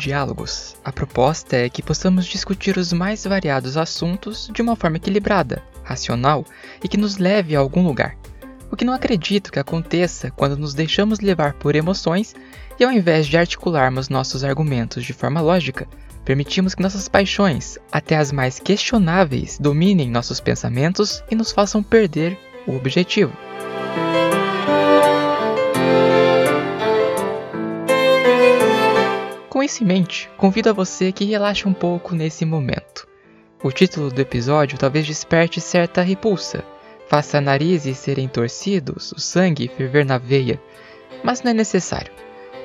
Diálogos, 0.00 0.78
a 0.82 0.90
proposta 0.90 1.56
é 1.56 1.68
que 1.68 1.82
possamos 1.82 2.24
discutir 2.24 2.78
os 2.78 2.90
mais 2.90 3.22
variados 3.24 3.76
assuntos 3.76 4.50
de 4.50 4.62
uma 4.62 4.74
forma 4.74 4.96
equilibrada, 4.96 5.62
racional 5.84 6.42
e 6.82 6.88
que 6.88 6.96
nos 6.96 7.18
leve 7.18 7.54
a 7.54 7.58
algum 7.58 7.86
lugar. 7.86 8.16
O 8.70 8.76
que 8.76 8.84
não 8.84 8.94
acredito 8.94 9.52
que 9.52 9.58
aconteça 9.58 10.30
quando 10.30 10.56
nos 10.56 10.72
deixamos 10.72 11.20
levar 11.20 11.52
por 11.52 11.76
emoções 11.76 12.34
e, 12.78 12.84
ao 12.84 12.90
invés 12.90 13.26
de 13.26 13.36
articularmos 13.36 14.08
nossos 14.08 14.42
argumentos 14.42 15.04
de 15.04 15.12
forma 15.12 15.42
lógica, 15.42 15.86
permitimos 16.24 16.74
que 16.74 16.82
nossas 16.82 17.06
paixões, 17.06 17.76
até 17.92 18.16
as 18.16 18.32
mais 18.32 18.58
questionáveis, 18.58 19.58
dominem 19.60 20.10
nossos 20.10 20.40
pensamentos 20.40 21.22
e 21.30 21.34
nos 21.34 21.52
façam 21.52 21.82
perder 21.82 22.38
o 22.66 22.74
objetivo. 22.74 23.36
Isso 29.70 29.84
em 29.84 29.86
mente, 29.86 30.28
convido 30.36 30.68
a 30.68 30.72
você 30.72 31.12
que 31.12 31.24
relaxe 31.24 31.68
um 31.68 31.72
pouco 31.72 32.12
nesse 32.12 32.44
momento. 32.44 33.06
O 33.62 33.70
título 33.70 34.10
do 34.10 34.20
episódio 34.20 34.76
talvez 34.76 35.06
desperte 35.06 35.60
certa 35.60 36.02
repulsa, 36.02 36.64
faça 37.08 37.40
narizes 37.40 37.96
serem 37.98 38.26
torcidos, 38.26 39.12
o 39.12 39.20
sangue 39.20 39.68
ferver 39.68 40.04
na 40.04 40.18
veia, 40.18 40.60
mas 41.22 41.42
não 41.42 41.52
é 41.52 41.54
necessário. 41.54 42.12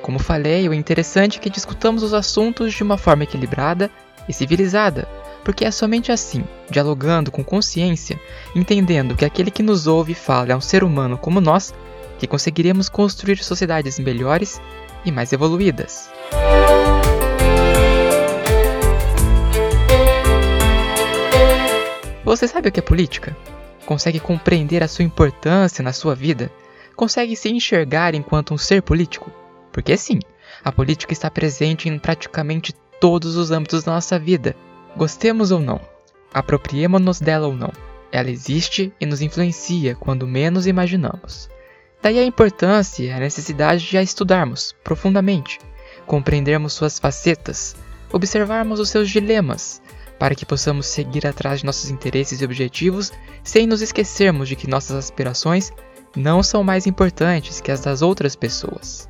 Como 0.02 0.18
falei, 0.18 0.68
o 0.68 0.74
interessante 0.74 1.38
é 1.38 1.40
que 1.40 1.48
discutamos 1.48 2.02
os 2.02 2.12
assuntos 2.12 2.74
de 2.74 2.82
uma 2.82 2.98
forma 2.98 3.22
equilibrada 3.22 3.88
e 4.28 4.32
civilizada, 4.32 5.08
porque 5.44 5.64
é 5.64 5.70
somente 5.70 6.10
assim, 6.10 6.44
dialogando 6.68 7.30
com 7.30 7.44
consciência, 7.44 8.20
entendendo 8.52 9.14
que 9.14 9.24
aquele 9.24 9.50
que 9.50 9.62
nos 9.62 9.86
ouve 9.86 10.10
e 10.10 10.16
fala 10.16 10.52
é 10.52 10.56
um 10.56 10.60
ser 10.60 10.82
humano 10.82 11.16
como 11.16 11.40
nós, 11.40 11.72
que 12.18 12.26
conseguiremos 12.26 12.88
construir 12.88 13.38
sociedades 13.38 13.98
melhores 14.00 14.60
e 15.06 15.12
mais 15.12 15.32
evoluídas. 15.32 16.10
Você 22.24 22.48
sabe 22.48 22.68
o 22.68 22.72
que 22.72 22.80
é 22.80 22.82
política? 22.82 23.36
Consegue 23.86 24.18
compreender 24.18 24.82
a 24.82 24.88
sua 24.88 25.04
importância 25.04 25.82
na 25.82 25.92
sua 25.92 26.14
vida? 26.14 26.50
Consegue 26.96 27.36
se 27.36 27.48
enxergar 27.48 28.16
enquanto 28.16 28.52
um 28.52 28.58
ser 28.58 28.82
político? 28.82 29.30
Porque 29.70 29.96
sim, 29.96 30.18
a 30.64 30.72
política 30.72 31.12
está 31.12 31.30
presente 31.30 31.88
em 31.88 31.98
praticamente 31.98 32.74
todos 33.00 33.36
os 33.36 33.52
âmbitos 33.52 33.84
da 33.84 33.92
nossa 33.92 34.18
vida, 34.18 34.56
gostemos 34.96 35.52
ou 35.52 35.60
não, 35.60 35.80
apropriemos-nos 36.34 37.20
dela 37.20 37.46
ou 37.46 37.54
não. 37.54 37.70
Ela 38.10 38.30
existe 38.30 38.92
e 39.00 39.06
nos 39.06 39.20
influencia 39.20 39.94
quando 39.94 40.26
menos 40.26 40.66
imaginamos. 40.66 41.48
Daí 42.02 42.18
a 42.18 42.24
importância 42.24 43.02
e 43.02 43.10
a 43.10 43.18
necessidade 43.18 43.88
de 43.88 43.98
a 43.98 44.02
estudarmos 44.02 44.74
profundamente, 44.84 45.58
compreendermos 46.06 46.72
suas 46.72 46.98
facetas, 46.98 47.74
observarmos 48.12 48.78
os 48.78 48.90
seus 48.90 49.10
dilemas, 49.10 49.82
para 50.18 50.34
que 50.34 50.46
possamos 50.46 50.86
seguir 50.86 51.26
atrás 51.26 51.60
de 51.60 51.66
nossos 51.66 51.90
interesses 51.90 52.40
e 52.40 52.44
objetivos 52.44 53.12
sem 53.42 53.66
nos 53.66 53.82
esquecermos 53.82 54.48
de 54.48 54.56
que 54.56 54.68
nossas 54.68 54.96
aspirações 54.96 55.72
não 56.16 56.42
são 56.42 56.64
mais 56.64 56.86
importantes 56.86 57.60
que 57.60 57.70
as 57.70 57.80
das 57.80 58.02
outras 58.02 58.34
pessoas. 58.34 59.08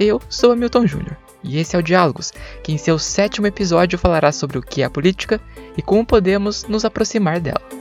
Eu 0.00 0.20
sou 0.28 0.52
Hamilton 0.52 0.86
Júnior 0.86 1.16
e 1.42 1.58
esse 1.58 1.76
é 1.76 1.78
o 1.78 1.82
Diálogos, 1.82 2.32
que 2.62 2.72
em 2.72 2.78
seu 2.78 2.98
sétimo 2.98 3.46
episódio 3.46 3.98
falará 3.98 4.32
sobre 4.32 4.58
o 4.58 4.62
que 4.62 4.82
é 4.82 4.84
a 4.84 4.90
política 4.90 5.40
e 5.76 5.82
como 5.82 6.04
podemos 6.04 6.64
nos 6.64 6.84
aproximar 6.84 7.40
dela. 7.40 7.77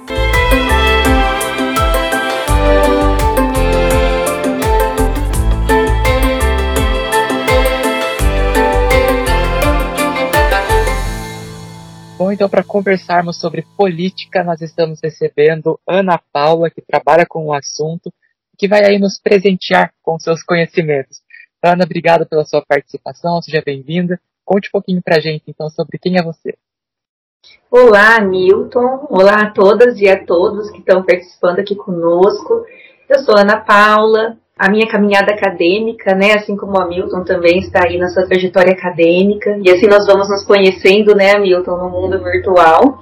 Bom, 12.17 12.31
então, 12.31 12.50
para 12.50 12.63
conversarmos 12.63 13.39
sobre 13.39 13.63
política, 13.78 14.44
nós 14.44 14.59
estamos 14.59 15.00
recebendo 15.03 15.79
Ana 15.88 16.19
Paula, 16.33 16.67
que 16.67 16.81
trabalha 16.81 17.28
com 17.28 17.45
o 17.45 17.53
assunto, 17.53 18.11
que 18.57 18.67
vai 18.67 18.83
aí 18.83 18.97
nos 18.97 19.19
presentear 19.19 19.94
com 20.01 20.17
seus 20.17 20.41
conhecimentos. 20.41 21.22
Ana, 21.63 21.83
obrigado 21.85 22.25
pela 22.25 22.44
sua 22.44 22.63
participação, 22.67 23.39
seja 23.39 23.61
bem-vinda. 23.63 24.19
Conte 24.44 24.67
um 24.69 24.72
pouquinho 24.72 25.00
para 25.00 25.17
a 25.17 25.19
gente, 25.19 25.44
então, 25.47 25.69
sobre 25.69 26.00
quem 26.00 26.17
é 26.17 26.23
você. 26.23 26.57
Olá, 27.69 28.19
Milton. 28.19 29.06
Olá 29.11 29.35
a 29.44 29.51
todas 29.51 30.00
e 30.01 30.09
a 30.09 30.25
todos 30.25 30.72
que 30.72 30.79
estão 30.79 31.06
participando 31.06 31.59
aqui 31.59 31.75
conosco. 31.75 32.66
Eu 33.07 33.19
sou 33.19 33.38
Ana 33.38 33.61
Paula, 33.61 34.35
a 34.57 34.69
minha 34.69 34.88
caminhada 34.88 35.31
acadêmica, 35.31 36.16
né, 36.16 36.34
assim 36.34 36.56
como 36.57 36.79
a 36.79 36.88
Milton 36.88 37.23
também 37.23 37.59
está 37.59 37.85
aí 37.85 37.97
na 37.97 38.07
sua 38.07 38.25
trajetória 38.25 38.73
acadêmica, 38.73 39.59
e 39.63 39.69
assim 39.69 39.85
nós 39.85 40.07
vamos 40.07 40.28
nos 40.29 40.44
conhecendo, 40.45 41.16
né, 41.16 41.38
Milton, 41.38 41.78
no 41.78 41.90
mundo 41.90 42.23
virtual. 42.23 43.00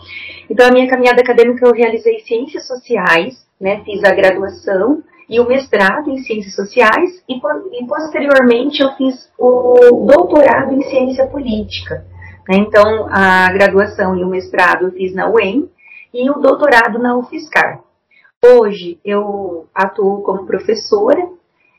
Então, 0.49 0.67
a 0.67 0.71
minha 0.71 0.87
caminhada 0.87 1.21
acadêmica 1.21 1.65
eu 1.65 1.73
realizei 1.73 2.19
ciências 2.19 2.67
sociais, 2.67 3.35
né, 3.59 3.81
fiz 3.85 4.03
a 4.03 4.13
graduação 4.13 5.01
e 5.29 5.39
o 5.39 5.47
mestrado 5.47 6.09
em 6.09 6.17
ciências 6.17 6.55
sociais 6.55 7.23
e, 7.27 7.35
e 7.35 7.87
posteriormente 7.87 8.81
eu 8.81 8.91
fiz 8.91 9.31
o 9.39 10.05
doutorado 10.05 10.73
em 10.73 10.81
ciência 10.81 11.25
política. 11.27 12.05
Né? 12.47 12.57
Então, 12.57 13.07
a 13.09 13.51
graduação 13.53 14.15
e 14.17 14.23
o 14.23 14.29
mestrado 14.29 14.85
eu 14.85 14.91
fiz 14.91 15.15
na 15.15 15.29
UEM 15.29 15.69
e 16.13 16.29
o 16.29 16.35
doutorado 16.35 16.99
na 16.99 17.17
UFSCar. 17.17 17.81
Hoje 18.43 18.99
eu 19.03 19.65
atuo 19.73 20.21
como 20.21 20.45
professora 20.45 21.27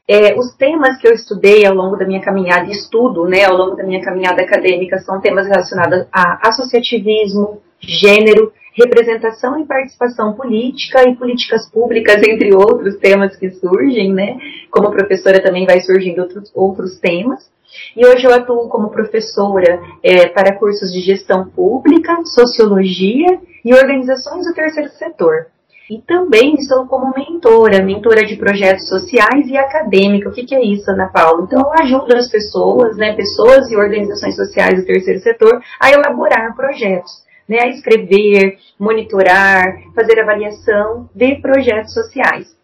é, 0.09 0.39
os 0.39 0.55
temas 0.55 0.97
que 0.99 1.09
eu 1.09 1.13
estudei 1.13 1.67
ao 1.67 1.75
longo 1.75 1.97
da 1.97 2.07
minha 2.07 2.21
caminhada, 2.21 2.71
estudo, 2.71 3.25
né, 3.25 3.45
ao 3.45 3.57
longo 3.57 3.77
da 3.77 3.83
minha 3.83 4.03
caminhada 4.03 4.43
acadêmica, 4.43 4.99
são 4.99 5.21
temas 5.21 5.47
relacionados 5.49 6.07
a 6.13 6.49
associativismo, 6.49 7.61
gênero, 7.81 8.53
representação 8.73 9.59
e 9.59 9.65
participação 9.65 10.35
política 10.35 11.09
e 11.09 11.17
políticas 11.17 11.69
públicas, 11.71 12.17
entre 12.23 12.55
outros 12.55 12.97
temas 12.99 13.35
que 13.37 13.51
surgem, 13.51 14.13
né? 14.13 14.39
Como 14.71 14.91
professora 14.91 15.43
também 15.43 15.67
vai 15.67 15.81
surgindo 15.81 16.21
outros, 16.21 16.53
outros 16.55 16.99
temas. 16.99 17.51
E 17.97 18.07
hoje 18.07 18.27
eu 18.27 18.35
atuo 18.35 18.69
como 18.69 18.91
professora 18.91 19.81
é, 20.03 20.29
para 20.29 20.57
cursos 20.57 20.93
de 20.93 21.01
gestão 21.01 21.49
pública, 21.49 22.23
sociologia 22.25 23.41
e 23.65 23.75
organizações 23.75 24.47
do 24.47 24.55
terceiro 24.55 24.91
setor. 24.91 25.47
E 25.89 25.99
também 26.03 26.55
estou 26.55 26.87
como 26.87 27.15
mentora, 27.17 27.81
mentora 27.81 28.27
de 28.27 28.37
projetos 28.37 28.89
sociais 28.89 29.47
e 29.47 29.57
acadêmica. 29.57 30.29
O 30.29 30.33
que, 30.33 30.53
é 30.53 30.65
isso, 30.65 30.91
Ana 30.91 31.07
Paula? 31.07 31.45
Então, 31.45 31.61
eu 31.61 31.73
ajudo 31.81 32.17
as 32.17 32.29
pessoas, 32.29 32.97
né, 32.97 33.15
pessoas 33.15 33.71
e 33.71 33.77
organizações 33.77 34.35
sociais 34.35 34.81
do 34.81 34.87
terceiro 34.87 35.21
setor 35.21 35.61
a 35.79 35.91
elaborar 35.91 36.57
projetos, 36.57 37.25
né, 37.49 37.59
a 37.61 37.69
escrever, 37.69 38.59
monitorar, 38.79 39.65
fazer 39.95 40.19
avaliação 40.19 41.09
de 41.15 41.37
projetos 41.37 41.95
sociais. 41.95 42.56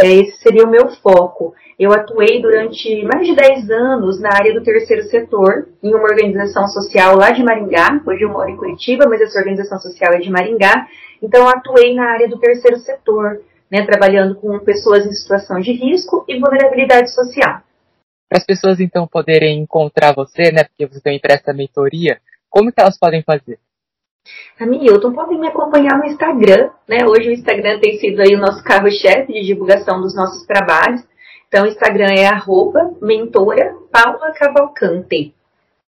É, 0.00 0.06
esse 0.06 0.38
seria 0.38 0.64
o 0.64 0.70
meu 0.70 0.88
foco. 1.02 1.54
Eu 1.78 1.92
atuei 1.92 2.40
durante 2.40 3.04
mais 3.04 3.26
de 3.26 3.34
10 3.34 3.70
anos 3.70 4.20
na 4.20 4.30
área 4.32 4.54
do 4.54 4.62
terceiro 4.62 5.02
setor, 5.04 5.68
em 5.82 5.94
uma 5.94 6.04
organização 6.04 6.66
social 6.68 7.16
lá 7.16 7.30
de 7.30 7.42
Maringá. 7.42 8.00
Hoje 8.06 8.22
eu 8.22 8.28
moro 8.28 8.48
em 8.48 8.56
Curitiba, 8.56 9.06
mas 9.08 9.20
essa 9.20 9.38
organização 9.38 9.78
social 9.78 10.12
é 10.12 10.18
de 10.18 10.30
Maringá. 10.30 10.86
Então, 11.20 11.48
atuei 11.48 11.94
na 11.94 12.12
área 12.12 12.28
do 12.28 12.38
terceiro 12.38 12.78
setor, 12.78 13.42
né, 13.70 13.84
trabalhando 13.84 14.36
com 14.36 14.58
pessoas 14.60 15.04
em 15.04 15.12
situação 15.12 15.60
de 15.60 15.72
risco 15.72 16.24
e 16.28 16.38
vulnerabilidade 16.38 17.12
social. 17.12 17.60
Para 18.28 18.38
as 18.38 18.44
pessoas, 18.44 18.78
então, 18.78 19.06
poderem 19.06 19.60
encontrar 19.60 20.14
você, 20.14 20.52
né, 20.52 20.64
porque 20.64 20.86
você 20.86 21.00
também 21.00 21.20
presta 21.20 21.52
mentoria, 21.52 22.20
como 22.48 22.72
que 22.72 22.80
elas 22.80 22.98
podem 22.98 23.22
fazer? 23.22 23.58
Hamilton, 24.60 25.12
podem 25.12 25.38
me 25.38 25.48
acompanhar 25.48 25.98
no 25.98 26.06
Instagram, 26.06 26.70
né? 26.88 27.06
Hoje 27.06 27.28
o 27.28 27.32
Instagram 27.32 27.78
tem 27.80 27.98
sido 27.98 28.20
aí 28.20 28.34
o 28.34 28.40
nosso 28.40 28.62
carro-chefe 28.64 29.32
de 29.32 29.44
divulgação 29.44 30.00
dos 30.00 30.14
nossos 30.14 30.46
trabalhos. 30.46 31.02
Então, 31.48 31.64
o 31.64 31.68
Instagram 31.68 32.12
é 32.12 32.26
arroba 32.26 32.90
mentora 33.00 33.74
Paula 33.90 34.32
Cavalcante 34.32 35.34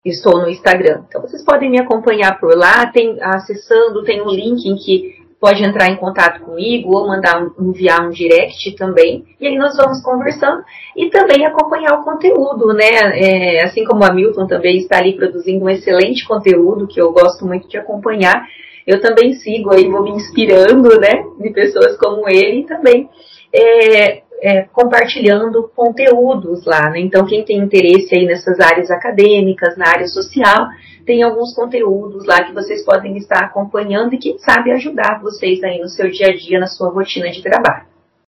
estou 0.04 0.40
no 0.40 0.48
Instagram. 0.48 1.04
Então 1.08 1.20
vocês 1.20 1.44
podem 1.44 1.70
me 1.70 1.80
acompanhar 1.80 2.38
por 2.38 2.56
lá, 2.56 2.86
tem 2.90 3.18
acessando, 3.22 4.02
tem 4.02 4.20
um 4.20 4.30
link 4.30 4.66
em 4.66 4.76
que 4.76 5.21
pode 5.42 5.64
entrar 5.64 5.88
em 5.90 5.96
contato 5.96 6.40
comigo 6.42 6.96
ou 6.96 7.08
mandar 7.08 7.44
enviar 7.58 8.06
um 8.06 8.10
direct 8.10 8.76
também. 8.76 9.24
E 9.40 9.48
aí 9.48 9.58
nós 9.58 9.76
vamos 9.76 10.00
conversando 10.00 10.62
e 10.96 11.10
também 11.10 11.44
acompanhar 11.44 11.98
o 11.98 12.04
conteúdo, 12.04 12.72
né? 12.72 12.88
É, 13.16 13.64
assim 13.64 13.84
como 13.84 14.04
a 14.04 14.14
Milton 14.14 14.46
também 14.46 14.76
está 14.76 14.98
ali 14.98 15.16
produzindo 15.16 15.64
um 15.64 15.68
excelente 15.68 16.24
conteúdo 16.28 16.86
que 16.86 17.00
eu 17.02 17.10
gosto 17.10 17.44
muito 17.44 17.68
de 17.68 17.76
acompanhar. 17.76 18.46
Eu 18.86 19.00
também 19.00 19.32
sigo 19.32 19.74
aí, 19.74 19.88
vou 19.90 20.04
me 20.04 20.12
inspirando, 20.12 21.00
né, 21.00 21.24
de 21.40 21.50
pessoas 21.50 21.96
como 21.96 22.28
ele 22.28 22.62
também 22.62 23.10
é, 23.52 24.22
é, 24.42 24.62
compartilhando 24.62 25.70
conteúdos 25.74 26.64
lá, 26.66 26.90
né? 26.90 26.98
Então, 26.98 27.24
quem 27.24 27.44
tem 27.44 27.58
interesse 27.58 28.12
aí 28.12 28.26
nessas 28.26 28.58
áreas 28.58 28.90
acadêmicas, 28.90 29.76
na 29.76 29.88
área 29.88 30.06
social, 30.08 30.66
tem 31.06 31.22
alguns 31.22 31.54
conteúdos 31.54 32.26
lá 32.26 32.42
que 32.42 32.52
vocês 32.52 32.84
podem 32.84 33.16
estar 33.16 33.44
acompanhando 33.44 34.14
e 34.14 34.18
quem 34.18 34.36
sabe 34.38 34.72
ajudar 34.72 35.20
vocês 35.22 35.62
aí 35.62 35.78
no 35.78 35.88
seu 35.88 36.10
dia 36.10 36.26
a 36.26 36.36
dia, 36.36 36.58
na 36.58 36.66
sua 36.66 36.90
rotina 36.90 37.30
de 37.30 37.40
trabalho. 37.40 37.86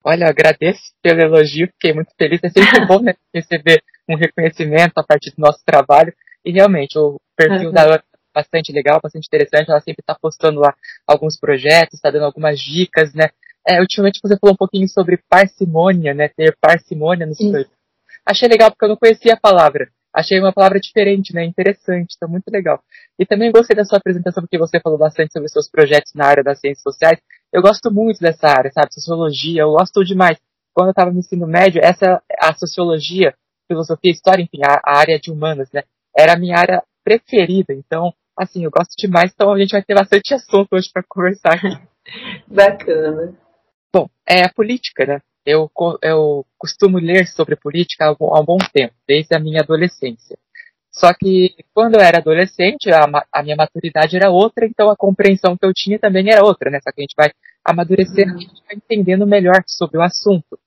Olha, 0.03 0.27
agradeço 0.27 0.93
pelo 1.01 1.21
elogio, 1.21 1.67
fiquei 1.73 1.91
muito 1.91 2.11
feliz. 2.15 2.39
É 2.43 2.49
sempre 2.49 2.85
bom 2.85 2.99
né, 2.99 3.15
receber 3.33 3.81
um 4.07 4.15
reconhecimento 4.15 4.93
a 4.97 5.03
partir 5.03 5.31
do 5.31 5.41
nosso 5.41 5.65
trabalho. 5.65 6.13
E 6.45 6.51
realmente, 6.51 6.95
o 6.99 7.19
perfil 7.35 7.69
uhum. 7.69 7.73
da 7.73 7.81
Ana 7.81 7.95
é 7.95 8.17
bastante 8.31 8.71
legal, 8.71 8.99
bastante 9.01 9.25
interessante. 9.25 9.71
Ela 9.71 9.81
sempre 9.81 10.01
está 10.01 10.13
postando 10.13 10.59
lá 10.59 10.75
alguns 11.07 11.39
projetos, 11.39 11.95
está 11.95 12.11
dando 12.11 12.25
algumas 12.25 12.59
dicas, 12.59 13.11
né? 13.15 13.29
É, 13.67 13.79
ultimamente 13.79 14.19
você 14.21 14.37
falou 14.37 14.53
um 14.53 14.57
pouquinho 14.57 14.87
sobre 14.87 15.19
parcimônia, 15.29 16.13
né? 16.13 16.29
Ter 16.29 16.55
parcimônia 16.61 17.25
nos 17.25 17.37
projetos. 17.37 17.73
Achei 18.25 18.47
legal 18.47 18.71
porque 18.71 18.85
eu 18.85 18.89
não 18.89 18.97
conhecia 18.97 19.33
a 19.33 19.39
palavra. 19.39 19.89
Achei 20.13 20.39
uma 20.39 20.53
palavra 20.53 20.79
diferente, 20.79 21.33
né? 21.33 21.43
Interessante, 21.43 22.11
está 22.11 22.25
muito 22.25 22.47
legal. 22.49 22.81
E 23.19 23.25
também 23.25 23.51
gostei 23.51 23.75
da 23.75 23.83
sua 23.83 23.97
apresentação 23.97 24.41
porque 24.41 24.57
você 24.57 24.79
falou 24.79 24.97
bastante 24.97 25.33
sobre 25.33 25.49
seus 25.49 25.69
projetos 25.69 26.13
na 26.15 26.25
área 26.25 26.43
das 26.43 26.59
ciências 26.59 26.81
sociais. 26.81 27.19
Eu 27.51 27.61
gosto 27.61 27.91
muito 27.91 28.19
dessa 28.19 28.47
área, 28.47 28.71
sabe? 28.71 28.93
Sociologia, 28.93 29.63
eu 29.63 29.71
gosto 29.71 30.05
demais. 30.05 30.37
Quando 30.73 30.87
eu 30.87 30.91
estava 30.91 31.11
no 31.11 31.19
ensino 31.19 31.45
médio, 31.45 31.81
essa 31.83 32.21
a 32.39 32.53
sociologia, 32.55 33.33
filosofia, 33.67 34.11
história, 34.11 34.41
enfim, 34.41 34.59
a, 34.63 34.79
a 34.85 34.99
área 34.99 35.19
de 35.19 35.31
humanas, 35.31 35.69
né? 35.73 35.83
Era 36.17 36.33
a 36.33 36.39
minha 36.39 36.57
área 36.57 36.81
preferida. 37.03 37.73
Então, 37.73 38.13
assim, 38.37 38.63
eu 38.63 38.71
gosto 38.71 38.95
demais. 38.97 39.31
Então 39.33 39.51
a 39.51 39.59
gente 39.59 39.71
vai 39.71 39.83
ter 39.83 39.95
bastante 39.95 40.33
assunto 40.33 40.69
hoje 40.73 40.89
para 40.93 41.03
conversar. 41.07 41.59
Bacana. 42.47 43.44
Bom, 43.95 44.09
é 44.27 44.43
a 44.43 44.49
política, 44.49 45.05
né? 45.05 45.21
Eu, 45.45 45.71
eu 46.01 46.45
costumo 46.57 46.97
ler 46.97 47.27
sobre 47.27 47.55
política 47.55 48.07
há 48.07 48.41
um 48.41 48.43
bom 48.43 48.57
tempo, 48.73 48.93
desde 49.07 49.33
a 49.33 49.39
minha 49.39 49.61
adolescência. 49.61 50.37
Só 50.91 51.13
que 51.13 51.55
quando 51.73 51.95
eu 51.95 52.01
era 52.01 52.17
adolescente, 52.17 52.91
a, 52.91 53.05
a, 53.31 53.41
minha 53.41 53.55
maturidade 53.55 54.17
era 54.17 54.29
outra, 54.29 54.65
então 54.65 54.89
a 54.89 54.97
compreensão 54.97 55.55
que 55.55 55.65
eu 55.65 55.71
tinha 55.73 55.97
também 55.97 56.29
era 56.29 56.43
outra, 56.43 56.69
né? 56.69 56.79
Só 56.83 56.91
que 56.91 56.99
a 56.99 57.03
gente 57.03 57.15
vai 57.15 57.31
amadurecendo, 57.63 58.31
uhum. 58.31 58.37
a 58.37 58.41
gente 58.41 58.63
vai 58.67 58.75
entendendo 58.75 59.25
melhor 59.25 59.63
sobre 59.65 59.97
o 59.97 60.01
assunto. 60.01 60.59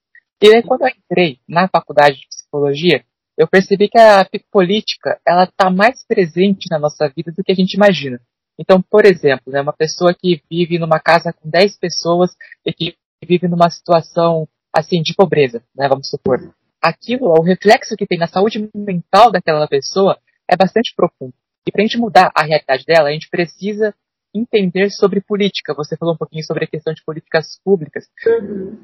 E 0.43 0.47
aí, 0.47 0.63
quando 0.63 0.87
eu 0.87 0.89
entrei 0.89 1.39
na 1.47 1.69
faculdade 1.69 2.17
de 2.17 2.29
psicologia, 2.29 3.05
eu 3.37 3.47
percebi 3.47 3.91
que 3.91 3.99
a 3.99 4.27
política, 4.51 5.21
ela 5.29 5.45
está 5.45 5.69
mais 5.69 6.03
presente 6.03 6.67
na 6.71 6.79
nossa 6.79 7.13
vida 7.15 7.31
do 7.31 7.45
que 7.45 7.53
a 7.53 7.55
gente 7.55 7.75
imagina. 7.75 8.19
Então, 8.59 8.81
por 8.81 9.05
exemplo, 9.05 9.53
né, 9.53 9.61
uma 9.61 9.75
pessoa 9.75 10.15
que 10.15 10.43
vive 10.51 10.79
numa 10.79 10.99
casa 10.99 11.31
com 11.31 11.51
10 11.51 11.79
pessoas 11.79 12.31
e 12.65 12.73
que 12.73 12.97
vive 13.27 13.49
numa 13.49 13.71
situação 13.71 14.49
assim 14.73 15.03
de 15.03 15.15
pobreza, 15.15 15.63
né, 15.75 15.89
vamos 15.89 16.09
supor. 16.09 16.39
Aquilo, 16.81 17.29
o 17.29 17.43
reflexo 17.43 17.97
que 17.97 18.07
tem 18.07 18.19
na 18.19 18.29
saúde 18.29 18.71
mental 18.75 19.33
daquela 19.33 19.67
pessoa 19.67 20.19
é 20.49 20.57
bastante 20.57 20.95
profundo. 20.95 21.35
E 21.67 21.73
para 21.73 21.83
a 21.83 21.87
gente 21.87 21.99
mudar 21.99 22.31
a 22.35 22.45
realidade 22.45 22.85
dela, 22.85 23.09
a 23.09 23.13
gente 23.13 23.29
precisa 23.29 23.95
entender 24.35 24.91
sobre 24.91 25.21
política. 25.21 25.75
Você 25.75 25.97
falou 25.97 26.15
um 26.15 26.17
pouquinho 26.17 26.45
sobre 26.45 26.65
a 26.65 26.69
questão 26.69 26.95
de 26.95 27.03
políticas 27.05 27.61
públicas, 27.65 28.05
uhum. 28.27 28.79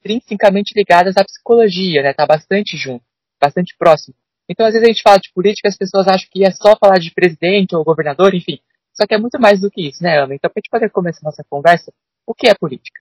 intrinsecamente 0.00 0.74
ligadas 0.76 1.16
à 1.16 1.24
psicologia, 1.24 2.02
né? 2.02 2.12
Tá 2.12 2.26
bastante 2.26 2.76
junto, 2.76 3.04
bastante 3.40 3.74
próximo. 3.78 4.14
Então, 4.48 4.66
às 4.66 4.74
vezes 4.74 4.86
a 4.86 4.92
gente 4.92 5.02
fala 5.02 5.18
de 5.18 5.32
política, 5.32 5.68
as 5.68 5.76
pessoas 5.76 6.06
acham 6.06 6.28
que 6.30 6.44
é 6.44 6.50
só 6.50 6.76
falar 6.76 6.98
de 6.98 7.10
presidente 7.12 7.74
ou 7.74 7.84
governador, 7.84 8.34
enfim. 8.34 8.58
Só 8.92 9.06
que 9.06 9.14
é 9.14 9.18
muito 9.18 9.40
mais 9.40 9.60
do 9.60 9.70
que 9.70 9.88
isso, 9.88 10.02
né, 10.02 10.18
Ana? 10.18 10.34
Então, 10.34 10.50
para 10.50 10.58
a 10.58 10.60
gente 10.60 10.70
poder 10.70 10.90
começar 10.90 11.20
a 11.22 11.28
nossa 11.30 11.44
conversa, 11.48 11.92
o 12.26 12.34
que 12.34 12.46
é 12.46 12.54
política? 12.54 13.00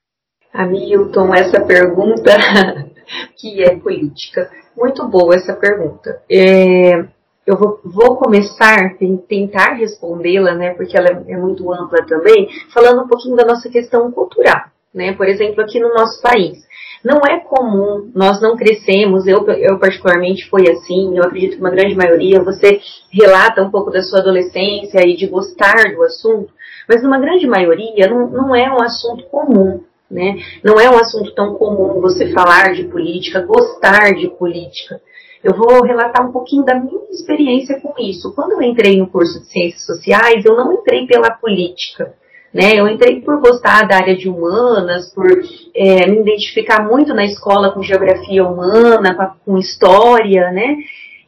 Hamilton, 0.53 1.33
essa 1.33 1.61
pergunta 1.61 2.31
que 3.35 3.63
é 3.63 3.75
política. 3.75 4.49
Muito 4.77 5.07
boa 5.07 5.35
essa 5.35 5.53
pergunta. 5.53 6.21
É, 6.29 7.05
eu 7.45 7.57
vou, 7.57 7.79
vou 7.83 8.15
começar, 8.15 8.95
tentar 9.27 9.73
respondê-la, 9.73 10.53
né, 10.55 10.73
porque 10.73 10.97
ela 10.97 11.07
é, 11.09 11.33
é 11.33 11.37
muito 11.37 11.71
ampla 11.73 12.05
também, 12.05 12.47
falando 12.73 13.03
um 13.03 13.07
pouquinho 13.07 13.35
da 13.35 13.45
nossa 13.45 13.69
questão 13.69 14.11
cultural. 14.11 14.61
Né? 14.93 15.13
Por 15.13 15.27
exemplo, 15.27 15.61
aqui 15.61 15.79
no 15.79 15.93
nosso 15.93 16.21
país. 16.21 16.57
Não 17.03 17.19
é 17.27 17.39
comum, 17.41 18.09
nós 18.15 18.41
não 18.41 18.55
crescemos, 18.55 19.27
eu, 19.27 19.45
eu 19.45 19.77
particularmente 19.77 20.49
foi 20.49 20.69
assim, 20.69 21.17
eu 21.17 21.23
acredito 21.23 21.55
que 21.55 21.59
uma 21.59 21.69
grande 21.69 21.95
maioria, 21.95 22.41
você 22.41 22.79
relata 23.11 23.61
um 23.61 23.69
pouco 23.69 23.91
da 23.91 24.01
sua 24.01 24.19
adolescência 24.19 25.05
e 25.05 25.17
de 25.17 25.27
gostar 25.27 25.93
do 25.93 26.01
assunto, 26.01 26.53
mas 26.87 27.03
numa 27.03 27.19
grande 27.19 27.45
maioria 27.45 28.07
não, 28.07 28.29
não 28.29 28.55
é 28.55 28.71
um 28.71 28.81
assunto 28.81 29.25
comum. 29.25 29.83
Né? 30.13 30.37
Não 30.63 30.79
é 30.79 30.87
um 30.87 30.97
assunto 30.97 31.33
tão 31.33 31.55
comum 31.55 31.99
você 31.99 32.31
falar 32.31 32.71
de 32.73 32.83
política, 32.83 33.41
gostar 33.41 34.13
de 34.13 34.27
política. 34.29 35.01
Eu 35.43 35.55
vou 35.55 35.83
relatar 35.83 36.25
um 36.25 36.31
pouquinho 36.31 36.63
da 36.63 36.75
minha 36.75 37.01
experiência 37.09 37.79
com 37.81 37.99
isso. 37.99 38.31
Quando 38.35 38.51
eu 38.51 38.61
entrei 38.61 38.95
no 38.97 39.07
curso 39.07 39.39
de 39.39 39.47
Ciências 39.47 39.85
Sociais, 39.85 40.45
eu 40.45 40.55
não 40.55 40.71
entrei 40.71 41.07
pela 41.07 41.31
política. 41.31 42.13
Né? 42.53 42.73
Eu 42.75 42.87
entrei 42.87 43.21
por 43.21 43.41
gostar 43.41 43.87
da 43.87 43.95
área 43.95 44.15
de 44.15 44.29
humanas, 44.29 45.11
por 45.11 45.27
é, 45.75 46.07
me 46.07 46.19
identificar 46.21 46.87
muito 46.87 47.11
na 47.11 47.25
escola 47.25 47.71
com 47.71 47.81
geografia 47.81 48.45
humana, 48.45 49.35
com 49.43 49.57
história, 49.57 50.51
né? 50.51 50.77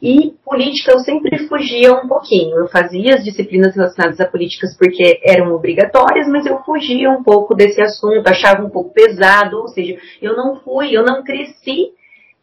E 0.01 0.33
política 0.43 0.91
eu 0.91 0.99
sempre 0.99 1.47
fugia 1.47 1.93
um 1.93 2.07
pouquinho. 2.07 2.57
Eu 2.57 2.67
fazia 2.67 3.15
as 3.15 3.23
disciplinas 3.23 3.75
relacionadas 3.75 4.19
a 4.19 4.27
políticas 4.27 4.75
porque 4.77 5.19
eram 5.23 5.53
obrigatórias, 5.53 6.27
mas 6.27 6.45
eu 6.45 6.59
fugia 6.59 7.09
um 7.09 7.23
pouco 7.23 7.55
desse 7.55 7.81
assunto, 7.81 8.27
achava 8.27 8.63
um 8.63 8.69
pouco 8.69 8.93
pesado, 8.93 9.57
ou 9.57 9.67
seja, 9.67 9.97
eu 10.21 10.35
não 10.35 10.57
fui, 10.57 10.95
eu 10.95 11.03
não 11.03 11.23
cresci 11.23 11.93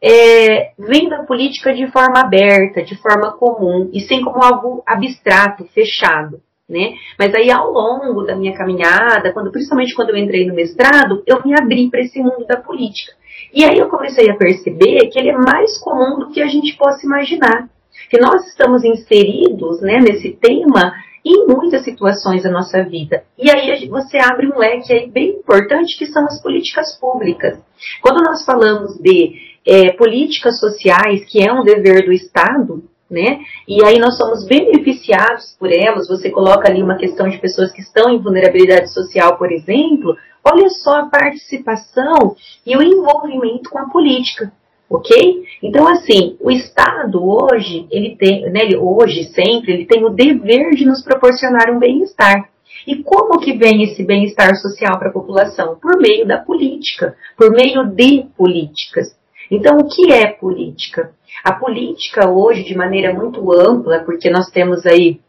é, 0.02 0.72
vendo 0.76 1.14
a 1.14 1.22
política 1.24 1.72
de 1.72 1.86
forma 1.92 2.20
aberta, 2.20 2.82
de 2.82 2.96
forma 2.96 3.32
comum, 3.32 3.88
e 3.92 4.00
sem 4.00 4.22
como 4.22 4.42
algo 4.42 4.82
abstrato, 4.84 5.64
fechado. 5.66 6.40
Né? 6.68 6.94
Mas 7.18 7.34
aí 7.34 7.50
ao 7.50 7.70
longo 7.70 8.22
da 8.22 8.34
minha 8.34 8.56
caminhada, 8.56 9.32
quando, 9.32 9.52
principalmente 9.52 9.94
quando 9.94 10.10
eu 10.10 10.16
entrei 10.16 10.46
no 10.46 10.54
mestrado, 10.54 11.22
eu 11.26 11.42
me 11.44 11.52
abri 11.54 11.90
para 11.90 12.00
esse 12.00 12.18
mundo 12.18 12.46
da 12.46 12.56
política. 12.56 13.12
E 13.52 13.64
aí 13.64 13.78
eu 13.78 13.88
comecei 13.88 14.30
a 14.30 14.36
perceber 14.36 15.08
que 15.08 15.18
ele 15.18 15.30
é 15.30 15.36
mais 15.36 15.78
comum 15.78 16.18
do 16.18 16.30
que 16.30 16.40
a 16.40 16.46
gente 16.46 16.76
possa 16.76 17.04
imaginar. 17.04 17.68
Que 18.08 18.18
nós 18.18 18.46
estamos 18.46 18.84
inseridos 18.84 19.80
né, 19.80 20.00
nesse 20.00 20.30
tema 20.32 20.92
em 21.24 21.46
muitas 21.46 21.84
situações 21.84 22.42
da 22.42 22.50
nossa 22.50 22.82
vida. 22.82 23.24
E 23.38 23.50
aí 23.50 23.88
você 23.88 24.18
abre 24.18 24.48
um 24.48 24.58
leque 24.58 24.92
aí 24.92 25.08
bem 25.08 25.30
importante 25.30 25.96
que 25.96 26.06
são 26.06 26.24
as 26.24 26.42
políticas 26.42 26.98
públicas. 26.98 27.58
Quando 28.00 28.24
nós 28.24 28.44
falamos 28.44 28.96
de 28.98 29.34
é, 29.66 29.92
políticas 29.92 30.58
sociais, 30.58 31.24
que 31.26 31.46
é 31.46 31.52
um 31.52 31.62
dever 31.62 32.04
do 32.04 32.12
Estado, 32.12 32.82
né? 33.08 33.40
E 33.68 33.84
aí 33.84 33.98
nós 33.98 34.16
somos 34.16 34.44
beneficiados 34.46 35.54
por 35.58 35.70
elas. 35.70 36.08
Você 36.08 36.30
coloca 36.30 36.68
ali 36.68 36.82
uma 36.82 36.96
questão 36.96 37.28
de 37.28 37.38
pessoas 37.38 37.70
que 37.70 37.82
estão 37.82 38.10
em 38.10 38.18
vulnerabilidade 38.18 38.92
social, 38.92 39.36
por 39.36 39.52
exemplo. 39.52 40.16
Olha 40.44 40.68
só 40.68 41.00
a 41.00 41.06
participação 41.06 42.36
e 42.66 42.76
o 42.76 42.82
envolvimento 42.82 43.70
com 43.70 43.78
a 43.78 43.88
política, 43.88 44.52
ok? 44.90 45.44
Então 45.62 45.86
assim, 45.86 46.36
o 46.40 46.50
Estado 46.50 47.24
hoje 47.24 47.86
ele 47.90 48.16
tem, 48.16 48.50
né, 48.50 48.62
ele, 48.62 48.76
hoje 48.76 49.24
sempre 49.32 49.72
ele 49.72 49.86
tem 49.86 50.04
o 50.04 50.10
dever 50.10 50.74
de 50.74 50.84
nos 50.84 51.02
proporcionar 51.02 51.70
um 51.70 51.78
bem-estar. 51.78 52.48
E 52.86 52.96
como 52.96 53.38
que 53.38 53.52
vem 53.52 53.84
esse 53.84 54.02
bem-estar 54.02 54.56
social 54.56 54.98
para 54.98 55.08
a 55.08 55.12
população? 55.12 55.76
Por 55.80 56.00
meio 56.00 56.26
da 56.26 56.38
política, 56.38 57.14
por 57.36 57.50
meio 57.50 57.84
de 57.86 58.26
políticas. 58.36 59.16
Então, 59.50 59.76
o 59.76 59.88
que 59.88 60.10
é 60.12 60.26
política? 60.28 61.12
A 61.44 61.52
política 61.52 62.28
hoje, 62.28 62.64
de 62.64 62.74
maneira 62.74 63.12
muito 63.12 63.52
ampla, 63.52 64.00
porque 64.00 64.30
nós 64.30 64.50
temos 64.50 64.84
aí 64.86 65.20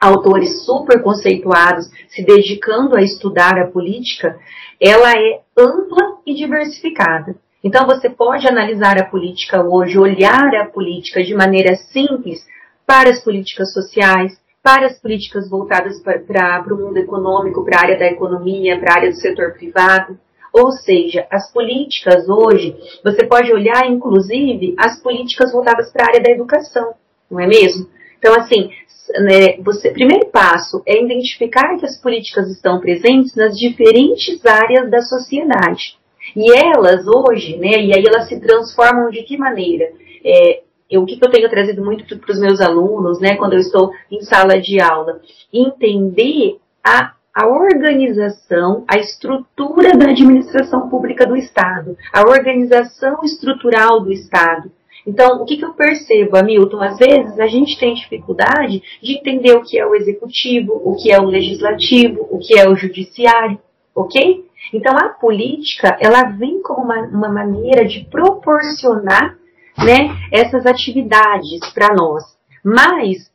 autores 0.00 0.64
super 0.64 1.02
conceituados 1.02 1.90
se 2.08 2.24
dedicando 2.24 2.96
a 2.96 3.02
estudar 3.02 3.58
a 3.58 3.66
política, 3.66 4.38
ela 4.80 5.12
é 5.12 5.40
ampla 5.56 6.18
e 6.24 6.34
diversificada. 6.34 7.34
Então 7.62 7.86
você 7.86 8.08
pode 8.08 8.46
analisar 8.46 8.98
a 8.98 9.04
política 9.04 9.62
hoje, 9.62 9.98
olhar 9.98 10.54
a 10.54 10.66
política 10.66 11.22
de 11.22 11.34
maneira 11.34 11.74
simples 11.74 12.46
para 12.86 13.10
as 13.10 13.22
políticas 13.22 13.72
sociais, 13.72 14.40
para 14.62 14.86
as 14.86 15.00
políticas 15.00 15.50
voltadas 15.50 16.00
para, 16.00 16.20
para 16.20 16.74
o 16.74 16.78
mundo 16.78 16.96
econômico, 16.98 17.64
para 17.64 17.78
a 17.78 17.82
área 17.82 17.98
da 17.98 18.06
economia, 18.06 18.78
para 18.78 18.94
a 18.94 18.96
área 18.98 19.10
do 19.10 19.16
setor 19.16 19.54
privado. 19.54 20.18
Ou 20.52 20.70
seja, 20.70 21.26
as 21.30 21.52
políticas 21.52 22.28
hoje, 22.28 22.76
você 23.04 23.26
pode 23.26 23.52
olhar 23.52 23.86
inclusive 23.86 24.74
as 24.78 25.00
políticas 25.02 25.52
voltadas 25.52 25.90
para 25.92 26.04
a 26.04 26.08
área 26.08 26.22
da 26.22 26.30
educação, 26.30 26.94
não 27.30 27.40
é 27.40 27.46
mesmo? 27.46 27.88
Então, 28.18 28.34
assim, 28.34 28.70
né, 29.20 29.56
você, 29.62 29.90
primeiro 29.90 30.26
passo 30.26 30.82
é 30.86 31.02
identificar 31.02 31.76
que 31.78 31.86
as 31.86 32.00
políticas 32.00 32.50
estão 32.50 32.80
presentes 32.80 33.34
nas 33.34 33.56
diferentes 33.56 34.44
áreas 34.44 34.90
da 34.90 35.00
sociedade. 35.00 35.96
E 36.36 36.52
elas 36.52 37.06
hoje, 37.06 37.56
né, 37.56 37.82
e 37.82 37.94
aí 37.94 38.04
elas 38.06 38.28
se 38.28 38.38
transformam 38.40 39.10
de 39.10 39.22
que 39.22 39.36
maneira? 39.36 39.86
É, 40.24 40.62
eu, 40.90 41.02
o 41.02 41.06
que, 41.06 41.18
eu 41.20 41.30
tenho 41.30 41.48
trazido 41.48 41.84
muito 41.84 42.18
para 42.18 42.32
os 42.32 42.40
meus 42.40 42.60
alunos, 42.60 43.20
né, 43.20 43.36
quando 43.36 43.54
eu 43.54 43.60
estou 43.60 43.92
em 44.10 44.20
sala 44.20 44.60
de 44.60 44.80
aula? 44.80 45.20
Entender 45.52 46.58
a 46.84 47.12
a 47.38 47.46
organização, 47.46 48.84
a 48.88 48.98
estrutura 48.98 49.96
da 49.96 50.06
administração 50.06 50.88
pública 50.88 51.24
do 51.24 51.36
Estado, 51.36 51.96
a 52.12 52.22
organização 52.22 53.20
estrutural 53.22 54.00
do 54.00 54.10
Estado. 54.10 54.72
Então, 55.08 55.40
o 55.40 55.46
que, 55.46 55.56
que 55.56 55.64
eu 55.64 55.72
percebo, 55.72 56.36
Hamilton? 56.36 56.82
Às 56.82 56.98
vezes 56.98 57.40
a 57.40 57.46
gente 57.46 57.78
tem 57.80 57.94
dificuldade 57.94 58.82
de 59.02 59.16
entender 59.16 59.56
o 59.56 59.62
que 59.62 59.78
é 59.78 59.86
o 59.86 59.94
executivo, 59.94 60.82
o 60.84 60.94
que 60.96 61.10
é 61.10 61.18
o 61.18 61.24
legislativo, 61.24 62.28
o 62.30 62.38
que 62.38 62.58
é 62.58 62.68
o 62.68 62.76
judiciário, 62.76 63.58
ok? 63.94 64.44
Então, 64.70 64.94
a 64.98 65.08
política, 65.08 65.96
ela 65.98 66.24
vem 66.24 66.60
como 66.60 66.82
uma, 66.82 67.00
uma 67.06 67.28
maneira 67.30 67.86
de 67.86 68.04
proporcionar 68.04 69.34
né, 69.78 70.14
essas 70.30 70.66
atividades 70.66 71.58
para 71.72 71.94
nós. 71.94 72.24
Mas 72.62 73.30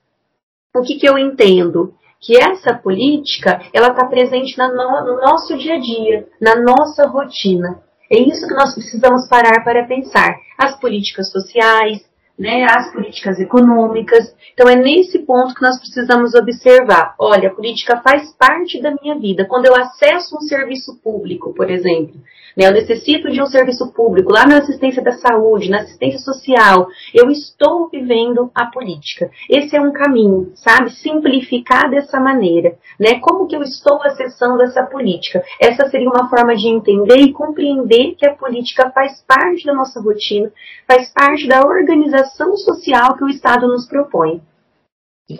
o 0.75 0.81
que, 0.81 0.99
que 0.99 1.09
eu 1.09 1.17
entendo? 1.17 1.95
Que 2.21 2.37
essa 2.37 2.75
política, 2.75 3.59
ela 3.73 3.87
está 3.87 4.05
presente 4.05 4.55
no, 4.59 4.67
no 4.67 5.21
nosso 5.21 5.57
dia 5.57 5.73
a 5.73 5.79
dia, 5.79 6.27
na 6.39 6.55
nossa 6.55 7.07
rotina. 7.07 7.81
É 8.13 8.19
isso 8.19 8.47
que 8.47 8.53
nós 8.53 8.75
precisamos 8.75 9.27
parar 9.27 9.63
para 9.63 9.87
pensar. 9.87 10.37
As 10.55 10.79
políticas 10.79 11.31
sociais, 11.31 12.05
né, 12.43 12.65
as 12.69 12.91
políticas 12.91 13.39
econômicas. 13.39 14.35
Então 14.53 14.67
é 14.67 14.75
nesse 14.75 15.19
ponto 15.19 15.55
que 15.55 15.61
nós 15.61 15.79
precisamos 15.79 16.35
observar. 16.35 17.15
Olha, 17.17 17.47
a 17.47 17.53
política 17.53 18.01
faz 18.01 18.33
parte 18.33 18.81
da 18.81 18.93
minha 19.01 19.17
vida. 19.17 19.45
Quando 19.45 19.65
eu 19.65 19.73
acesso 19.73 20.35
um 20.35 20.41
serviço 20.41 20.99
público, 21.01 21.53
por 21.53 21.71
exemplo, 21.71 22.15
né, 22.57 22.67
eu 22.67 22.73
necessito 22.73 23.31
de 23.31 23.41
um 23.41 23.45
serviço 23.45 23.93
público 23.93 24.29
lá 24.29 24.45
na 24.45 24.57
assistência 24.57 25.01
da 25.01 25.13
saúde, 25.13 25.69
na 25.69 25.79
assistência 25.79 26.19
social, 26.19 26.87
eu 27.13 27.31
estou 27.31 27.89
vivendo 27.89 28.51
a 28.53 28.65
política. 28.65 29.31
Esse 29.49 29.77
é 29.77 29.81
um 29.81 29.93
caminho, 29.93 30.51
sabe? 30.55 30.91
Simplificar 30.91 31.89
dessa 31.89 32.19
maneira, 32.19 32.75
né? 32.99 33.21
Como 33.21 33.47
que 33.47 33.55
eu 33.55 33.61
estou 33.61 34.03
acessando 34.03 34.61
essa 34.61 34.83
política? 34.83 35.41
Essa 35.61 35.89
seria 35.89 36.09
uma 36.09 36.29
forma 36.29 36.53
de 36.55 36.67
entender 36.67 37.19
e 37.19 37.31
compreender 37.31 38.15
que 38.17 38.27
a 38.27 38.35
política 38.35 38.91
faz 38.91 39.23
parte 39.25 39.65
da 39.65 39.73
nossa 39.73 40.01
rotina, 40.01 40.51
faz 40.85 41.11
parte 41.13 41.47
da 41.47 41.61
organização 41.61 42.32
social 42.57 43.17
que 43.17 43.23
o 43.23 43.29
Estado 43.29 43.67
nos 43.67 43.87
propõe. 43.87 44.41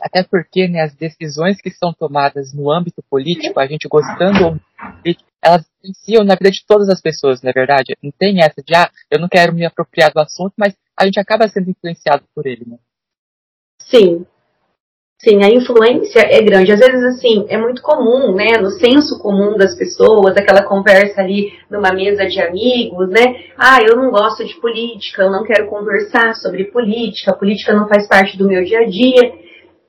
Até 0.02 0.24
porque 0.24 0.68
né, 0.68 0.82
as 0.82 0.96
decisões 0.96 1.60
que 1.62 1.70
são 1.70 1.94
tomadas 1.94 2.54
no 2.54 2.72
âmbito 2.72 3.04
político, 3.10 3.60
a 3.60 3.68
gente 3.68 3.88
gostando 3.88 4.46
ou 4.46 4.52
não, 4.52 4.60
elas 5.44 5.66
influenciam 5.84 6.24
na 6.24 6.36
vida 6.36 6.52
de 6.52 6.66
todas 6.66 6.90
as 6.90 7.02
pessoas, 7.02 7.42
não 7.42 7.50
é 7.50 7.54
verdade? 7.54 7.96
Não 8.02 8.12
tem 8.12 8.42
essa 8.42 8.64
de, 8.64 8.74
ah, 8.74 8.90
eu 9.12 9.20
não 9.20 9.28
quero 9.28 9.54
me 9.54 9.66
apropriar 9.66 10.12
do 10.14 10.22
assunto, 10.22 10.54
mas 10.58 10.74
a 10.98 11.06
gente 11.06 11.20
acaba 11.20 11.48
sendo 11.48 11.70
influenciado 11.70 12.24
por 12.34 12.48
ele, 12.48 12.66
né? 12.66 12.78
Sim. 13.80 14.26
Sim, 15.24 15.42
a 15.42 15.48
influência 15.48 16.20
é 16.20 16.42
grande. 16.42 16.74
Às 16.74 16.80
vezes, 16.80 17.04
assim, 17.16 17.46
é 17.48 17.58
muito 17.58 17.82
comum, 17.82 18.36
né, 18.36 18.58
no 18.60 18.70
senso 18.72 19.20
comum 19.20 19.56
das 19.56 19.74
pessoas, 19.76 20.36
aquela 20.36 20.64
conversa 20.64 21.22
ali 21.22 21.54
numa 21.70 21.94
mesa 21.94 22.26
de 22.26 22.42
amigos, 22.42 23.10
né? 23.10 23.36
Ah, 23.58 23.78
eu 23.82 23.96
não 23.96 24.12
gosto 24.12 24.44
de 24.44 24.54
política, 24.56 25.24
eu 25.24 25.32
não 25.32 25.44
quero 25.44 25.68
conversar 25.68 26.36
sobre 26.36 26.66
política, 26.66 27.32
a 27.32 27.36
política 27.36 27.74
não 27.74 27.88
faz 27.88 28.06
parte 28.08 28.38
do 28.38 28.48
meu 28.48 28.66
dia 28.66 28.80
a 28.80 28.86
dia 28.86 29.44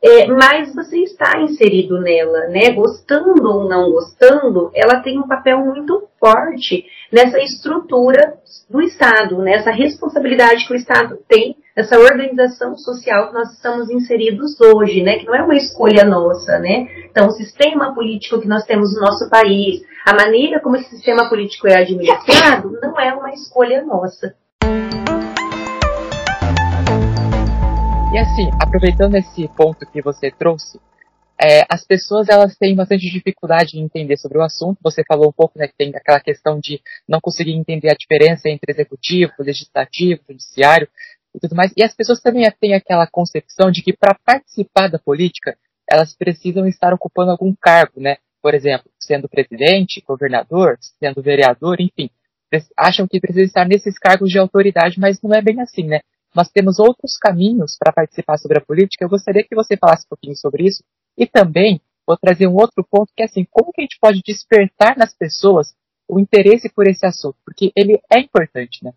é, 0.06 0.26
mas 0.26 0.74
você 0.74 0.98
está 0.98 1.40
inserido 1.40 1.98
nela, 1.98 2.48
né? 2.48 2.72
Gostando 2.72 3.48
ou 3.48 3.66
não 3.66 3.90
gostando, 3.90 4.70
ela 4.74 5.00
tem 5.00 5.18
um 5.18 5.26
papel 5.26 5.64
muito 5.64 6.06
forte 6.20 6.84
nessa 7.10 7.38
estrutura 7.38 8.34
do 8.68 8.82
Estado, 8.82 9.38
nessa 9.38 9.70
responsabilidade 9.70 10.66
que 10.66 10.74
o 10.74 10.76
Estado 10.76 11.18
tem, 11.26 11.56
essa 11.76 11.98
organização 11.98 12.76
social 12.76 13.28
que 13.28 13.34
nós 13.34 13.52
estamos 13.52 13.90
inseridos 13.90 14.60
hoje, 14.60 15.02
né? 15.02 15.18
Que 15.18 15.26
não 15.26 15.34
é 15.34 15.42
uma 15.42 15.56
escolha 15.56 16.04
nossa, 16.04 16.58
né? 16.60 16.86
Então, 17.10 17.26
o 17.26 17.32
sistema 17.32 17.92
político 17.92 18.40
que 18.40 18.46
nós 18.46 18.64
temos 18.64 18.94
no 18.94 19.00
nosso 19.00 19.28
país, 19.28 19.82
a 20.06 20.14
maneira 20.14 20.60
como 20.60 20.76
esse 20.76 20.90
sistema 20.90 21.28
político 21.28 21.66
é 21.66 21.80
administrado, 21.80 22.78
não 22.80 22.98
é 23.00 23.12
uma 23.12 23.30
escolha 23.30 23.82
nossa. 23.82 24.36
E 28.12 28.18
assim, 28.18 28.48
aproveitando 28.62 29.16
esse 29.16 29.48
ponto 29.56 29.84
que 29.84 30.00
você 30.00 30.30
trouxe, 30.30 30.78
é, 31.40 31.64
as 31.68 31.84
pessoas 31.84 32.28
elas 32.28 32.56
têm 32.56 32.76
bastante 32.76 33.10
dificuldade 33.10 33.76
em 33.76 33.82
entender 33.82 34.16
sobre 34.16 34.38
o 34.38 34.42
assunto. 34.42 34.78
Você 34.82 35.02
falou 35.04 35.28
um 35.28 35.32
pouco, 35.32 35.58
né, 35.58 35.66
que 35.66 35.76
tem 35.76 35.90
aquela 35.94 36.20
questão 36.20 36.60
de 36.60 36.80
não 37.08 37.20
conseguir 37.20 37.52
entender 37.52 37.90
a 37.90 37.96
diferença 37.98 38.48
entre 38.48 38.70
executivo, 38.70 39.32
legislativo, 39.40 40.22
judiciário 40.30 40.88
e 41.34 41.40
tudo 41.40 41.56
mais. 41.56 41.72
E 41.76 41.82
as 41.82 41.94
pessoas 41.94 42.20
também 42.20 42.50
têm 42.60 42.74
aquela 42.74 43.06
concepção 43.06 43.70
de 43.70 43.82
que 43.82 43.92
para 43.92 44.14
participar 44.24 44.88
da 44.88 44.98
política, 44.98 45.56
elas 45.90 46.14
precisam 46.14 46.66
estar 46.66 46.94
ocupando 46.94 47.30
algum 47.30 47.54
cargo, 47.54 48.00
né? 48.00 48.16
Por 48.40 48.54
exemplo, 48.54 48.90
sendo 48.98 49.28
presidente, 49.28 50.02
governador, 50.06 50.78
sendo 50.98 51.22
vereador, 51.22 51.80
enfim. 51.80 52.10
Acham 52.76 53.08
que 53.08 53.20
precisam 53.20 53.46
estar 53.46 53.66
nesses 53.66 53.98
cargos 53.98 54.30
de 54.30 54.38
autoridade, 54.38 55.00
mas 55.00 55.20
não 55.20 55.34
é 55.34 55.42
bem 55.42 55.60
assim, 55.60 55.84
né? 55.84 56.00
Nós 56.34 56.50
temos 56.50 56.78
outros 56.78 57.16
caminhos 57.16 57.76
para 57.78 57.92
participar 57.92 58.38
sobre 58.38 58.58
a 58.58 58.60
política. 58.60 59.04
Eu 59.04 59.08
gostaria 59.08 59.44
que 59.44 59.54
você 59.54 59.76
falasse 59.76 60.04
um 60.06 60.08
pouquinho 60.10 60.36
sobre 60.36 60.66
isso. 60.66 60.82
E 61.16 61.26
também 61.26 61.80
vou 62.06 62.16
trazer 62.16 62.46
um 62.46 62.54
outro 62.54 62.84
ponto 62.88 63.12
que 63.16 63.22
é 63.22 63.26
assim, 63.26 63.46
como 63.50 63.72
que 63.72 63.80
a 63.80 63.84
gente 63.84 63.98
pode 64.00 64.20
despertar 64.24 64.96
nas 64.96 65.14
pessoas 65.14 65.74
o 66.08 66.18
interesse 66.20 66.68
por 66.72 66.86
esse 66.86 67.06
assunto? 67.06 67.36
Porque 67.44 67.72
ele 67.74 68.00
é 68.12 68.18
importante, 68.20 68.84
né? 68.84 68.92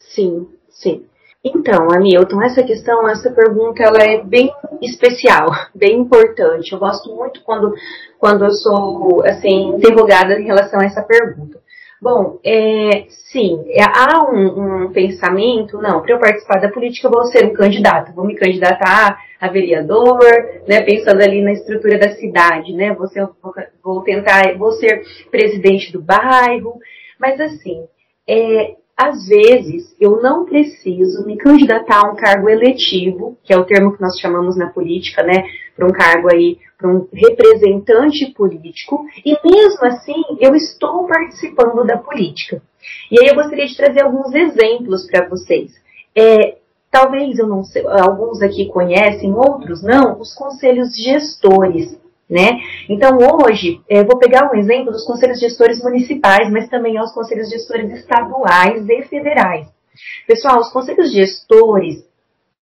Sim, 0.00 0.48
sim. 0.68 1.06
Então, 1.54 1.88
Hamilton, 1.92 2.42
essa 2.42 2.62
questão, 2.64 3.08
essa 3.08 3.30
pergunta, 3.30 3.80
ela 3.80 4.02
é 4.02 4.20
bem 4.22 4.52
especial, 4.82 5.46
bem 5.72 6.00
importante. 6.00 6.72
Eu 6.72 6.78
gosto 6.78 7.14
muito 7.14 7.40
quando, 7.44 7.72
quando 8.18 8.44
eu 8.44 8.50
sou, 8.50 9.22
assim, 9.24 9.76
interrogada 9.76 10.38
em 10.40 10.44
relação 10.44 10.80
a 10.80 10.84
essa 10.84 11.02
pergunta. 11.02 11.60
Bom, 12.02 12.38
é, 12.44 13.06
sim, 13.30 13.64
é, 13.68 13.82
há 13.82 14.28
um, 14.30 14.84
um, 14.84 14.92
pensamento, 14.92 15.78
não, 15.78 16.02
para 16.02 16.14
eu 16.14 16.18
participar 16.18 16.60
da 16.60 16.68
política 16.68 17.06
eu 17.06 17.10
vou 17.10 17.24
ser 17.24 17.46
um 17.46 17.54
candidato, 17.54 18.12
vou 18.12 18.26
me 18.26 18.34
candidatar 18.34 19.18
a 19.40 19.48
vereador, 19.48 20.18
né, 20.68 20.82
pensando 20.82 21.22
ali 21.22 21.40
na 21.42 21.52
estrutura 21.52 21.98
da 21.98 22.10
cidade, 22.10 22.74
né, 22.74 22.92
vou, 22.92 23.08
ser, 23.08 23.26
vou 23.82 24.02
tentar, 24.02 24.58
vou 24.58 24.72
ser 24.72 25.02
presidente 25.30 25.90
do 25.90 26.02
bairro, 26.02 26.78
mas 27.18 27.40
assim, 27.40 27.86
é, 28.28 28.74
às 28.96 29.26
vezes, 29.26 29.94
eu 30.00 30.22
não 30.22 30.46
preciso 30.46 31.26
me 31.26 31.36
candidatar 31.36 32.06
a 32.06 32.10
um 32.10 32.16
cargo 32.16 32.48
eletivo, 32.48 33.36
que 33.44 33.52
é 33.52 33.58
o 33.58 33.64
termo 33.64 33.94
que 33.94 34.00
nós 34.00 34.18
chamamos 34.18 34.56
na 34.56 34.70
política, 34.70 35.22
né, 35.22 35.44
para 35.76 35.86
um 35.86 35.92
cargo 35.92 36.32
aí, 36.32 36.58
para 36.78 36.88
um 36.88 37.06
representante 37.12 38.32
político, 38.32 39.04
e 39.24 39.36
mesmo 39.44 39.84
assim 39.84 40.22
eu 40.40 40.54
estou 40.54 41.06
participando 41.06 41.84
da 41.84 41.98
política. 41.98 42.62
E 43.10 43.20
aí 43.20 43.28
eu 43.28 43.34
gostaria 43.34 43.66
de 43.66 43.76
trazer 43.76 44.02
alguns 44.02 44.34
exemplos 44.34 45.06
para 45.06 45.28
vocês. 45.28 45.72
É, 46.14 46.56
talvez 46.90 47.38
eu 47.38 47.46
não 47.46 47.64
sei, 47.64 47.84
alguns 47.86 48.40
aqui 48.40 48.66
conhecem, 48.66 49.34
outros 49.34 49.82
não, 49.82 50.18
os 50.18 50.34
conselhos 50.34 50.96
gestores 50.96 51.98
né? 52.28 52.60
Então, 52.88 53.18
hoje, 53.18 53.80
vou 54.06 54.18
pegar 54.18 54.50
um 54.50 54.56
exemplo 54.56 54.90
dos 54.90 55.04
conselhos 55.04 55.38
gestores 55.38 55.82
municipais, 55.82 56.50
mas 56.50 56.68
também 56.68 56.96
aos 56.96 57.12
conselhos 57.12 57.48
gestores 57.48 57.92
estaduais 57.92 58.88
e 58.88 59.02
federais. 59.02 59.68
Pessoal, 60.26 60.58
os 60.58 60.70
conselhos 60.70 61.12
gestores, 61.12 62.04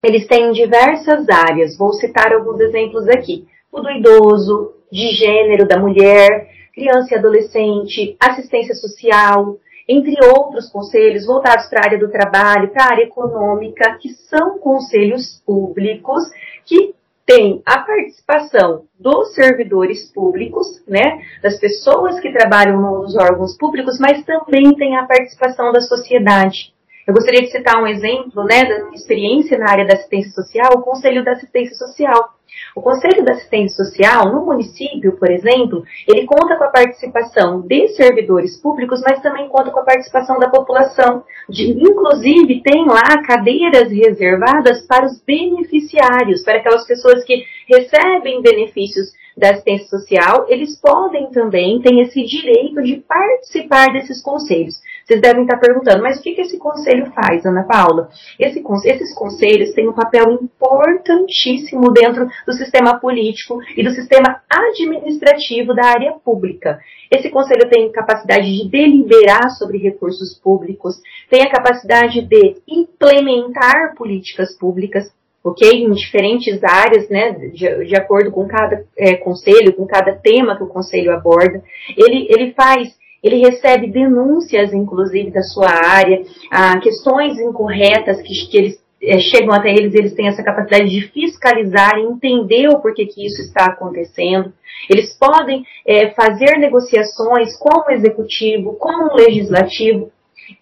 eles 0.03 0.27
têm 0.27 0.51
diversas 0.51 1.27
áreas, 1.29 1.77
vou 1.77 1.93
citar 1.93 2.33
alguns 2.33 2.59
exemplos 2.59 3.07
aqui. 3.07 3.47
O 3.71 3.81
do 3.81 3.89
idoso, 3.89 4.74
de 4.91 5.07
gênero 5.15 5.67
da 5.67 5.79
mulher, 5.79 6.50
criança 6.74 7.15
e 7.15 7.17
adolescente, 7.17 8.15
assistência 8.19 8.75
social, 8.75 9.57
entre 9.88 10.15
outros 10.25 10.69
conselhos 10.69 11.25
voltados 11.25 11.67
para 11.67 11.79
a 11.79 11.85
área 11.85 12.00
do 12.00 12.12
trabalho, 12.12 12.69
para 12.69 12.83
a 12.83 12.91
área 12.91 13.03
econômica, 13.03 13.97
que 14.01 14.09
são 14.29 14.59
conselhos 14.59 15.41
públicos 15.45 16.24
que 16.65 16.93
tem 17.25 17.62
a 17.65 17.79
participação 17.79 18.84
dos 19.00 19.34
servidores 19.34 20.12
públicos, 20.12 20.84
né, 20.88 21.24
das 21.41 21.60
pessoas 21.60 22.20
que 22.20 22.32
trabalham 22.32 22.79
nos 22.79 23.15
órgãos 23.15 23.58
públicos, 23.58 23.98
mas 24.00 24.24
também 24.24 24.75
tem 24.75 24.96
a 24.96 25.05
participação 25.05 25.72
da 25.72 25.82
sociedade. 25.82 26.75
Eu 27.07 27.13
gostaria 27.13 27.41
de 27.41 27.51
citar 27.51 27.81
um 27.81 27.85
exemplo, 27.85 28.43
né, 28.45 28.63
da 28.65 28.89
experiência 28.91 29.59
na 29.59 29.69
área 29.69 29.85
da 29.85 29.93
assistência 29.93 30.31
social, 30.31 30.71
o 30.75 30.81
Conselho 30.81 31.24
da 31.24 31.33
Assistência 31.33 31.75
Social. 31.75 32.33
O 32.75 32.81
Conselho 32.81 33.24
da 33.24 33.33
Assistência 33.33 33.83
Social, 33.83 34.31
no 34.31 34.45
município, 34.45 35.15
por 35.17 35.29
exemplo, 35.29 35.83
ele 36.07 36.25
conta 36.25 36.55
com 36.55 36.63
a 36.63 36.69
participação 36.69 37.62
de 37.62 37.89
servidores 37.89 38.59
públicos, 38.59 39.01
mas 39.07 39.21
também 39.21 39.47
conta 39.50 39.69
com 39.69 39.81
a 39.81 39.85
participação 39.85 40.39
da 40.39 40.50
população. 40.50 41.24
De, 41.47 41.69
inclusive, 41.71 42.63
tem 42.63 42.85
lá 42.88 43.21
cadeiras 43.27 43.91
reservadas 43.91 44.85
para 44.88 45.05
os 45.05 45.21
beneficiários, 45.21 46.43
para 46.43 46.57
aquelas 46.57 46.88
pessoas 46.88 47.24
que 47.24 47.43
recebem 47.67 48.41
benefícios 48.41 49.13
da 49.38 49.51
assistência 49.51 49.88
social, 49.88 50.45
eles 50.47 50.79
podem 50.79 51.29
também, 51.29 51.81
ter 51.81 51.93
esse 52.00 52.24
direito 52.24 52.81
de 52.81 52.97
participar 52.97 53.91
desses 53.91 54.21
conselhos. 54.24 54.79
Vocês 55.05 55.21
devem 55.21 55.43
estar 55.43 55.57
perguntando, 55.57 56.01
mas 56.01 56.17
o 56.17 56.24
que, 56.24 56.33
que 56.33 56.41
esse 56.41 56.57
conselho 56.57 57.12
faz, 57.12 57.45
Ana 57.45 57.63
Paula? 57.63 58.09
Esse, 58.39 58.63
esses 58.85 59.13
conselhos 59.13 59.71
têm 59.74 59.88
um 59.88 59.93
papel 59.93 60.31
importantíssimo 60.31 61.93
dentro 61.93 62.27
do 62.45 62.53
sistema 62.53 63.00
político 63.00 63.59
e 63.77 63.83
do 63.83 63.91
sistema 63.91 64.41
administrativo 64.50 65.75
da 65.75 65.85
área 65.85 66.13
pública. 66.13 66.79
Esse 67.12 67.29
conselho 67.29 67.69
tem 67.69 67.91
capacidade 67.91 68.51
de 68.51 68.67
deliberar 68.67 69.51
sobre 69.51 69.77
recursos 69.77 70.39
públicos, 70.39 70.95
tem 71.29 71.43
a 71.43 71.51
capacidade 71.51 72.21
de 72.24 72.55
implementar 72.67 73.93
políticas 73.95 74.57
públicas, 74.57 75.13
ok? 75.43 75.69
Em 75.69 75.91
diferentes 75.91 76.63
áreas, 76.63 77.07
né, 77.09 77.31
de, 77.53 77.85
de 77.85 77.95
acordo 77.95 78.31
com 78.31 78.47
cada 78.47 78.83
é, 78.97 79.15
conselho, 79.17 79.74
com 79.74 79.85
cada 79.85 80.15
tema 80.15 80.57
que 80.57 80.63
o 80.63 80.67
conselho 80.67 81.13
aborda. 81.13 81.62
Ele, 81.95 82.25
ele 82.27 82.53
faz 82.53 83.04
ele 83.25 83.38
recebe 83.38 83.88
denúncias, 83.88 84.72
inclusive, 84.72 85.32
da 85.32 85.41
sua 85.41 85.67
área, 85.67 86.22
ah, 86.51 86.79
questões 86.79 87.39
incorretas 87.39 88.22
que, 88.22 88.34
que 88.51 88.58
eles 88.58 88.86
é, 89.01 89.20
chegam 89.20 89.51
até 89.51 89.72
eles, 89.72 89.96
eles 89.96 90.13
têm 90.13 90.27
essa 90.27 90.44
capacidade 90.44 90.89
de 90.89 91.08
fiscalizar 91.10 91.98
e 91.98 92.03
entender 92.03 92.70
o 92.70 92.79
porquê 92.79 93.05
que 93.08 93.25
isso 93.25 93.41
está 93.41 93.65
acontecendo. 93.65 94.53
Eles 94.88 95.17
podem 95.17 95.65
é, 95.88 96.12
fazer 96.12 96.58
negociações 96.60 97.58
com 97.58 97.82
o 97.82 97.91
executivo, 97.91 98.75
com 98.75 99.05
o 99.05 99.15
legislativo, 99.15 100.12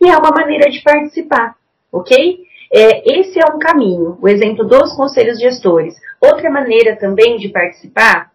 e 0.02 0.10
é 0.10 0.18
uma 0.18 0.32
maneira 0.32 0.70
de 0.70 0.82
participar, 0.82 1.56
ok? 1.92 2.40
É, 2.74 3.20
esse 3.20 3.40
é 3.40 3.54
um 3.54 3.60
caminho, 3.60 4.18
o 4.22 4.28
exemplo 4.28 4.66
dos 4.66 4.94
conselhos 4.94 5.38
gestores. 5.38 5.96
Outra 6.22 6.50
maneira 6.50 6.96
também 6.96 7.38
de 7.38 7.50
participar 7.50 8.33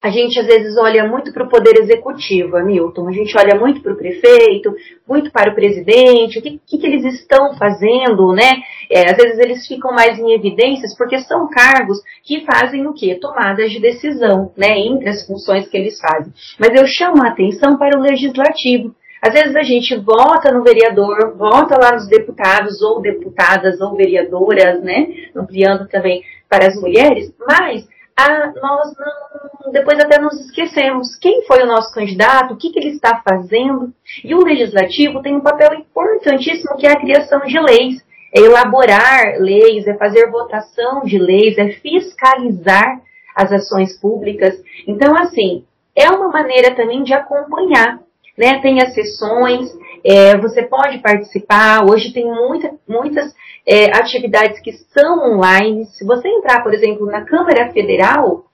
a 0.00 0.10
gente 0.10 0.38
às 0.38 0.46
vezes 0.46 0.76
olha 0.76 1.08
muito 1.08 1.32
para 1.32 1.44
o 1.44 1.48
poder 1.48 1.76
executivo, 1.76 2.56
Hamilton. 2.56 3.08
A 3.08 3.12
gente 3.12 3.36
olha 3.36 3.58
muito 3.58 3.80
para 3.82 3.92
o 3.92 3.96
prefeito, 3.96 4.72
muito 5.06 5.30
para 5.32 5.50
o 5.50 5.54
presidente, 5.54 6.38
o 6.38 6.42
que, 6.42 6.60
que, 6.64 6.78
que 6.78 6.86
eles 6.86 7.04
estão 7.04 7.54
fazendo, 7.54 8.32
né? 8.32 8.62
É, 8.88 9.10
às 9.10 9.16
vezes 9.16 9.38
eles 9.40 9.66
ficam 9.66 9.92
mais 9.92 10.16
em 10.18 10.32
evidências 10.32 10.96
porque 10.96 11.18
são 11.18 11.48
cargos 11.50 11.98
que 12.22 12.44
fazem 12.44 12.86
o 12.86 12.94
quê? 12.94 13.18
Tomadas 13.20 13.72
de 13.72 13.80
decisão, 13.80 14.52
né? 14.56 14.78
Entre 14.78 15.08
as 15.08 15.26
funções 15.26 15.66
que 15.66 15.76
eles 15.76 15.98
fazem. 15.98 16.32
Mas 16.60 16.80
eu 16.80 16.86
chamo 16.86 17.24
a 17.24 17.30
atenção 17.30 17.76
para 17.76 17.98
o 17.98 18.02
legislativo. 18.02 18.94
Às 19.20 19.32
vezes 19.32 19.56
a 19.56 19.64
gente 19.64 19.96
vota 19.96 20.52
no 20.52 20.62
vereador, 20.62 21.36
vota 21.36 21.76
lá 21.76 21.94
nos 21.94 22.06
deputados 22.06 22.80
ou 22.82 23.00
deputadas 23.00 23.80
ou 23.80 23.96
vereadoras, 23.96 24.80
né? 24.80 25.08
Ampliando 25.34 25.88
também 25.88 26.22
para 26.48 26.68
as 26.68 26.80
mulheres, 26.80 27.34
mas 27.48 27.84
ah, 28.18 28.52
nós 28.60 28.92
não, 28.98 29.70
depois 29.70 29.96
até 30.00 30.18
nos 30.18 30.34
esquecemos 30.40 31.14
quem 31.16 31.46
foi 31.46 31.62
o 31.62 31.66
nosso 31.66 31.94
candidato, 31.94 32.52
o 32.52 32.56
que, 32.56 32.70
que 32.70 32.80
ele 32.80 32.90
está 32.90 33.22
fazendo. 33.22 33.92
E 34.24 34.34
o 34.34 34.42
legislativo 34.42 35.22
tem 35.22 35.36
um 35.36 35.40
papel 35.40 35.72
importantíssimo 35.74 36.76
que 36.76 36.86
é 36.86 36.90
a 36.90 37.00
criação 37.00 37.38
de 37.40 37.60
leis. 37.60 38.04
É 38.34 38.40
elaborar 38.40 39.38
leis, 39.38 39.86
é 39.86 39.94
fazer 39.94 40.28
votação 40.30 41.02
de 41.04 41.16
leis, 41.16 41.56
é 41.56 41.68
fiscalizar 41.68 43.00
as 43.36 43.52
ações 43.52 43.96
públicas. 44.00 44.54
Então, 44.86 45.16
assim, 45.16 45.64
é 45.94 46.10
uma 46.10 46.28
maneira 46.28 46.74
também 46.74 47.04
de 47.04 47.14
acompanhar. 47.14 48.00
Né? 48.36 48.60
Tem 48.60 48.82
as 48.82 48.94
sessões, 48.94 49.70
é, 50.04 50.36
você 50.36 50.62
pode 50.62 50.98
participar. 50.98 51.88
Hoje 51.88 52.12
tem 52.12 52.26
muita, 52.26 52.72
muitas 52.86 53.32
é, 53.68 53.94
atividades 53.94 54.58
que 54.60 54.72
são 54.72 55.34
online. 55.34 55.84
Se 55.86 56.02
você 56.06 56.26
entrar, 56.26 56.62
por 56.62 56.72
exemplo, 56.72 57.04
na 57.04 57.26
Câmara 57.26 57.70
Federal, 57.70 58.46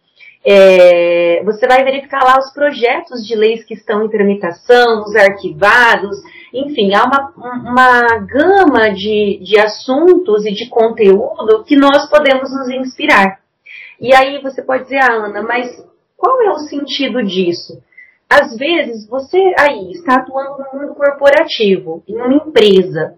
é, 0.45 1.41
você 1.45 1.69
vai 1.69 1.85
verificar 1.85 2.25
lá 2.25 2.37
os 2.37 2.53
projetos 2.53 3.25
de 3.25 3.37
leis 3.37 3.65
que 3.65 3.75
estão 3.75 4.05
em 4.05 4.09
tramitação, 4.09 5.03
os 5.03 5.15
arquivados, 5.15 6.17
enfim, 6.53 6.93
há 6.95 7.05
uma, 7.05 7.33
uma 7.37 8.19
gama 8.27 8.91
de, 8.93 9.41
de 9.41 9.59
assuntos 9.59 10.45
e 10.45 10.53
de 10.53 10.69
conteúdo 10.69 11.63
que 11.65 11.77
nós 11.77 12.11
podemos 12.11 12.51
nos 12.53 12.69
inspirar. 12.71 13.39
E 14.01 14.13
aí 14.13 14.43
você 14.43 14.63
pode 14.63 14.83
dizer, 14.83 14.99
ah, 14.99 15.13
Ana, 15.13 15.43
mas 15.43 15.81
qual 16.17 16.43
é 16.43 16.51
o 16.51 16.59
sentido 16.59 17.23
disso? 17.23 17.81
Às 18.29 18.57
vezes 18.57 19.07
você 19.09 19.39
aí 19.57 19.93
está 19.93 20.17
atuando 20.17 20.59
no 20.59 20.81
mundo 20.81 20.95
corporativo, 20.95 22.03
em 22.09 22.17
uma 22.17 22.35
empresa, 22.35 23.17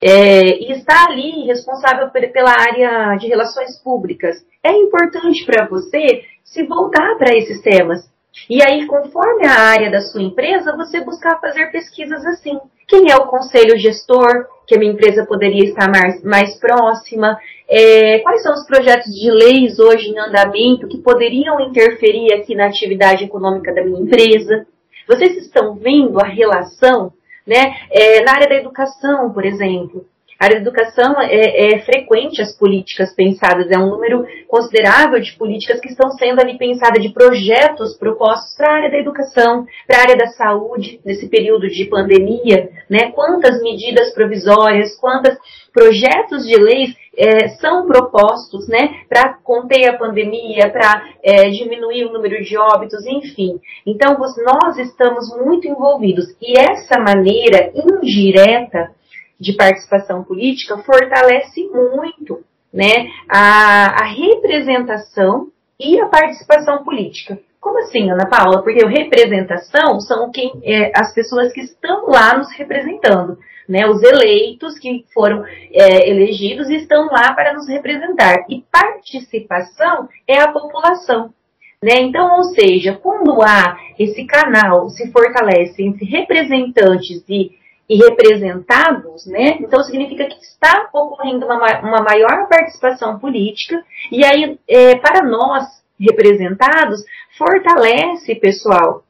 é, 0.00 0.58
e 0.60 0.72
está 0.72 1.06
ali 1.06 1.46
responsável 1.46 2.08
pela 2.10 2.50
área 2.50 3.16
de 3.16 3.26
relações 3.26 3.78
públicas. 3.82 4.36
É 4.62 4.72
importante 4.72 5.44
para 5.44 5.66
você 5.66 6.22
se 6.44 6.64
voltar 6.64 7.16
para 7.16 7.36
esses 7.36 7.60
temas. 7.60 8.08
E 8.48 8.62
aí, 8.62 8.86
conforme 8.86 9.46
a 9.46 9.58
área 9.58 9.90
da 9.90 10.00
sua 10.00 10.22
empresa, 10.22 10.76
você 10.76 11.00
buscar 11.00 11.40
fazer 11.40 11.72
pesquisas 11.72 12.24
assim. 12.26 12.58
Quem 12.86 13.10
é 13.10 13.16
o 13.16 13.26
conselho 13.26 13.78
gestor 13.78 14.46
que 14.66 14.74
a 14.74 14.78
minha 14.78 14.92
empresa 14.92 15.26
poderia 15.26 15.64
estar 15.64 15.90
mais, 15.90 16.22
mais 16.22 16.54
próxima? 16.58 17.38
É, 17.68 18.20
quais 18.20 18.42
são 18.42 18.54
os 18.54 18.66
projetos 18.66 19.12
de 19.12 19.30
leis 19.30 19.78
hoje 19.78 20.08
em 20.08 20.18
andamento 20.18 20.88
que 20.88 20.98
poderiam 20.98 21.60
interferir 21.60 22.32
aqui 22.34 22.54
na 22.54 22.66
atividade 22.66 23.24
econômica 23.24 23.74
da 23.74 23.84
minha 23.84 24.00
empresa? 24.00 24.66
Vocês 25.06 25.36
estão 25.36 25.74
vendo 25.74 26.20
a 26.20 26.26
relação 26.26 27.12
né, 27.48 27.74
é, 27.90 28.22
na 28.22 28.32
área 28.32 28.48
da 28.48 28.54
educação, 28.56 29.32
por 29.32 29.44
exemplo? 29.44 30.04
A 30.38 30.44
área 30.44 30.60
da 30.60 30.62
educação 30.62 31.20
é, 31.20 31.74
é, 31.74 31.80
frequente 31.80 32.40
as 32.40 32.56
políticas 32.56 33.12
pensadas, 33.12 33.68
é 33.72 33.76
um 33.76 33.90
número 33.90 34.24
considerável 34.46 35.18
de 35.18 35.32
políticas 35.32 35.80
que 35.80 35.88
estão 35.88 36.10
sendo 36.12 36.40
ali 36.40 36.56
pensadas, 36.56 37.02
de 37.02 37.08
projetos 37.08 37.96
propostos 37.96 38.54
para 38.56 38.70
a 38.70 38.76
área 38.76 38.90
da 38.90 38.98
educação, 38.98 39.66
para 39.84 39.98
a 39.98 40.02
área 40.02 40.16
da 40.16 40.28
saúde, 40.28 41.00
nesse 41.04 41.28
período 41.28 41.66
de 41.66 41.86
pandemia, 41.86 42.70
né? 42.88 43.10
Quantas 43.10 43.60
medidas 43.60 44.14
provisórias, 44.14 44.96
quantos 45.00 45.36
projetos 45.72 46.46
de 46.46 46.56
leis 46.56 46.94
é, 47.16 47.48
são 47.60 47.86
propostos, 47.86 48.68
né, 48.68 49.00
para 49.08 49.34
conter 49.42 49.88
a 49.88 49.98
pandemia, 49.98 50.70
para 50.70 51.02
é, 51.22 51.50
diminuir 51.50 52.04
o 52.04 52.12
número 52.12 52.42
de 52.44 52.56
óbitos, 52.56 53.04
enfim. 53.06 53.60
Então, 53.84 54.16
nós 54.18 54.78
estamos 54.78 55.28
muito 55.36 55.66
envolvidos 55.66 56.26
e 56.40 56.58
essa 56.58 57.00
maneira 57.00 57.72
indireta 57.74 58.92
de 59.38 59.52
participação 59.52 60.24
política 60.24 60.78
fortalece 60.78 61.64
muito 61.72 62.40
né, 62.72 63.08
a, 63.28 64.02
a 64.02 64.06
representação 64.06 65.48
e 65.78 66.00
a 66.00 66.06
participação 66.06 66.84
política. 66.84 67.38
Como 67.60 67.78
assim, 67.80 68.10
Ana 68.10 68.28
Paula? 68.28 68.62
Porque 68.62 68.84
representação 68.86 70.00
são 70.00 70.30
quem, 70.30 70.52
é, 70.62 70.92
as 70.94 71.12
pessoas 71.12 71.52
que 71.52 71.60
estão 71.60 72.06
lá 72.06 72.36
nos 72.36 72.52
representando. 72.56 73.38
Né, 73.68 73.86
os 73.86 74.02
eleitos 74.02 74.78
que 74.78 75.04
foram 75.12 75.44
é, 75.46 76.08
elegidos 76.08 76.70
estão 76.70 77.06
lá 77.06 77.34
para 77.34 77.52
nos 77.52 77.68
representar. 77.68 78.46
E 78.48 78.64
participação 78.72 80.08
é 80.26 80.40
a 80.40 80.50
população. 80.50 81.34
Né? 81.82 82.00
Então, 82.00 82.38
ou 82.38 82.44
seja, 82.44 82.94
quando 82.94 83.42
há 83.42 83.76
esse 83.98 84.24
canal 84.24 84.88
se 84.88 85.12
fortalece 85.12 85.82
entre 85.82 86.06
representantes 86.06 87.22
e 87.28 87.52
e 87.88 87.96
representados, 87.96 89.26
né? 89.26 89.56
Então 89.60 89.82
significa 89.82 90.26
que 90.26 90.38
está 90.42 90.90
ocorrendo 90.92 91.46
uma, 91.46 91.80
uma 91.80 92.02
maior 92.02 92.46
participação 92.46 93.18
política 93.18 93.82
e 94.12 94.24
aí 94.24 94.58
é, 94.68 94.96
para 94.96 95.26
nós 95.26 95.64
representados 95.98 97.02
fortalece 97.36 98.34
pessoal. 98.34 99.02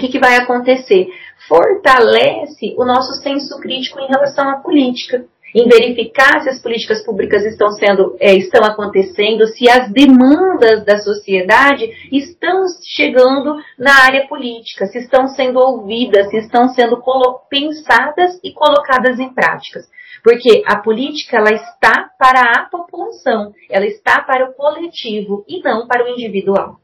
O 0.00 0.02
que, 0.02 0.08
que 0.08 0.18
vai 0.18 0.36
acontecer? 0.36 1.08
Fortalece 1.46 2.74
o 2.78 2.86
nosso 2.86 3.22
senso 3.22 3.60
crítico 3.60 4.00
em 4.00 4.06
relação 4.06 4.48
à 4.48 4.54
política 4.56 5.26
em 5.54 5.68
verificar 5.68 6.40
se 6.40 6.48
as 6.48 6.62
políticas 6.62 7.04
públicas 7.04 7.44
estão 7.44 7.70
sendo, 7.72 8.16
é, 8.18 8.32
estão 8.32 8.64
acontecendo, 8.64 9.46
se 9.46 9.68
as 9.68 9.92
demandas 9.92 10.86
da 10.86 10.96
sociedade 11.00 11.90
estão 12.10 12.64
chegando 12.82 13.56
na 13.78 13.92
área 14.04 14.26
política, 14.26 14.86
se 14.86 15.00
estão 15.00 15.28
sendo 15.28 15.58
ouvidas, 15.58 16.30
se 16.30 16.38
estão 16.38 16.70
sendo 16.70 17.02
pensadas 17.50 18.40
e 18.42 18.54
colocadas 18.54 19.18
em 19.18 19.34
práticas. 19.34 19.84
Porque 20.24 20.62
a 20.64 20.78
política 20.78 21.36
ela 21.36 21.52
está 21.52 22.08
para 22.18 22.40
a 22.40 22.68
população, 22.70 23.52
ela 23.68 23.84
está 23.84 24.22
para 24.22 24.48
o 24.48 24.54
coletivo 24.54 25.44
e 25.46 25.60
não 25.62 25.86
para 25.86 26.06
o 26.06 26.08
individual. 26.08 26.79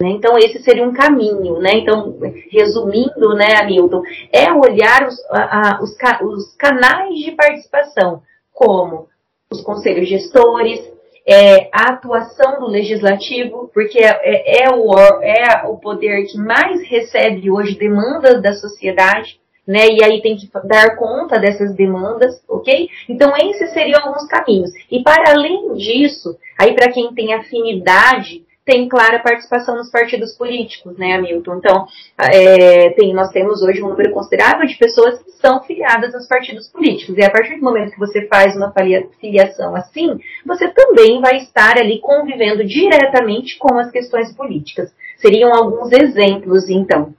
Né? 0.00 0.10
Então, 0.10 0.38
esse 0.38 0.62
seria 0.62 0.86
um 0.86 0.92
caminho. 0.92 1.58
Né? 1.58 1.78
Então, 1.78 2.16
resumindo, 2.50 3.34
né, 3.34 3.56
Hamilton, 3.60 4.02
é 4.32 4.52
olhar 4.52 5.08
os, 5.08 5.18
a, 5.30 5.80
os, 5.82 5.96
os 6.22 6.56
canais 6.56 7.18
de 7.18 7.32
participação, 7.32 8.22
como 8.52 9.08
os 9.50 9.60
conselhos 9.60 10.08
gestores, 10.08 10.80
é, 11.26 11.68
a 11.72 11.90
atuação 11.90 12.60
do 12.60 12.68
legislativo, 12.68 13.70
porque 13.74 13.98
é, 13.98 14.18
é, 14.22 14.62
é, 14.62 14.70
o, 14.70 14.94
é 15.20 15.66
o 15.66 15.76
poder 15.76 16.26
que 16.26 16.38
mais 16.38 16.80
recebe 16.88 17.50
hoje 17.50 17.76
demandas 17.76 18.40
da 18.40 18.54
sociedade, 18.54 19.38
né? 19.66 19.86
E 19.90 20.02
aí 20.02 20.22
tem 20.22 20.36
que 20.36 20.48
dar 20.64 20.96
conta 20.96 21.38
dessas 21.38 21.74
demandas, 21.74 22.42
ok? 22.48 22.88
Então 23.06 23.36
esses 23.36 23.70
seriam 23.72 24.00
alguns 24.00 24.26
caminhos. 24.26 24.70
E 24.90 25.02
para 25.02 25.32
além 25.32 25.74
disso, 25.74 26.38
aí 26.58 26.72
para 26.72 26.90
quem 26.90 27.12
tem 27.12 27.34
afinidade 27.34 28.46
tem 28.68 28.86
clara 28.86 29.18
participação 29.20 29.76
nos 29.76 29.90
partidos 29.90 30.36
políticos, 30.36 30.94
né, 30.98 31.14
Hamilton? 31.14 31.56
Então, 31.56 31.86
é, 32.18 32.90
tem, 32.90 33.14
nós 33.14 33.30
temos 33.30 33.62
hoje 33.62 33.82
um 33.82 33.88
número 33.88 34.12
considerável 34.12 34.66
de 34.66 34.76
pessoas 34.76 35.22
que 35.22 35.30
são 35.40 35.62
filiadas 35.62 36.14
aos 36.14 36.28
partidos 36.28 36.68
políticos. 36.68 37.16
E 37.16 37.24
a 37.24 37.30
partir 37.30 37.56
do 37.56 37.64
momento 37.64 37.92
que 37.92 37.98
você 37.98 38.26
faz 38.26 38.54
uma 38.54 38.70
filiação 39.18 39.74
assim, 39.74 40.20
você 40.44 40.68
também 40.68 41.18
vai 41.18 41.38
estar 41.38 41.78
ali 41.78 41.98
convivendo 41.98 42.62
diretamente 42.62 43.56
com 43.56 43.78
as 43.78 43.90
questões 43.90 44.34
políticas. 44.36 44.92
Seriam 45.16 45.50
alguns 45.54 45.90
exemplos, 45.90 46.68
então. 46.68 47.14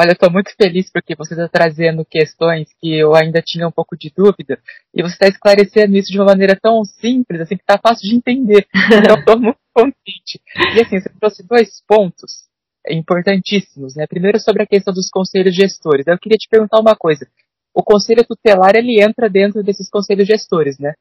Olha, 0.00 0.10
eu 0.10 0.12
estou 0.12 0.30
muito 0.30 0.54
feliz 0.56 0.88
porque 0.92 1.16
você 1.16 1.34
está 1.34 1.48
trazendo 1.48 2.04
questões 2.04 2.68
que 2.80 2.94
eu 2.96 3.16
ainda 3.16 3.42
tinha 3.44 3.66
um 3.66 3.72
pouco 3.72 3.96
de 3.96 4.12
dúvida 4.16 4.60
e 4.94 5.02
você 5.02 5.14
está 5.14 5.26
esclarecendo 5.26 5.96
isso 5.96 6.12
de 6.12 6.18
uma 6.18 6.26
maneira 6.26 6.56
tão 6.56 6.84
simples, 6.84 7.40
assim, 7.40 7.56
que 7.56 7.64
está 7.64 7.76
fácil 7.76 8.08
de 8.08 8.14
entender. 8.14 8.64
Então, 8.98 9.14
eu 9.14 9.18
estou 9.18 9.40
muito 9.40 9.58
contente. 9.74 10.40
E 10.76 10.80
assim, 10.80 11.00
você 11.00 11.10
trouxe 11.18 11.42
dois 11.44 11.82
pontos 11.84 12.46
importantíssimos, 12.88 13.96
né? 13.96 14.06
Primeiro 14.06 14.38
sobre 14.38 14.62
a 14.62 14.66
questão 14.66 14.94
dos 14.94 15.10
conselhos 15.10 15.54
gestores. 15.54 16.06
Eu 16.06 16.16
queria 16.16 16.38
te 16.38 16.48
perguntar 16.48 16.80
uma 16.80 16.94
coisa. 16.94 17.26
O 17.74 17.82
conselho 17.82 18.24
tutelar, 18.24 18.76
ele 18.76 19.02
entra 19.02 19.28
dentro 19.28 19.64
desses 19.64 19.90
conselhos 19.90 20.28
gestores, 20.28 20.78
né? 20.78 20.94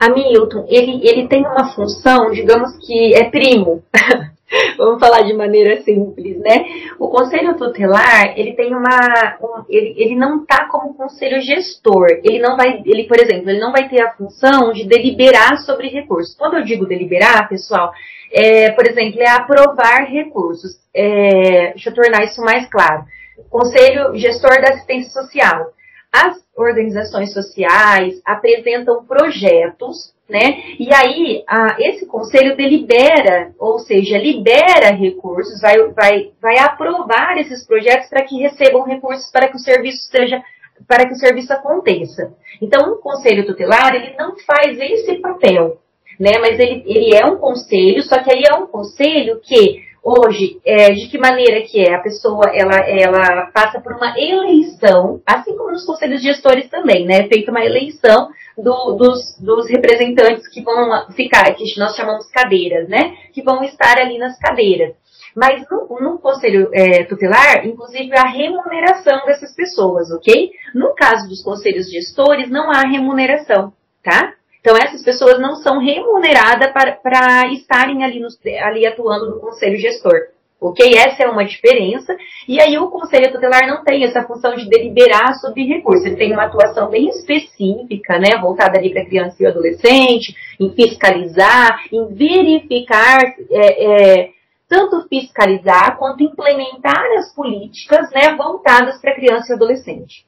Hamilton, 0.00 0.66
ele, 0.68 1.00
ele 1.06 1.28
tem 1.28 1.40
uma 1.40 1.72
função, 1.74 2.30
digamos 2.30 2.76
que 2.84 3.14
é 3.14 3.30
primo. 3.30 3.82
Vamos 4.76 5.00
falar 5.00 5.22
de 5.22 5.32
maneira 5.32 5.82
simples, 5.82 6.38
né? 6.38 6.64
O 6.98 7.08
conselho 7.08 7.56
tutelar, 7.56 8.38
ele 8.38 8.52
tem 8.52 8.74
uma, 8.74 9.36
um, 9.40 9.64
ele, 9.68 9.94
ele 9.96 10.14
não 10.14 10.42
está 10.42 10.66
como 10.66 10.94
conselho 10.94 11.40
gestor. 11.40 12.06
Ele 12.22 12.38
não 12.38 12.56
vai, 12.56 12.82
ele, 12.84 13.04
por 13.04 13.18
exemplo, 13.18 13.50
ele 13.50 13.58
não 13.58 13.72
vai 13.72 13.88
ter 13.88 14.00
a 14.00 14.12
função 14.12 14.72
de 14.72 14.86
deliberar 14.86 15.58
sobre 15.58 15.88
recursos. 15.88 16.36
Quando 16.36 16.58
eu 16.58 16.64
digo 16.64 16.86
deliberar, 16.86 17.48
pessoal, 17.48 17.90
é, 18.30 18.70
por 18.72 18.86
exemplo, 18.86 19.20
é 19.20 19.28
aprovar 19.28 20.04
recursos. 20.04 20.78
É, 20.94 21.72
deixa 21.72 21.90
eu 21.90 21.94
tornar 21.94 22.24
isso 22.24 22.40
mais 22.42 22.68
claro. 22.68 23.04
Conselho 23.50 24.16
gestor 24.16 24.60
da 24.60 24.74
assistência 24.74 25.10
social. 25.10 25.72
As 26.14 26.36
organizações 26.56 27.32
sociais 27.32 28.20
apresentam 28.24 29.04
projetos, 29.04 30.14
né? 30.28 30.62
E 30.78 30.88
aí 30.94 31.42
a, 31.48 31.76
esse 31.80 32.06
conselho 32.06 32.56
delibera, 32.56 33.52
ou 33.58 33.80
seja, 33.80 34.16
libera 34.16 34.94
recursos, 34.94 35.60
vai, 35.60 35.76
vai, 35.88 36.30
vai 36.40 36.58
aprovar 36.58 37.36
esses 37.38 37.66
projetos 37.66 38.08
para 38.08 38.22
que 38.22 38.40
recebam 38.40 38.84
recursos 38.84 39.28
para 39.32 39.48
que 39.48 39.56
o 39.56 39.60
serviço 39.60 40.08
seja 40.08 40.40
para 40.86 41.06
que 41.06 41.14
o 41.14 41.18
serviço 41.18 41.52
aconteça. 41.52 42.32
Então, 42.60 42.92
o 42.92 42.98
conselho 42.98 43.46
tutelar 43.46 43.94
ele 43.94 44.14
não 44.16 44.36
faz 44.38 44.78
esse 44.78 45.16
papel, 45.16 45.78
né? 46.18 46.38
Mas 46.40 46.60
ele, 46.60 46.84
ele 46.86 47.14
é 47.14 47.24
um 47.26 47.38
conselho, 47.38 48.02
só 48.02 48.22
que 48.22 48.32
aí 48.32 48.42
é 48.48 48.54
um 48.54 48.66
conselho 48.66 49.40
que 49.42 49.82
Hoje, 50.06 50.60
é, 50.66 50.92
de 50.92 51.08
que 51.08 51.16
maneira 51.16 51.62
que 51.62 51.80
é? 51.80 51.94
A 51.94 51.98
pessoa, 51.98 52.50
ela, 52.52 52.76
ela 52.86 53.46
passa 53.46 53.80
por 53.80 53.94
uma 53.94 54.12
eleição, 54.18 55.22
assim 55.24 55.56
como 55.56 55.70
nos 55.70 55.86
conselhos 55.86 56.20
gestores 56.22 56.68
também, 56.68 57.06
né? 57.06 57.20
É 57.20 57.26
feita 57.26 57.50
uma 57.50 57.64
eleição 57.64 58.28
do, 58.58 58.92
dos, 58.92 59.38
dos 59.40 59.66
representantes 59.70 60.46
que 60.48 60.60
vão 60.60 61.10
ficar, 61.12 61.54
que 61.54 61.64
nós 61.78 61.96
chamamos 61.96 62.26
cadeiras, 62.26 62.86
né? 62.86 63.16
Que 63.32 63.42
vão 63.42 63.64
estar 63.64 63.98
ali 63.98 64.18
nas 64.18 64.38
cadeiras. 64.38 64.94
Mas 65.34 65.64
no, 65.70 65.98
no 65.98 66.18
conselho 66.18 66.68
é, 66.74 67.04
tutelar, 67.04 67.66
inclusive, 67.66 68.14
a 68.14 68.28
remuneração 68.28 69.24
dessas 69.24 69.54
pessoas, 69.54 70.10
ok? 70.10 70.50
No 70.74 70.94
caso 70.94 71.26
dos 71.30 71.42
conselhos 71.42 71.90
gestores, 71.90 72.50
não 72.50 72.70
há 72.70 72.82
remuneração, 72.82 73.72
tá? 74.02 74.34
Então, 74.64 74.78
essas 74.78 75.02
pessoas 75.02 75.38
não 75.38 75.56
são 75.56 75.78
remuneradas 75.78 76.72
para 76.72 77.52
estarem 77.52 78.02
ali, 78.02 78.18
no, 78.18 78.28
ali 78.62 78.86
atuando 78.86 79.28
no 79.28 79.38
conselho 79.38 79.76
gestor. 79.76 80.18
Ok? 80.58 80.90
Essa 80.96 81.24
é 81.24 81.28
uma 81.28 81.44
diferença. 81.44 82.16
E 82.48 82.58
aí 82.58 82.78
o 82.78 82.88
conselho 82.88 83.30
tutelar 83.30 83.66
não 83.66 83.84
tem 83.84 84.04
essa 84.04 84.22
função 84.22 84.54
de 84.56 84.66
deliberar 84.66 85.34
sobre 85.34 85.66
recursos. 85.66 86.06
Ele 86.06 86.16
tem 86.16 86.32
uma 86.32 86.44
atuação 86.44 86.88
bem 86.88 87.10
específica, 87.10 88.18
né? 88.18 88.38
Voltada 88.40 88.78
ali 88.78 88.90
para 88.90 89.04
criança 89.04 89.36
e 89.42 89.46
adolescente, 89.46 90.34
em 90.58 90.70
fiscalizar, 90.74 91.84
em 91.92 92.14
verificar, 92.14 93.20
é, 93.50 94.22
é, 94.22 94.30
tanto 94.66 95.06
fiscalizar 95.10 95.98
quanto 95.98 96.22
implementar 96.22 97.04
as 97.18 97.34
políticas, 97.34 98.10
né? 98.12 98.34
Voltadas 98.34 98.98
para 98.98 99.14
criança 99.14 99.52
e 99.52 99.56
adolescente. 99.56 100.24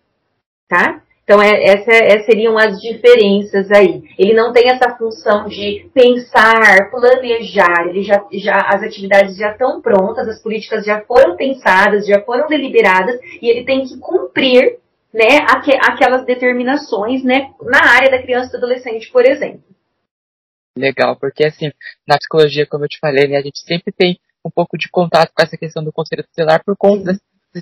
Tá? 0.69 1.01
Então, 1.27 1.43
é, 1.43 1.61
essas 1.65 1.89
é, 1.89 2.23
seriam 2.23 2.57
as 2.57 2.81
diferenças 2.81 3.69
aí. 3.73 4.01
Ele 4.17 4.33
não 4.33 4.53
tem 4.53 4.71
essa 4.71 4.97
função 4.97 5.49
de 5.49 5.91
pensar, 5.93 6.89
planejar, 6.89 7.89
ele 7.89 8.05
já, 8.05 8.25
já, 8.33 8.61
as 8.73 8.81
atividades 8.85 9.37
já 9.37 9.51
estão 9.51 9.83
prontas, 9.83 10.29
as 10.29 10.41
políticas 10.41 10.85
já 10.87 11.01
foram 11.01 11.35
pensadas, 11.35 12.07
já 12.07 12.23
foram 12.23 12.47
deliberadas, 12.47 13.19
e 13.43 13.51
ele 13.51 13.65
tem 13.65 13.83
que 13.85 13.99
cumprir 13.99 14.79
né, 15.13 15.39
aqu 15.51 15.73
aquelas 15.91 16.25
determinações 16.25 17.25
né, 17.25 17.51
na 17.61 17.85
área 17.85 18.13
da 18.13 18.23
criança 18.23 18.51
e 18.51 18.51
do 18.53 18.59
adolescente, 18.59 19.11
por 19.11 19.27
exemplo. 19.27 19.65
Legal, 20.79 21.17
porque 21.17 21.45
assim, 21.45 21.73
na 22.07 22.19
psicologia, 22.19 22.69
como 22.69 22.85
eu 22.85 22.89
te 22.89 23.01
falei, 23.01 23.27
né, 23.27 23.39
a 23.39 23.43
gente 23.43 23.59
sempre 23.63 23.93
tem 23.93 24.17
um 24.45 24.51
pouco 24.51 24.79
de 24.79 24.89
contato 24.89 25.33
com 25.35 25.43
essa 25.43 25.57
questão 25.57 25.83
do 25.83 25.93
conselho 25.93 26.23
tutelar 26.23 26.63
por 26.65 26.77
conta 26.77 27.19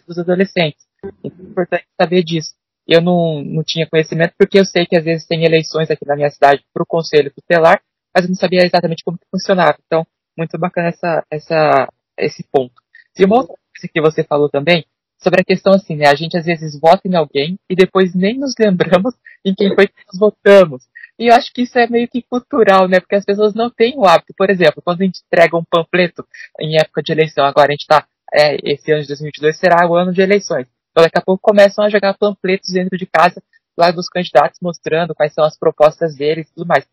dos 0.07 0.19
adolescentes. 0.19 0.85
Então 1.03 1.11
é 1.25 1.51
importante 1.51 1.87
saber 1.99 2.23
disso 2.23 2.53
eu 2.87 3.01
não, 3.01 3.43
não 3.43 3.63
tinha 3.65 3.89
conhecimento, 3.89 4.35
porque 4.39 4.59
eu 4.59 4.65
sei 4.65 4.87
que 4.87 4.97
às 4.97 5.05
vezes 5.05 5.27
tem 5.27 5.45
eleições 5.45 5.91
aqui 5.91 6.07
na 6.07 6.17
minha 6.17 6.31
cidade 6.31 6.65
para 6.73 6.83
o 6.83 6.87
conselho 6.87 7.33
tutelar, 7.35 7.81
mas 8.15 8.25
eu 8.25 8.29
não 8.29 8.37
sabia 8.37 8.65
exatamente 8.65 9.03
como 9.05 9.19
que 9.19 9.27
funcionava. 9.31 9.79
Então, 9.87 10.07
muito 10.37 10.59
bacana 10.59 10.89
essa, 10.89 11.25
essa, 11.31 11.89
esse 12.19 12.45
ponto. 12.53 12.75
E 13.19 13.25
uma 13.25 13.37
outra 13.37 13.55
coisa 13.55 13.93
que 13.93 14.01
você 14.01 14.25
falou 14.25 14.49
também, 14.49 14.85
sobre 15.25 15.41
a 15.41 15.45
questão 15.45 15.73
assim, 15.73 15.97
né? 15.97 16.07
A 16.09 16.15
gente 16.15 16.37
às 16.37 16.45
vezes 16.45 16.79
vota 16.79 17.09
em 17.09 17.17
alguém 17.17 17.59
e 17.71 17.75
depois 17.75 18.15
nem 18.15 18.39
nos 18.39 18.55
lembramos 18.59 19.15
em 19.45 19.55
quem 19.55 19.75
foi 19.75 19.87
que 19.87 19.95
nós 20.07 20.19
votamos. 20.19 20.85
E 21.19 21.29
eu 21.31 21.35
acho 21.35 21.53
que 21.53 21.63
isso 21.63 21.79
é 21.79 21.89
meio 21.89 22.09
que 22.09 22.23
cultural, 22.23 22.89
né? 22.89 23.01
Porque 23.01 23.15
as 23.15 23.25
pessoas 23.25 23.55
não 23.55 23.71
têm 23.71 23.95
o 23.97 24.05
hábito. 24.05 24.35
Por 24.37 24.51
exemplo, 24.51 24.83
quando 24.85 25.01
a 25.01 25.05
gente 25.05 25.23
entrega 25.27 25.57
um 25.57 25.65
panfleto 25.65 26.27
em 26.61 26.77
época 26.77 27.03
de 27.03 27.13
eleição, 27.13 27.45
agora 27.45 27.69
a 27.69 27.73
gente 27.73 27.83
está, 27.83 28.07
é, 28.35 28.57
esse 28.65 28.93
ano 28.93 29.03
de 29.03 29.09
2022 29.09 29.57
será 29.57 29.89
o 29.89 29.95
ano 29.95 30.13
de 30.13 30.21
eleições. 30.21 30.67
Então, 30.95 31.03
daqui 31.03 31.19
a 31.19 31.23
pouco 31.23 31.43
começam 31.43 31.85
a 31.85 31.89
jogar 31.89 32.15
panfletos 32.15 32.71
dentro 32.71 32.97
de 32.97 33.05
casa, 33.05 33.43
lá 33.77 33.91
dos 33.91 34.09
candidatos, 34.09 34.61
mostrando 34.63 35.13
quais 35.13 35.35
são 35.35 35.45
as 35.45 35.59
propostas 35.59 36.15
deles 36.15 36.49
e 36.49 36.55
tudo 36.55 36.69
mais. 36.69 36.87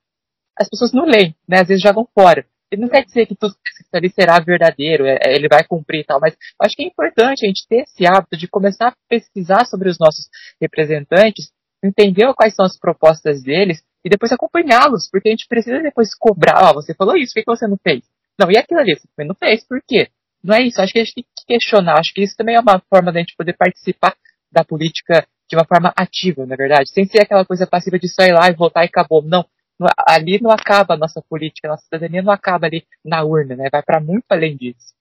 As 0.58 0.68
pessoas 0.68 0.92
não 0.92 1.06
leem, 1.06 1.36
né? 1.48 1.60
Às 1.60 1.68
vezes 1.68 1.84
jogam 1.84 2.08
fora. 2.12 2.44
E 2.72 2.78
não 2.78 2.90
quer 2.90 3.06
dizer 3.06 3.28
que 3.28 3.36
tudo 3.36 3.54
isso 3.54 3.90
ali 3.94 4.10
será 4.10 4.40
verdadeiro, 4.40 5.06
é, 5.06 5.20
é, 5.22 5.36
ele 5.36 5.48
vai 5.48 5.64
cumprir 5.64 6.00
e 6.00 6.04
tal, 6.04 6.20
mas 6.20 6.36
acho 6.60 6.76
que 6.76 6.84
é 6.84 6.88
importante 6.88 7.46
a 7.46 7.48
gente 7.48 7.68
ter 7.68 7.84
esse 7.84 8.08
hábito 8.08 8.36
de 8.36 8.48
começar 8.48 8.88
a 8.88 8.96
pesquisar 9.08 9.66
sobre 9.66 9.90
os 9.90 10.00
nossos 10.00 10.30
representantes, 10.60 11.52
entender 11.84 12.34
quais 12.34 12.56
são 12.56 12.66
as 12.66 12.80
propostas 12.80 13.44
deles 13.44 13.84
e 14.04 14.10
depois 14.10 14.32
acompanhá-los, 14.32 15.10
porque 15.12 15.28
a 15.28 15.32
gente 15.32 15.48
precisa 15.48 15.80
depois 15.80 16.16
cobrar, 16.16 16.64
ó, 16.64 16.72
oh, 16.72 16.74
você 16.76 16.96
falou 16.96 17.18
isso, 17.18 17.34
por 17.34 17.42
que 17.42 17.46
você 17.46 17.68
não 17.68 17.78
fez? 17.78 18.04
Não, 18.40 18.50
e 18.50 18.58
aquilo 18.58 18.80
ali, 18.80 18.96
você 18.96 19.24
não 19.26 19.36
fez, 19.36 19.68
por 19.68 19.82
quê? 19.86 20.10
Não 20.44 20.56
é 20.56 20.62
isso, 20.64 20.82
acho 20.82 20.92
que 20.92 21.00
a 21.00 21.04
gente 21.04 21.16
tem 21.16 21.24
que 21.24 21.46
questionar, 21.46 22.00
acho 22.00 22.14
que 22.14 22.22
isso 22.22 22.36
também 22.36 22.56
é 22.56 22.60
uma 22.60 22.82
forma 22.90 23.12
da 23.12 23.20
gente 23.20 23.36
poder 23.36 23.54
participar 23.54 24.16
da 24.52 24.64
política 24.64 25.26
de 25.50 25.56
uma 25.56 25.66
forma 25.66 25.94
ativa, 25.96 26.46
na 26.46 26.54
é 26.54 26.58
verdade, 26.58 26.92
sem 26.92 27.06
ser 27.06 27.22
aquela 27.22 27.46
coisa 27.46 27.68
passiva 27.68 28.00
de 28.00 28.08
só 28.08 28.24
ir 28.24 28.34
lá 28.34 28.50
e 28.50 28.56
votar 28.56 28.84
e 28.84 28.88
acabou. 28.88 29.22
Não, 29.22 29.46
ali 30.08 30.40
não 30.42 30.50
acaba 30.50 30.94
a 30.94 30.98
nossa 30.98 31.22
política, 31.30 31.68
a 31.68 31.72
nossa 31.72 31.84
cidadania 31.84 32.22
não 32.22 32.32
acaba 32.32 32.68
ali 32.68 32.86
na 33.04 33.24
urna, 33.24 33.56
né? 33.56 33.70
Vai 33.72 33.82
para 33.84 34.00
muito 34.00 34.26
além 34.30 34.56
disso. 34.56 34.94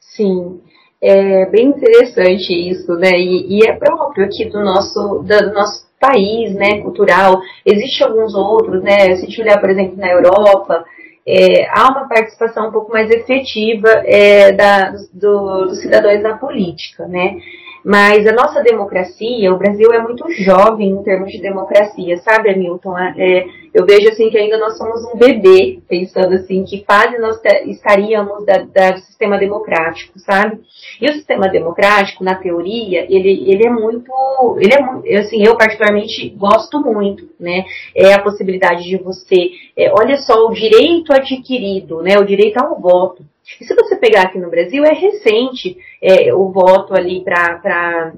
Sim, 0.00 0.60
é 1.00 1.46
bem 1.46 1.68
interessante 1.68 2.52
isso, 2.52 2.92
né? 2.94 3.10
E, 3.10 3.58
e, 3.58 3.68
é 3.68 3.76
próprio 3.76 4.24
aqui 4.24 4.44
do 4.48 4.60
nosso, 4.60 5.24
do 5.24 5.52
nosso 5.52 5.90
país, 5.98 6.54
né? 6.54 6.80
Cultural. 6.82 7.40
Existem 7.66 8.06
alguns 8.06 8.34
outros, 8.34 8.82
né? 8.84 9.16
Se 9.16 9.24
a 9.24 9.26
gente 9.26 9.40
olhar, 9.40 9.60
por 9.60 9.70
exemplo, 9.70 9.96
na 9.96 10.10
Europa, 10.10 10.84
é, 11.26 11.68
há 11.68 11.88
uma 11.90 12.08
participação 12.08 12.68
um 12.68 12.72
pouco 12.72 12.92
mais 12.92 13.10
efetiva 13.10 13.88
é, 14.04 14.52
da, 14.52 14.92
do, 15.12 15.66
dos 15.66 15.80
cidadãos 15.80 16.22
na 16.22 16.36
política, 16.36 17.06
né? 17.06 17.36
Mas 17.84 18.26
a 18.26 18.32
nossa 18.32 18.62
democracia, 18.62 19.52
o 19.52 19.58
Brasil 19.58 19.92
é 19.92 19.98
muito 20.00 20.24
jovem 20.30 20.90
em 20.90 21.02
termos 21.02 21.32
de 21.32 21.40
democracia, 21.40 22.16
sabe, 22.18 22.50
Hamilton? 22.50 22.96
É, 22.98 23.44
eu 23.74 23.84
vejo 23.84 24.08
assim 24.08 24.30
que 24.30 24.38
ainda 24.38 24.56
nós 24.56 24.78
somos 24.78 25.04
um 25.12 25.18
bebê, 25.18 25.80
pensando 25.88 26.34
assim, 26.34 26.62
que 26.62 26.84
fase 26.84 27.18
nós 27.18 27.40
estaríamos 27.66 28.44
da, 28.46 28.58
da, 28.58 28.90
do 28.92 29.00
sistema 29.00 29.36
democrático, 29.36 30.16
sabe? 30.20 30.60
E 31.00 31.10
o 31.10 31.12
sistema 31.14 31.48
democrático, 31.48 32.22
na 32.22 32.36
teoria, 32.36 33.04
ele, 33.08 33.50
ele 33.50 33.66
é 33.66 33.70
muito, 33.70 34.12
ele 34.60 34.74
é 35.06 35.18
assim, 35.18 35.42
eu 35.44 35.56
particularmente 35.56 36.28
gosto 36.30 36.80
muito, 36.80 37.28
né? 37.40 37.64
É 37.96 38.12
a 38.14 38.22
possibilidade 38.22 38.84
de 38.84 38.96
você, 38.98 39.50
é, 39.76 39.90
olha 39.90 40.18
só, 40.18 40.46
o 40.46 40.52
direito 40.52 41.12
adquirido, 41.12 42.00
né? 42.00 42.16
O 42.18 42.24
direito 42.24 42.58
ao 42.58 42.80
voto. 42.80 43.24
E 43.60 43.64
se 43.64 43.74
você 43.74 43.96
pegar 43.96 44.22
aqui 44.22 44.38
no 44.38 44.50
Brasil, 44.50 44.84
é 44.84 44.92
recente 44.92 45.76
é, 46.00 46.32
o 46.34 46.50
voto 46.50 46.94
ali 46.94 47.22
para 47.24 48.12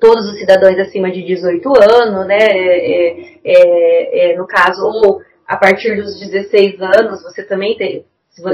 todos 0.00 0.26
os 0.26 0.38
cidadãos 0.38 0.78
acima 0.78 1.10
de 1.10 1.22
18 1.22 1.68
anos, 1.80 2.26
né? 2.26 2.38
É, 2.38 3.38
é, 3.44 4.32
é, 4.32 4.36
no 4.36 4.46
caso, 4.46 4.82
ou 4.84 5.20
a 5.46 5.56
partir 5.56 5.96
dos 5.96 6.18
16 6.18 6.80
anos, 6.80 7.22
você 7.22 7.42
também 7.42 7.76
tem, 7.76 8.04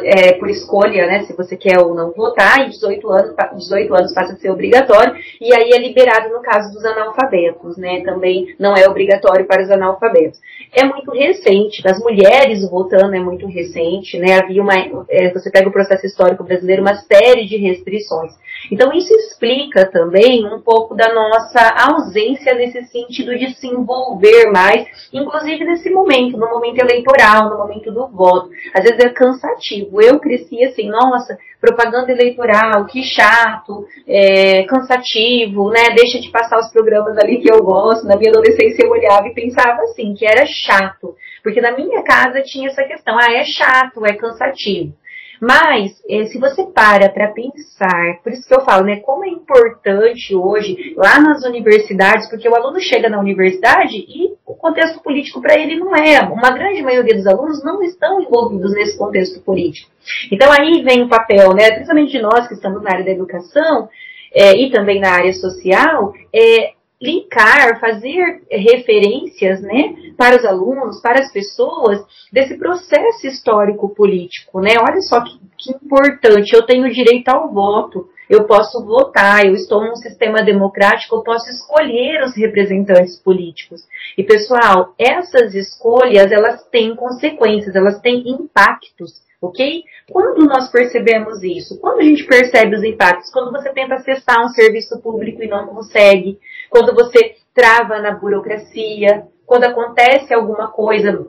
é, 0.02 0.32
por 0.32 0.50
escolha, 0.50 1.06
né, 1.06 1.24
se 1.24 1.34
você 1.34 1.56
quer 1.56 1.80
ou 1.80 1.94
não 1.94 2.10
votar, 2.10 2.60
e 2.60 2.70
18 2.70 3.10
anos, 3.10 3.34
18 3.56 3.94
anos 3.94 4.12
passa 4.12 4.34
a 4.34 4.36
ser 4.36 4.50
obrigatório, 4.50 5.14
e 5.40 5.54
aí 5.54 5.70
é 5.70 5.78
liberado 5.78 6.28
no 6.28 6.40
caso 6.42 6.72
dos 6.72 6.84
analfabetos, 6.84 7.78
né, 7.78 8.02
também 8.02 8.54
não 8.58 8.76
é 8.76 8.86
obrigatório 8.86 9.46
para 9.46 9.62
os 9.62 9.70
analfabetos. 9.70 10.38
É 10.72 10.84
muito 10.84 11.10
recente, 11.12 11.82
das 11.82 11.98
mulheres 11.98 12.68
votando 12.68 13.14
é 13.16 13.20
muito 13.20 13.46
recente, 13.46 14.18
né, 14.18 14.38
havia 14.38 14.62
uma, 14.62 14.74
é, 15.08 15.32
você 15.32 15.50
pega 15.50 15.68
o 15.68 15.72
processo 15.72 16.04
histórico 16.04 16.44
brasileiro, 16.44 16.82
uma 16.82 16.96
série 16.96 17.46
de 17.46 17.56
restrições. 17.56 18.32
Então 18.70 18.92
isso 18.92 19.12
explica 19.14 19.86
também 19.90 20.46
um 20.46 20.60
pouco 20.60 20.94
da 20.94 21.12
nossa 21.14 21.74
ausência 21.90 22.54
nesse 22.54 22.84
sentido 22.84 23.36
de 23.36 23.54
se 23.54 23.66
envolver 23.66 24.50
mais, 24.52 24.86
inclusive 25.12 25.64
nesse 25.64 25.88
momento, 25.88 26.36
no 26.36 26.50
momento 26.50 26.78
eleitoral, 26.78 27.48
no 27.48 27.56
momento 27.56 27.90
do 27.90 28.06
voto. 28.08 28.50
Às 28.74 28.84
vezes 28.84 29.02
é 29.02 29.08
cansativo 29.08 29.69
eu 29.78 30.18
cresci 30.18 30.64
assim, 30.64 30.88
nossa, 30.88 31.38
propaganda 31.60 32.10
eleitoral, 32.10 32.86
que 32.86 33.02
chato, 33.02 33.86
é, 34.06 34.64
cansativo, 34.64 35.70
né? 35.70 35.94
Deixa 35.94 36.20
de 36.20 36.30
passar 36.30 36.58
os 36.58 36.72
programas 36.72 37.18
ali 37.18 37.40
que 37.40 37.52
eu 37.52 37.62
gosto. 37.62 38.06
Na 38.06 38.16
minha 38.16 38.30
adolescência 38.30 38.84
eu 38.84 38.90
olhava 38.90 39.28
e 39.28 39.34
pensava 39.34 39.82
assim, 39.82 40.14
que 40.14 40.26
era 40.26 40.46
chato. 40.46 41.14
Porque 41.42 41.60
na 41.60 41.72
minha 41.72 42.02
casa 42.02 42.42
tinha 42.42 42.68
essa 42.68 42.84
questão, 42.84 43.16
ah, 43.18 43.32
é 43.32 43.44
chato, 43.44 44.04
é 44.06 44.14
cansativo. 44.14 44.92
Mas, 45.40 46.02
eh, 46.08 46.26
se 46.26 46.38
você 46.38 46.64
para 46.64 47.08
para 47.08 47.28
pensar, 47.28 48.20
por 48.22 48.30
isso 48.30 48.46
que 48.46 48.54
eu 48.54 48.60
falo, 48.60 48.84
né, 48.84 48.96
como 48.96 49.24
é 49.24 49.28
importante 49.28 50.34
hoje, 50.34 50.94
lá 50.96 51.18
nas 51.18 51.44
universidades, 51.44 52.28
porque 52.28 52.48
o 52.48 52.54
aluno 52.54 52.78
chega 52.78 53.08
na 53.08 53.18
universidade 53.18 53.96
e 53.96 54.34
o 54.44 54.54
contexto 54.54 55.02
político 55.02 55.40
para 55.40 55.58
ele 55.58 55.76
não 55.76 55.96
é. 55.96 56.20
Uma 56.20 56.50
grande 56.50 56.82
maioria 56.82 57.14
dos 57.14 57.26
alunos 57.26 57.64
não 57.64 57.82
estão 57.82 58.20
envolvidos 58.20 58.74
nesse 58.74 58.98
contexto 58.98 59.40
político. 59.40 59.90
Então 60.30 60.52
aí 60.52 60.82
vem 60.82 61.02
o 61.02 61.08
papel, 61.08 61.54
né, 61.54 61.70
principalmente 61.70 62.12
de 62.12 62.20
nós 62.20 62.46
que 62.46 62.54
estamos 62.54 62.82
na 62.82 62.90
área 62.90 63.04
da 63.04 63.10
educação, 63.12 63.88
é, 64.32 64.54
e 64.54 64.70
também 64.70 65.00
na 65.00 65.10
área 65.10 65.32
social, 65.32 66.12
é 66.32 66.72
linkar, 67.00 67.80
fazer 67.80 68.42
referências 68.50 69.62
né, 69.62 69.94
para 70.16 70.36
os 70.36 70.44
alunos, 70.44 71.00
para 71.00 71.20
as 71.20 71.32
pessoas, 71.32 72.04
desse 72.30 72.58
processo 72.58 73.26
histórico 73.26 73.88
político. 73.88 74.60
Né? 74.60 74.74
Olha 74.78 75.00
só 75.00 75.22
que, 75.22 75.40
que 75.56 75.72
importante, 75.72 76.54
eu 76.54 76.66
tenho 76.66 76.92
direito 76.92 77.28
ao 77.28 77.50
voto, 77.52 78.08
eu 78.28 78.44
posso 78.44 78.84
votar, 78.84 79.44
eu 79.44 79.54
estou 79.54 79.82
num 79.82 79.96
sistema 79.96 80.42
democrático, 80.42 81.16
eu 81.16 81.22
posso 81.22 81.48
escolher 81.50 82.22
os 82.22 82.36
representantes 82.36 83.16
políticos. 83.16 83.82
E 84.16 84.22
pessoal, 84.22 84.94
essas 84.98 85.54
escolhas, 85.54 86.30
elas 86.30 86.62
têm 86.68 86.94
consequências, 86.94 87.74
elas 87.74 87.98
têm 88.00 88.28
impactos 88.28 89.20
ok? 89.40 89.84
Quando 90.10 90.44
nós 90.44 90.70
percebemos 90.70 91.42
isso? 91.42 91.80
Quando 91.80 92.00
a 92.00 92.04
gente 92.04 92.24
percebe 92.24 92.76
os 92.76 92.84
impactos? 92.84 93.30
Quando 93.32 93.50
você 93.50 93.70
tenta 93.70 93.94
acessar 93.94 94.44
um 94.44 94.48
serviço 94.48 95.00
público 95.00 95.42
e 95.42 95.48
não 95.48 95.66
consegue, 95.66 96.38
quando 96.70 96.94
você 96.94 97.36
trava 97.54 97.98
na 97.98 98.12
burocracia, 98.12 99.26
quando 99.44 99.64
acontece 99.64 100.32
alguma 100.32 100.68
coisa 100.68 101.26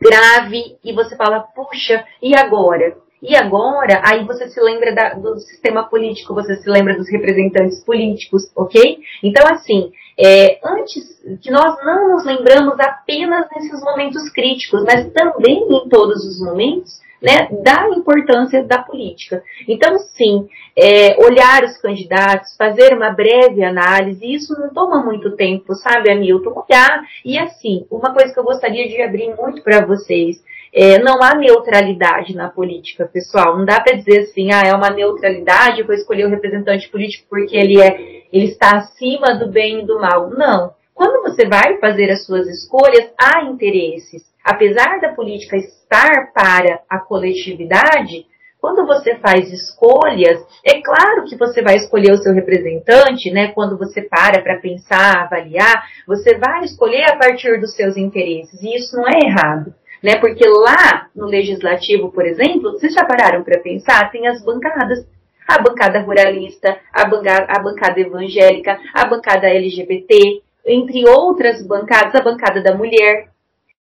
grave 0.00 0.76
e 0.84 0.92
você 0.92 1.16
fala, 1.16 1.40
puxa, 1.40 2.04
e 2.20 2.36
agora? 2.36 2.96
E 3.22 3.34
agora, 3.34 4.02
aí 4.04 4.22
você 4.26 4.48
se 4.48 4.60
lembra 4.60 4.94
da, 4.94 5.14
do 5.14 5.38
sistema 5.38 5.84
político, 5.84 6.34
você 6.34 6.56
se 6.56 6.68
lembra 6.68 6.94
dos 6.94 7.08
representantes 7.08 7.82
políticos, 7.82 8.52
ok? 8.54 8.98
Então, 9.22 9.46
assim, 9.50 9.90
é, 10.18 10.58
antes 10.62 11.22
que 11.40 11.50
nós 11.50 11.74
não 11.82 12.10
nos 12.10 12.26
lembramos 12.26 12.78
apenas 12.78 13.46
nesses 13.56 13.80
momentos 13.80 14.28
críticos, 14.30 14.84
mas 14.84 15.10
também 15.12 15.66
em 15.70 15.88
todos 15.88 16.22
os 16.22 16.38
momentos, 16.44 17.00
né, 17.24 17.48
da 17.62 17.88
importância 17.88 18.62
da 18.62 18.82
política. 18.82 19.42
Então, 19.66 19.98
sim, 19.98 20.46
é, 20.76 21.16
olhar 21.24 21.64
os 21.64 21.78
candidatos, 21.78 22.54
fazer 22.54 22.92
uma 22.92 23.10
breve 23.10 23.64
análise, 23.64 24.30
isso 24.30 24.52
não 24.60 24.68
toma 24.68 25.02
muito 25.02 25.34
tempo, 25.34 25.74
sabe, 25.74 26.12
Hamilton? 26.12 26.64
Olhar, 26.68 27.02
e 27.24 27.38
assim, 27.38 27.86
uma 27.90 28.12
coisa 28.12 28.32
que 28.32 28.38
eu 28.38 28.44
gostaria 28.44 28.86
de 28.86 29.00
abrir 29.00 29.34
muito 29.34 29.62
para 29.62 29.86
vocês, 29.86 30.44
é, 30.70 30.98
não 30.98 31.22
há 31.22 31.34
neutralidade 31.34 32.36
na 32.36 32.50
política, 32.50 33.08
pessoal. 33.10 33.56
Não 33.56 33.64
dá 33.64 33.80
para 33.80 33.96
dizer 33.96 34.24
assim, 34.24 34.52
ah, 34.52 34.62
é 34.66 34.74
uma 34.74 34.90
neutralidade, 34.90 35.80
eu 35.80 35.86
vou 35.86 35.94
escolher 35.94 36.26
o 36.26 36.30
representante 36.30 36.90
político 36.90 37.26
porque 37.30 37.56
ele, 37.56 37.80
é, 37.80 38.24
ele 38.30 38.46
está 38.46 38.76
acima 38.76 39.34
do 39.38 39.50
bem 39.50 39.80
e 39.80 39.86
do 39.86 39.98
mal. 39.98 40.28
Não. 40.28 40.74
Quando 40.92 41.22
você 41.22 41.46
vai 41.46 41.78
fazer 41.78 42.10
as 42.10 42.26
suas 42.26 42.46
escolhas, 42.48 43.10
há 43.18 43.44
interesses 43.44 44.33
apesar 44.44 45.00
da 45.00 45.14
política 45.14 45.56
estar 45.56 46.32
para 46.32 46.80
a 46.88 46.98
coletividade, 46.98 48.26
quando 48.64 48.86
você 48.86 49.16
faz 49.16 49.52
escolhas, 49.52 50.40
é 50.64 50.80
claro 50.80 51.24
que 51.28 51.36
você 51.36 51.60
vai 51.60 51.76
escolher 51.76 52.12
o 52.12 52.16
seu 52.16 52.32
representante, 52.32 53.30
né? 53.30 53.48
Quando 53.48 53.76
você 53.76 54.00
para 54.00 54.40
para 54.42 54.58
pensar, 54.58 55.22
avaliar, 55.22 55.84
você 56.06 56.38
vai 56.38 56.64
escolher 56.64 57.04
a 57.10 57.16
partir 57.18 57.60
dos 57.60 57.76
seus 57.76 57.96
interesses, 57.96 58.62
e 58.62 58.74
isso 58.74 58.96
não 58.96 59.06
é 59.06 59.18
errado. 59.26 59.74
Né? 60.02 60.16
Porque 60.16 60.46
lá 60.46 61.08
no 61.14 61.26
legislativo, 61.26 62.10
por 62.10 62.26
exemplo, 62.26 62.72
vocês 62.72 62.94
já 62.94 63.04
pararam 63.04 63.42
para 63.42 63.60
pensar, 63.60 64.10
tem 64.10 64.26
as 64.26 64.42
bancadas. 64.42 65.06
A 65.46 65.60
bancada 65.60 66.00
ruralista, 66.00 66.78
a 66.90 67.06
bancada, 67.06 67.46
a 67.50 67.62
bancada 67.62 68.00
evangélica, 68.00 68.78
a 68.94 69.06
bancada 69.06 69.46
LGBT, 69.46 70.40
entre 70.64 71.06
outras 71.06 71.66
bancadas, 71.66 72.14
a 72.14 72.24
bancada 72.24 72.62
da 72.62 72.74
mulher. 72.74 73.28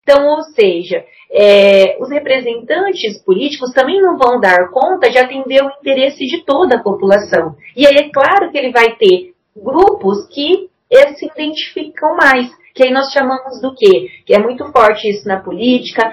Então, 0.02 0.26
ou 0.26 0.42
seja, 0.42 1.04
é, 1.30 1.96
os 2.00 2.10
representantes 2.10 3.22
políticos 3.24 3.72
também 3.72 4.00
não 4.00 4.18
vão 4.18 4.40
dar 4.40 4.68
conta 4.70 5.08
de 5.08 5.18
atender 5.18 5.62
o 5.62 5.70
interesse 5.80 6.26
de 6.26 6.44
toda 6.44 6.76
a 6.76 6.82
população. 6.82 7.54
E 7.76 7.86
aí 7.86 7.96
é 7.96 8.10
claro 8.10 8.50
que 8.50 8.58
ele 8.58 8.72
vai 8.72 8.96
ter 8.96 9.32
grupos 9.56 10.26
que 10.28 10.68
se 11.16 11.26
identificam 11.26 12.16
mais. 12.16 12.50
Que 12.74 12.84
aí 12.84 12.90
nós 12.90 13.12
chamamos 13.12 13.60
do 13.60 13.74
quê? 13.74 14.08
Que 14.26 14.34
é 14.34 14.38
muito 14.38 14.64
forte 14.72 15.08
isso 15.08 15.28
na 15.28 15.40
política, 15.40 16.10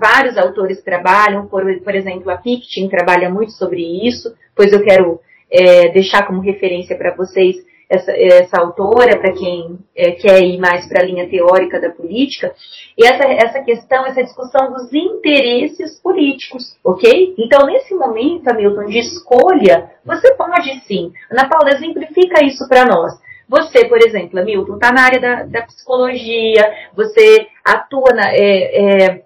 vários 0.00 0.36
autores 0.36 0.82
trabalham, 0.82 1.46
por, 1.46 1.64
por 1.82 1.94
exemplo, 1.94 2.30
a 2.30 2.36
Pictin 2.36 2.88
trabalha 2.88 3.30
muito 3.30 3.52
sobre 3.52 3.80
isso, 4.06 4.34
pois 4.56 4.72
eu 4.72 4.82
quero 4.82 5.20
é, 5.50 5.90
deixar 5.90 6.26
como 6.26 6.40
referência 6.40 6.96
para 6.96 7.14
vocês 7.14 7.56
essa, 7.94 8.12
essa 8.12 8.60
autora, 8.60 9.18
para 9.18 9.32
quem 9.32 9.78
é, 9.96 10.12
quer 10.12 10.40
ir 10.42 10.58
mais 10.58 10.88
para 10.88 11.02
a 11.02 11.04
linha 11.04 11.28
teórica 11.28 11.80
da 11.80 11.90
política, 11.90 12.52
e 12.96 13.06
essa, 13.06 13.24
essa 13.24 13.62
questão, 13.62 14.06
essa 14.06 14.22
discussão 14.22 14.72
dos 14.72 14.92
interesses 14.92 16.00
políticos, 16.00 16.76
ok? 16.84 17.34
Então, 17.38 17.66
nesse 17.66 17.94
momento, 17.94 18.48
Hamilton, 18.48 18.86
de 18.86 18.98
escolha, 18.98 19.90
você 20.04 20.34
pode 20.34 20.80
sim. 20.86 21.12
Ana 21.30 21.48
Paula, 21.48 21.74
exemplifica 21.74 22.44
isso 22.44 22.68
para 22.68 22.84
nós. 22.84 23.12
Você, 23.48 23.86
por 23.86 23.98
exemplo, 23.98 24.38
Hamilton, 24.40 24.74
está 24.74 24.92
na 24.92 25.02
área 25.02 25.20
da, 25.20 25.42
da, 25.44 25.62
psicologia, 25.62 26.62
você 26.96 27.46
atua 27.64 28.14
na. 28.14 28.32
É, 28.32 29.08
é, 29.08 29.24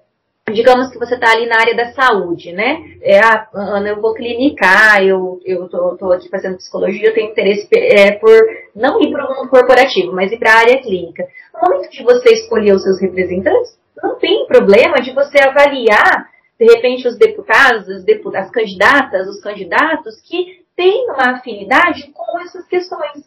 digamos 0.53 0.91
que 0.91 0.99
você 0.99 1.15
está 1.15 1.33
ali 1.33 1.47
na 1.47 1.61
área 1.61 1.75
da 1.75 1.93
saúde, 1.93 2.53
né? 2.53 2.83
É, 3.03 3.19
ah, 3.19 3.49
Ana, 3.53 3.89
eu 3.89 4.01
vou 4.01 4.15
clinicar, 4.15 5.03
eu 5.03 5.41
estou 5.45 6.13
aqui 6.13 6.29
fazendo 6.29 6.57
psicologia, 6.57 7.09
eu 7.09 7.15
tenho 7.15 7.31
interesse 7.31 7.69
é, 7.73 8.13
por 8.13 8.31
não 8.75 9.01
ir 9.01 9.11
para 9.11 9.27
o 9.27 9.35
mundo 9.35 9.49
corporativo, 9.49 10.13
mas 10.13 10.33
ir 10.33 10.39
para 10.39 10.53
a 10.53 10.59
área 10.59 10.83
clínica. 10.83 11.27
No 11.55 11.61
momento 11.61 11.91
que 11.91 12.03
você 12.03 12.31
escolher 12.31 12.75
os 12.75 12.83
seus 12.83 13.01
representantes, 13.01 13.79
não 14.03 14.17
tem 14.17 14.47
problema 14.47 14.97
de 14.97 15.13
você 15.13 15.39
avaliar, 15.39 16.31
de 16.59 16.67
repente, 16.67 17.07
os 17.07 17.17
deputados, 17.17 17.89
as, 17.89 18.05
deputadas, 18.05 18.49
as 18.49 18.53
candidatas, 18.53 19.29
os 19.29 19.41
candidatos 19.41 20.21
que 20.21 20.65
têm 20.77 21.07
uma 21.07 21.37
afinidade 21.37 22.11
com 22.13 22.41
essas 22.41 22.67
questões. 22.67 23.25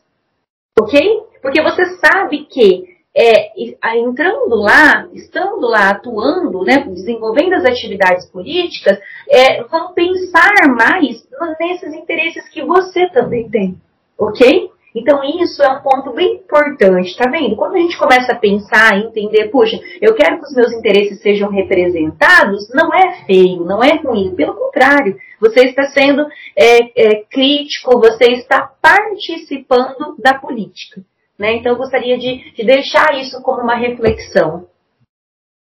Ok? 0.80 1.24
Porque 1.42 1.62
você 1.62 1.98
sabe 1.98 2.46
que 2.46 3.01
é, 3.16 3.52
entrando 3.98 4.56
lá, 4.56 5.08
estando 5.14 5.68
lá, 5.68 5.90
atuando, 5.90 6.64
né, 6.64 6.84
desenvolvendo 6.88 7.54
as 7.54 7.66
atividades 7.66 8.26
políticas, 8.28 8.98
é, 9.30 9.64
vão 9.64 9.94
pensar 9.94 10.54
mais 10.70 11.28
nesses 11.60 11.94
interesses 11.94 12.48
que 12.50 12.64
você 12.64 13.10
também 13.10 13.50
tem, 13.50 13.76
ok? 14.18 14.72
Então 14.94 15.24
isso 15.24 15.64
é 15.64 15.70
um 15.70 15.82
ponto 15.82 16.12
bem 16.12 16.36
importante, 16.36 17.16
tá 17.16 17.30
vendo? 17.30 17.56
Quando 17.56 17.76
a 17.76 17.80
gente 17.80 17.98
começa 17.98 18.34
a 18.34 18.38
pensar 18.38 18.98
entender, 18.98 19.48
puxa, 19.48 19.80
eu 20.02 20.14
quero 20.14 20.38
que 20.38 20.46
os 20.46 20.56
meus 20.56 20.74
interesses 20.74 21.22
sejam 21.22 21.50
representados, 21.50 22.70
não 22.74 22.94
é 22.94 23.26
feio, 23.26 23.64
não 23.64 23.82
é 23.82 23.96
ruim, 23.96 24.36
pelo 24.36 24.54
contrário, 24.54 25.18
você 25.40 25.62
está 25.62 25.84
sendo 25.84 26.26
é, 26.56 26.78
é, 26.96 27.24
crítico, 27.24 28.00
você 28.00 28.32
está 28.32 28.70
participando 28.82 30.16
da 30.20 30.34
política. 30.34 31.02
Né? 31.42 31.56
Então, 31.56 31.72
eu 31.72 31.78
gostaria 31.78 32.20
de, 32.20 32.54
de 32.54 32.64
deixar 32.64 33.20
isso 33.20 33.42
como 33.42 33.64
uma 33.64 33.76
reflexão. 33.76 34.70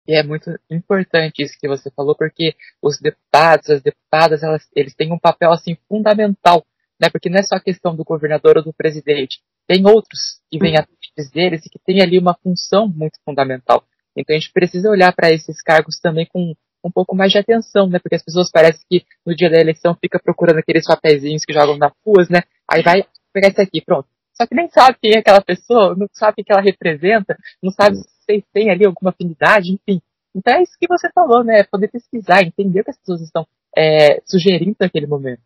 E 0.06 0.14
é 0.14 0.22
muito 0.22 0.52
importante 0.70 1.42
isso 1.42 1.58
que 1.58 1.70
você 1.70 1.90
falou, 1.90 2.14
porque 2.16 2.54
os 2.82 3.00
deputados, 3.00 3.70
as 3.70 3.82
deputadas, 3.82 4.44
elas, 4.44 4.68
eles 4.76 4.94
têm 4.94 5.14
um 5.14 5.18
papel 5.18 5.54
assim 5.54 5.78
fundamental, 5.88 6.66
né? 7.00 7.10
Porque 7.10 7.30
não 7.30 7.40
é 7.40 7.44
só 7.44 7.56
a 7.56 7.62
questão 7.62 7.96
do 7.96 8.04
governador 8.04 8.58
ou 8.58 8.64
do 8.64 8.74
presidente, 8.74 9.40
tem 9.66 9.86
outros 9.86 10.42
que 10.52 10.60
vêm 10.60 10.76
antes 10.78 11.32
deles 11.32 11.66
e 11.66 11.70
que 11.70 11.80
têm 11.80 12.02
ali 12.02 12.20
uma 12.20 12.34
função 12.34 12.86
muito 12.86 13.18
fundamental. 13.24 13.82
Então 14.18 14.36
a 14.36 14.40
gente 14.40 14.52
precisa 14.52 14.90
olhar 14.90 15.14
para 15.14 15.32
esses 15.32 15.62
cargos 15.62 15.98
também 16.02 16.26
com 16.26 16.54
um 16.84 16.92
pouco 16.92 17.16
mais 17.16 17.32
de 17.32 17.38
atenção, 17.38 17.88
né? 17.88 18.00
Porque 18.00 18.16
as 18.16 18.24
pessoas 18.24 18.52
parecem 18.52 18.86
que 18.90 19.06
no 19.26 19.34
dia 19.34 19.50
da 19.50 19.62
eleição 19.62 19.96
fica 19.96 20.20
procurando 20.20 20.58
aqueles 20.58 20.86
papeizinhos 20.86 21.46
que 21.46 21.54
jogam 21.54 21.78
nas 21.78 21.94
ruas, 22.06 22.28
né? 22.28 22.42
Aí 22.70 22.84
vai 22.84 23.06
pegar 23.32 23.48
esse 23.48 23.62
aqui, 23.62 23.80
pronto 23.80 24.10
só 24.40 24.48
que 24.48 24.56
nem 24.56 24.70
sabe 24.70 24.98
quem 25.02 25.12
é 25.16 25.20
aquela 25.20 25.42
pessoa, 25.42 25.94
não 25.98 26.08
sabe 26.14 26.42
o 26.42 26.46
que 26.46 26.52
ela 26.52 26.62
representa, 26.62 27.38
não 27.62 27.72
sabe 27.72 27.98
se 27.98 28.08
vocês 28.24 28.44
têm 28.54 28.70
ali 28.72 28.86
alguma 28.86 29.10
afinidade, 29.12 29.74
enfim. 29.74 30.02
Então 30.34 30.54
é 30.54 30.64
isso 30.64 30.78
que 30.80 30.88
você 30.88 31.10
falou, 31.14 31.44
né? 31.44 31.64
Poder 31.64 31.90
pesquisar, 31.90 32.42
entender 32.42 32.80
o 32.80 32.84
que 32.86 32.92
as 32.92 32.98
pessoas 32.98 33.20
estão 33.20 33.46
é, 33.78 34.22
sugerindo 34.26 34.78
naquele 34.80 35.08
momento. 35.08 35.42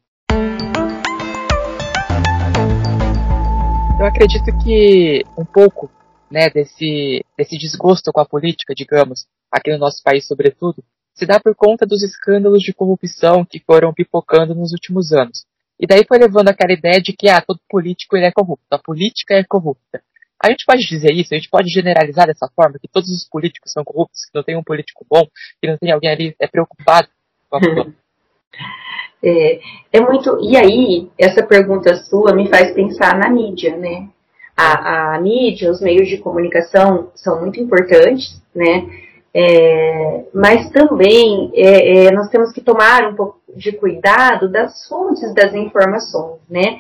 Eu 4.00 4.06
acredito 4.06 4.56
que 4.64 5.24
um 5.36 5.46
pouco 5.46 5.90
né, 6.30 6.52
desse, 6.52 7.26
desse 7.36 7.58
desgosto 7.58 8.12
com 8.12 8.22
a 8.22 8.26
política, 8.28 8.76
digamos, 8.76 9.26
aqui 9.52 9.72
no 9.72 9.80
nosso 9.80 10.04
país, 10.04 10.28
sobretudo, 10.28 10.84
se 11.16 11.26
dá 11.26 11.40
por 11.40 11.56
conta 11.56 11.84
dos 11.84 12.04
escândalos 12.04 12.62
de 12.62 12.74
corrupção 12.74 13.44
que 13.44 13.60
foram 13.60 13.92
pipocando 13.92 14.54
nos 14.54 14.72
últimos 14.72 15.12
anos. 15.12 15.46
E 15.80 15.88
daí 15.88 16.06
foi 16.08 16.18
levando 16.18 16.50
aquela 16.50 16.74
ideia 16.74 17.02
de 17.02 17.14
que 17.14 17.28
ah, 17.30 17.42
todo 17.42 17.60
político 17.70 18.16
ele 18.16 18.28
é 18.28 18.32
corrupto, 18.32 18.66
a 18.72 18.78
política 18.78 19.36
é 19.36 19.44
corrupta. 19.44 20.02
A 20.44 20.50
gente 20.50 20.66
pode 20.66 20.82
dizer 20.86 21.12
isso, 21.14 21.34
a 21.34 21.38
gente 21.38 21.50
pode 21.50 21.70
generalizar 21.70 22.28
dessa 22.28 22.50
forma, 22.54 22.78
que 22.78 22.88
todos 22.88 23.10
os 23.10 23.28
políticos 23.30 23.72
são 23.72 23.84
corruptos, 23.84 24.26
que 24.26 24.36
não 24.36 24.44
tem 24.44 24.58
um 24.58 24.64
político 24.64 25.06
bom, 25.10 25.24
que 25.62 25.70
não 25.70 25.78
tem 25.78 25.92
alguém 25.92 26.12
ali 26.12 26.36
é 26.38 26.48
preocupado 26.48 27.08
com 27.50 27.58
a 27.58 27.60
é, 29.24 29.62
é 29.94 30.02
muito. 30.02 30.38
E 30.42 30.58
aí, 30.58 31.10
essa 31.18 31.46
pergunta 31.46 31.96
sua 31.96 32.36
me 32.36 32.50
faz 32.50 32.74
pensar 32.74 33.18
na 33.18 33.30
mídia, 33.30 33.78
né? 33.78 34.10
A, 34.56 35.16
a 35.16 35.22
mídia, 35.22 35.72
os 35.72 35.82
meios 35.82 36.10
de 36.10 36.18
comunicação 36.18 37.10
são 37.16 37.40
muito 37.40 37.60
importantes, 37.60 38.42
né? 38.54 38.86
É, 39.36 40.26
mas 40.32 40.70
também 40.70 41.52
é, 41.56 42.06
é, 42.06 42.12
nós 42.12 42.30
temos 42.30 42.52
que 42.52 42.62
tomar 42.62 43.08
um 43.08 43.16
pouco 43.16 43.42
de 43.56 43.72
cuidado 43.72 44.48
das 44.48 44.88
fontes 44.88 45.34
das 45.34 45.56
informações, 45.56 46.40
né? 46.48 46.80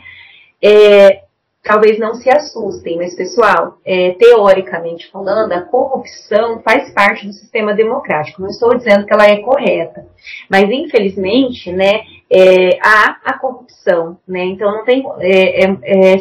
É, 0.61 1.23
talvez 1.63 1.97
não 1.97 2.13
se 2.13 2.29
assustem, 2.29 2.97
mas 2.97 3.15
pessoal, 3.15 3.79
é, 3.83 4.11
teoricamente 4.11 5.09
falando, 5.09 5.51
a 5.51 5.61
corrupção 5.61 6.61
faz 6.61 6.93
parte 6.93 7.25
do 7.25 7.33
sistema 7.33 7.73
democrático. 7.73 8.41
Não 8.41 8.49
estou 8.49 8.77
dizendo 8.77 9.05
que 9.07 9.13
ela 9.13 9.25
é 9.25 9.37
correta, 9.37 10.05
mas 10.47 10.69
infelizmente, 10.69 11.71
né, 11.71 12.01
é, 12.29 12.77
há 12.83 13.17
a 13.25 13.39
corrupção, 13.39 14.19
né? 14.27 14.45
Então 14.45 14.71
não 14.71 14.85
tem, 14.85 15.03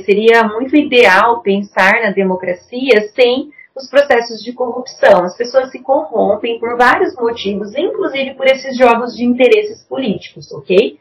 seria 0.04 0.44
muito 0.44 0.74
ideal 0.76 1.42
pensar 1.42 2.00
na 2.02 2.10
democracia 2.10 3.10
sem 3.14 3.50
os 3.74 3.88
processos 3.88 4.42
de 4.42 4.52
corrupção. 4.52 5.24
As 5.24 5.36
pessoas 5.36 5.70
se 5.70 5.80
corrompem 5.80 6.58
por 6.58 6.76
vários 6.76 7.14
motivos, 7.16 7.74
inclusive 7.76 8.34
por 8.34 8.46
esses 8.46 8.76
jogos 8.76 9.16
de 9.16 9.24
interesses 9.24 9.82
políticos, 9.84 10.52
ok? 10.52 10.98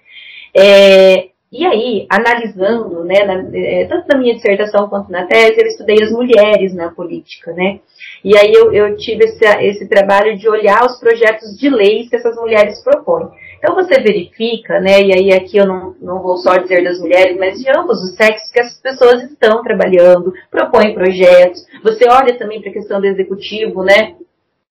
É, 0.56 1.32
e 1.52 1.66
aí, 1.66 2.08
analisando, 2.10 3.04
né, 3.04 3.26
na, 3.26 3.44
é, 3.54 3.86
tanto 3.86 4.08
na 4.08 4.18
minha 4.18 4.36
dissertação 4.36 4.88
quanto 4.88 5.12
na 5.12 5.26
tese, 5.26 5.60
eu 5.60 5.68
estudei 5.68 6.02
as 6.02 6.10
mulheres 6.10 6.74
na 6.74 6.92
política, 6.92 7.52
né? 7.52 7.82
E 8.24 8.38
aí 8.38 8.54
eu, 8.54 8.72
eu 8.72 8.96
tive 8.96 9.26
esse, 9.26 9.44
esse 9.44 9.88
trabalho 9.90 10.38
de 10.38 10.48
olhar 10.48 10.86
os 10.86 10.98
projetos 10.98 11.58
de 11.58 11.70
leis 11.70 12.10
que 12.10 12.16
essas 12.16 12.38
mulheres 12.38 12.82
propõem. 12.82 13.28
Então 13.62 13.76
você 13.76 14.02
verifica, 14.02 14.80
né, 14.80 15.04
e 15.04 15.14
aí 15.14 15.32
aqui 15.34 15.56
eu 15.58 15.68
não, 15.68 15.96
não 16.02 16.20
vou 16.20 16.36
só 16.38 16.58
dizer 16.58 16.84
das 16.84 17.00
mulheres, 17.00 17.38
mas 17.38 17.60
de 17.60 17.70
ambos 17.70 18.02
os 18.02 18.16
sexos 18.16 18.50
que 18.50 18.60
as 18.60 18.74
pessoas 18.82 19.22
estão 19.22 19.62
trabalhando, 19.62 20.34
propõem 20.50 20.96
projetos. 20.96 21.64
Você 21.84 22.10
olha 22.10 22.40
também 22.40 22.60
para 22.60 22.72
a 22.72 22.74
questão 22.74 23.00
do 23.00 23.06
executivo, 23.06 23.84
né, 23.84 24.16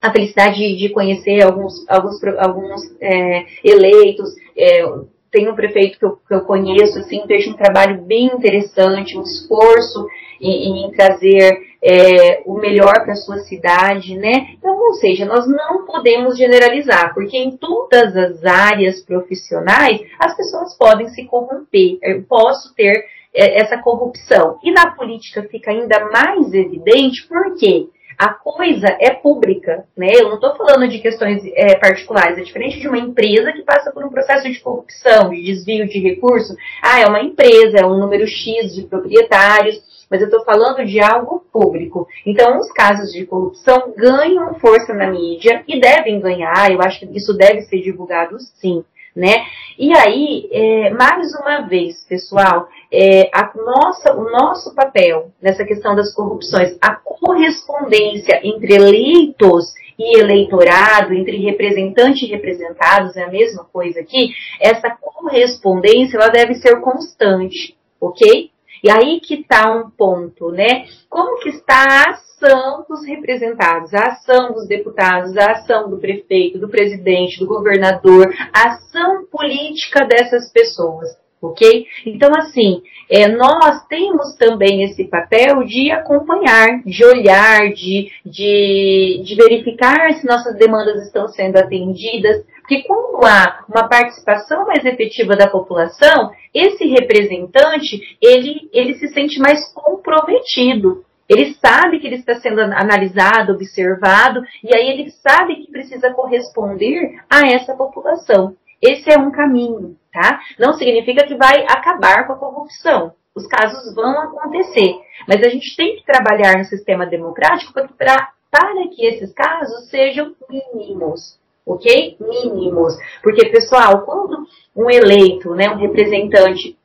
a 0.03 0.11
felicidade 0.11 0.76
de, 0.76 0.88
conhecer 0.88 1.40
alguns, 1.40 1.88
alguns, 1.88 2.20
alguns 2.37 2.81
é, 3.00 3.44
eleitos, 3.62 4.35
é, 4.59 4.83
tem 5.31 5.48
um 5.48 5.55
prefeito 5.55 5.96
que 5.96 6.05
eu, 6.05 6.18
que 6.26 6.35
eu 6.35 6.40
conheço, 6.40 6.98
assim, 6.98 7.22
fez 7.29 7.46
um 7.46 7.53
trabalho 7.53 8.03
bem 8.03 8.26
interessante, 8.26 9.16
um 9.16 9.22
esforço 9.22 10.05
em, 10.40 10.85
em 10.85 10.90
trazer 10.90 11.69
é, 11.83 12.43
o 12.45 12.55
melhor 12.55 12.93
para 13.03 13.12
a 13.12 13.16
sua 13.16 13.38
cidade, 13.38 14.16
né? 14.16 14.55
Então, 14.59 14.77
ou 14.77 14.95
seja, 14.95 15.25
nós 15.25 15.47
não 15.47 15.87
podemos 15.87 16.37
generalizar, 16.37 17.14
porque 17.14 17.37
em 17.37 17.57
todas 17.57 18.16
as 18.16 18.45
áreas 18.45 19.01
profissionais 19.01 20.01
as 20.19 20.37
pessoas 20.37 20.77
podem 20.77 21.09
se 21.09 21.25
corromper. 21.25 21.99
Eu 22.03 22.23
posso 22.25 22.75
ter 22.75 23.05
é, 23.35 23.61
essa 23.61 23.79
corrupção. 23.79 24.59
E 24.62 24.71
na 24.71 24.90
política 24.90 25.43
fica 25.51 25.71
ainda 25.71 26.11
mais 26.11 26.53
evidente, 26.53 27.27
por 27.27 27.57
quê? 27.57 27.88
a 28.21 28.35
coisa 28.35 28.87
é 29.01 29.09
pública, 29.14 29.87
né? 29.97 30.09
Eu 30.12 30.29
não 30.29 30.35
estou 30.35 30.55
falando 30.55 30.87
de 30.87 30.99
questões 30.99 31.43
é, 31.55 31.79
particulares, 31.79 32.37
é 32.37 32.43
diferente 32.43 32.79
de 32.79 32.87
uma 32.87 32.99
empresa 32.99 33.51
que 33.51 33.62
passa 33.62 33.90
por 33.90 34.05
um 34.05 34.11
processo 34.11 34.47
de 34.47 34.61
corrupção, 34.61 35.31
de 35.31 35.43
desvio 35.43 35.88
de 35.88 35.99
recurso. 35.99 36.55
Ah, 36.83 37.01
é 37.01 37.07
uma 37.07 37.23
empresa, 37.23 37.79
é 37.79 37.87
um 37.87 37.99
número 37.99 38.27
X 38.27 38.75
de 38.75 38.83
proprietários, 38.83 39.81
mas 40.11 40.20
eu 40.20 40.27
estou 40.27 40.44
falando 40.44 40.85
de 40.85 41.01
algo 41.01 41.44
público. 41.53 42.07
Então, 42.27 42.59
os 42.59 42.70
casos 42.73 43.12
de 43.12 43.25
corrupção 43.25 43.94
ganham 43.96 44.55
força 44.55 44.92
na 44.92 45.11
mídia 45.11 45.62
e 45.68 45.81
devem 45.81 46.20
ganhar, 46.20 46.70
eu 46.70 46.83
acho 46.83 47.01
que 47.01 47.16
isso 47.16 47.33
deve 47.35 47.62
ser 47.62 47.81
divulgado 47.81 48.37
sim 48.40 48.85
né? 49.14 49.44
E 49.79 49.92
aí, 49.96 50.49
é, 50.53 50.90
mais 50.90 51.35
uma 51.35 51.62
vez, 51.62 52.05
pessoal, 52.09 52.68
é, 52.92 53.31
a 53.33 53.51
nossa, 53.57 54.14
o 54.14 54.31
nosso 54.31 54.75
papel 54.75 55.31
nessa 55.40 55.64
questão 55.64 55.94
das 55.96 56.12
corrupções, 56.14 56.77
a 56.81 56.94
correspondência 56.94 58.40
entre 58.44 58.75
eleitos 58.75 59.73
e 59.99 60.18
eleitorado, 60.18 61.12
entre 61.12 61.38
representante 61.38 62.25
e 62.25 62.29
representados, 62.29 63.16
é 63.16 63.23
a 63.23 63.31
mesma 63.31 63.64
coisa 63.64 64.01
aqui, 64.01 64.31
essa 64.61 64.90
correspondência 64.90 66.16
ela 66.16 66.29
deve 66.29 66.55
ser 66.55 66.81
constante, 66.81 67.77
ok? 68.01 68.51
E 68.83 68.90
aí 68.90 69.21
que 69.21 69.35
está 69.35 69.71
um 69.73 69.90
ponto, 69.90 70.51
né? 70.51 70.87
Como 71.09 71.38
que 71.40 71.51
está 71.51 71.85
a 71.85 72.11
ação 72.11 72.85
dos 72.88 73.07
representados, 73.07 73.93
a 73.93 74.09
ação 74.09 74.53
dos 74.53 74.66
deputados, 74.66 75.37
a 75.37 75.53
ação 75.53 75.90
do 75.90 75.99
prefeito, 75.99 76.59
do 76.59 76.69
presidente, 76.69 77.38
do 77.38 77.47
governador, 77.47 78.33
a 78.53 78.69
ação 78.69 79.27
política 79.31 80.07
dessas 80.07 80.51
pessoas 80.51 81.21
ok? 81.43 81.87
Então, 82.05 82.31
assim, 82.37 82.83
é, 83.09 83.27
nós 83.29 83.87
temos 83.88 84.37
também 84.37 84.83
esse 84.85 85.05
papel 85.05 85.64
de 85.64 85.90
acompanhar, 85.90 86.83
de 86.85 87.05
olhar, 87.05 87.73
de, 87.73 88.11
de, 88.25 89.23
de 89.25 89.35
verificar 89.35 90.12
se 90.14 90.27
nossas 90.27 90.57
demandas 90.57 91.07
estão 91.07 91.27
sendo 91.29 91.57
atendidas, 91.57 92.45
porque 92.70 92.85
quando 92.85 93.26
há 93.26 93.64
uma 93.68 93.88
participação 93.88 94.64
mais 94.64 94.85
efetiva 94.85 95.35
da 95.35 95.48
população, 95.50 96.30
esse 96.54 96.87
representante, 96.87 98.16
ele, 98.22 98.70
ele 98.72 98.94
se 98.94 99.09
sente 99.09 99.40
mais 99.40 99.72
comprometido. 99.72 101.04
Ele 101.28 101.52
sabe 101.54 101.98
que 101.98 102.06
ele 102.06 102.16
está 102.16 102.37
sendo 102.37 102.61
analisado, 102.61 103.54
observado, 103.54 104.42
e 104.62 104.72
aí 104.72 104.88
ele 104.88 105.11
sabe 105.11 105.56
que 105.56 105.72
precisa 105.72 106.12
corresponder 106.12 107.20
a 107.28 107.40
essa 107.48 107.74
população. 107.74 108.54
Esse 108.80 109.11
é 109.12 109.18
um 109.18 109.33
caminho, 109.33 109.96
tá? 110.12 110.38
Não 110.56 110.74
significa 110.74 111.26
que 111.26 111.35
vai 111.35 111.64
acabar 111.64 112.24
com 112.28 112.35
a 112.35 112.38
corrupção. 112.38 113.12
Os 113.35 113.48
casos 113.48 113.92
vão 113.96 114.16
acontecer, 114.20 114.94
mas 115.26 115.42
a 115.42 115.48
gente 115.48 115.74
tem 115.76 115.96
que 115.96 116.04
trabalhar 116.04 116.56
no 116.56 116.64
sistema 116.64 117.04
democrático 117.04 117.72
para, 117.72 118.30
para 118.48 118.88
que 118.94 119.04
esses 119.04 119.33
casos 119.33 119.88
sejam 119.88 120.35
mínimos, 120.48 121.39
ok? 121.66 122.16
Mínimos. 122.20 122.94
Porque, 123.23 123.46
pessoal, 123.46 124.03
quando 124.03 124.46
um 124.75 124.90
eleito, 124.90 125.55
né, 125.55 125.68
um 125.70 125.77
representante, 125.77 126.77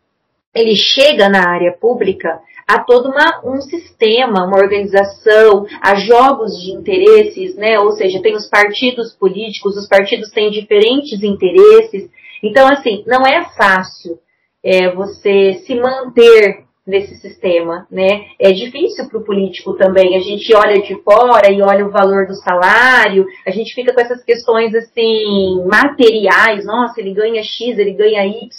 ele 0.54 0.76
chega 0.76 1.30
na 1.30 1.50
área 1.50 1.74
pública, 1.74 2.40
há 2.68 2.80
todo 2.80 3.10
uma, 3.10 3.42
um 3.46 3.62
sistema, 3.62 4.46
uma 4.46 4.58
organização, 4.58 5.66
há 5.82 5.96
jogos 5.96 6.60
de 6.60 6.72
interesses, 6.72 7.56
né? 7.56 7.80
Ou 7.80 7.92
seja, 7.92 8.22
tem 8.22 8.36
os 8.36 8.48
partidos 8.48 9.14
políticos, 9.14 9.78
os 9.78 9.88
partidos 9.88 10.32
têm 10.32 10.50
diferentes 10.50 11.22
interesses. 11.24 12.10
Então, 12.42 12.68
assim, 12.68 13.04
não 13.06 13.26
é 13.26 13.46
fácil 13.56 14.20
é, 14.64 14.90
você 14.92 15.62
se 15.66 15.76
manter 15.76 16.65
nesse 16.86 17.16
sistema, 17.16 17.88
né? 17.90 18.26
É 18.40 18.52
difícil 18.52 19.10
para 19.10 19.20
o 19.20 19.24
político 19.24 19.74
também. 19.74 20.16
A 20.16 20.20
gente 20.20 20.54
olha 20.56 20.82
de 20.82 20.96
fora 21.02 21.52
e 21.52 21.62
olha 21.62 21.86
o 21.86 21.92
valor 21.92 22.28
do 22.28 22.36
salário, 22.36 23.26
a 23.46 23.52
gente 23.52 23.74
fica 23.74 23.94
com 23.94 24.02
essas 24.02 24.24
questões 24.24 24.74
assim 24.76 25.66
materiais. 25.66 26.66
Nossa, 26.66 27.02
ele 27.02 27.14
ganha 27.14 27.44
X, 27.44 27.78
ele 27.78 27.94
ganha 27.94 28.26
Y, 28.26 28.50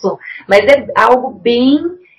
mas 0.48 0.60
é 0.60 0.86
algo 0.96 1.30
bem 1.38 1.78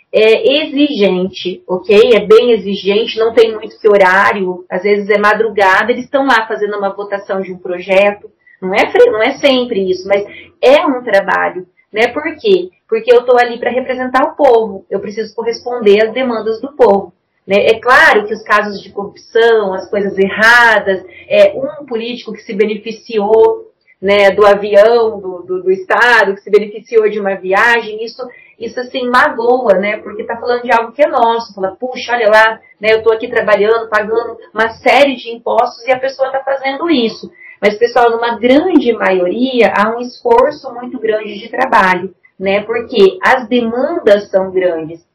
é 0.09 0.63
exigente, 0.63 1.61
ok? 1.67 2.11
É 2.15 2.25
bem 2.25 2.51
exigente, 2.51 3.19
não 3.19 3.33
tem 3.33 3.53
muito 3.53 3.77
que 3.77 3.89
horário, 3.89 4.65
às 4.69 4.81
vezes 4.81 5.09
é 5.09 5.17
madrugada, 5.17 5.91
eles 5.91 6.05
estão 6.05 6.25
lá 6.25 6.47
fazendo 6.47 6.77
uma 6.77 6.95
votação 6.95 7.41
de 7.41 7.51
um 7.51 7.57
projeto. 7.57 8.31
Não 8.61 8.73
é, 8.73 8.91
não 9.11 9.21
é 9.21 9.37
sempre 9.37 9.91
isso, 9.91 10.07
mas 10.07 10.25
é 10.61 10.85
um 10.85 11.03
trabalho. 11.03 11.67
Né? 11.91 12.07
Por 12.07 12.23
quê? 12.35 12.69
Porque 12.87 13.13
eu 13.13 13.21
estou 13.21 13.37
ali 13.39 13.59
para 13.59 13.71
representar 13.71 14.23
o 14.23 14.35
povo, 14.35 14.85
eu 14.89 14.99
preciso 14.99 15.33
corresponder 15.35 16.05
às 16.05 16.13
demandas 16.13 16.61
do 16.61 16.73
povo. 16.73 17.13
Né? 17.45 17.67
É 17.67 17.79
claro 17.79 18.25
que 18.25 18.33
os 18.33 18.43
casos 18.43 18.81
de 18.81 18.91
corrupção, 18.91 19.73
as 19.73 19.89
coisas 19.89 20.17
erradas, 20.17 21.03
é 21.29 21.53
um 21.53 21.85
político 21.85 22.33
que 22.33 22.41
se 22.41 22.53
beneficiou 22.53 23.71
né, 24.01 24.31
do 24.31 24.45
avião 24.45 25.19
do, 25.19 25.43
do, 25.43 25.63
do 25.63 25.71
Estado, 25.71 26.35
que 26.35 26.41
se 26.41 26.51
beneficiou 26.51 27.09
de 27.09 27.19
uma 27.19 27.35
viagem, 27.35 28.03
isso 28.03 28.21
isso 28.59 28.79
assim 28.79 29.07
magoa, 29.07 29.75
né? 29.75 29.97
Porque 29.97 30.23
tá 30.23 30.35
falando 30.37 30.63
de 30.63 30.71
algo 30.71 30.91
que 30.91 31.03
é 31.03 31.07
nosso. 31.07 31.53
Fala, 31.53 31.75
puxa, 31.75 32.13
olha 32.13 32.27
lá, 32.27 32.59
né? 32.81 32.93
Eu 32.93 33.03
tô 33.03 33.11
aqui 33.11 33.27
trabalhando, 33.27 33.87
pagando 33.87 34.37
uma 34.53 34.69
série 34.69 35.15
de 35.15 35.29
impostos 35.29 35.85
e 35.85 35.91
a 35.91 35.99
pessoa 35.99 36.31
tá 36.31 36.43
fazendo 36.43 36.89
isso. 36.89 37.31
Mas, 37.61 37.77
pessoal, 37.77 38.11
numa 38.11 38.37
grande 38.37 38.93
maioria, 38.93 39.73
há 39.75 39.95
um 39.95 39.99
esforço 39.99 40.73
muito 40.73 40.99
grande 40.99 41.39
de 41.39 41.49
trabalho, 41.49 42.13
né? 42.39 42.61
Porque 42.63 43.17
as 43.23 43.47
demandas 43.47 44.29
são 44.29 44.51
grandes. 44.51 45.05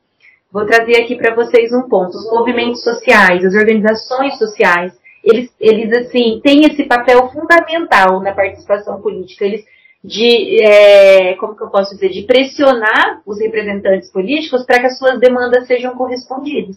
Vou 0.51 0.67
trazer 0.67 1.01
aqui 1.01 1.17
para 1.17 1.35
vocês 1.35 1.73
um 1.73 1.89
ponto. 1.89 2.17
Os 2.17 2.31
movimentos 2.31 2.83
sociais, 2.83 3.45
as 3.45 3.55
organizações 3.55 4.37
sociais, 4.39 4.93
eles, 5.25 5.51
eles 5.59 5.93
assim, 5.97 6.41
têm 6.43 6.67
esse 6.67 6.85
papel 6.85 7.31
fundamental 7.31 8.21
na 8.21 8.33
participação 8.33 9.01
política. 9.01 9.45
Eles 9.45 9.65
de, 10.05 10.63
é, 10.65 11.35
como 11.35 11.55
que 11.55 11.63
eu 11.63 11.71
posso 11.71 11.95
dizer, 11.95 12.09
de 12.09 12.23
pressionar 12.23 13.23
os 13.25 13.39
representantes 13.41 14.11
políticos 14.11 14.65
para 14.67 14.81
que 14.81 14.87
as 14.87 14.99
suas 14.99 15.21
demandas 15.21 15.67
sejam 15.67 15.95
correspondidas. 15.95 16.77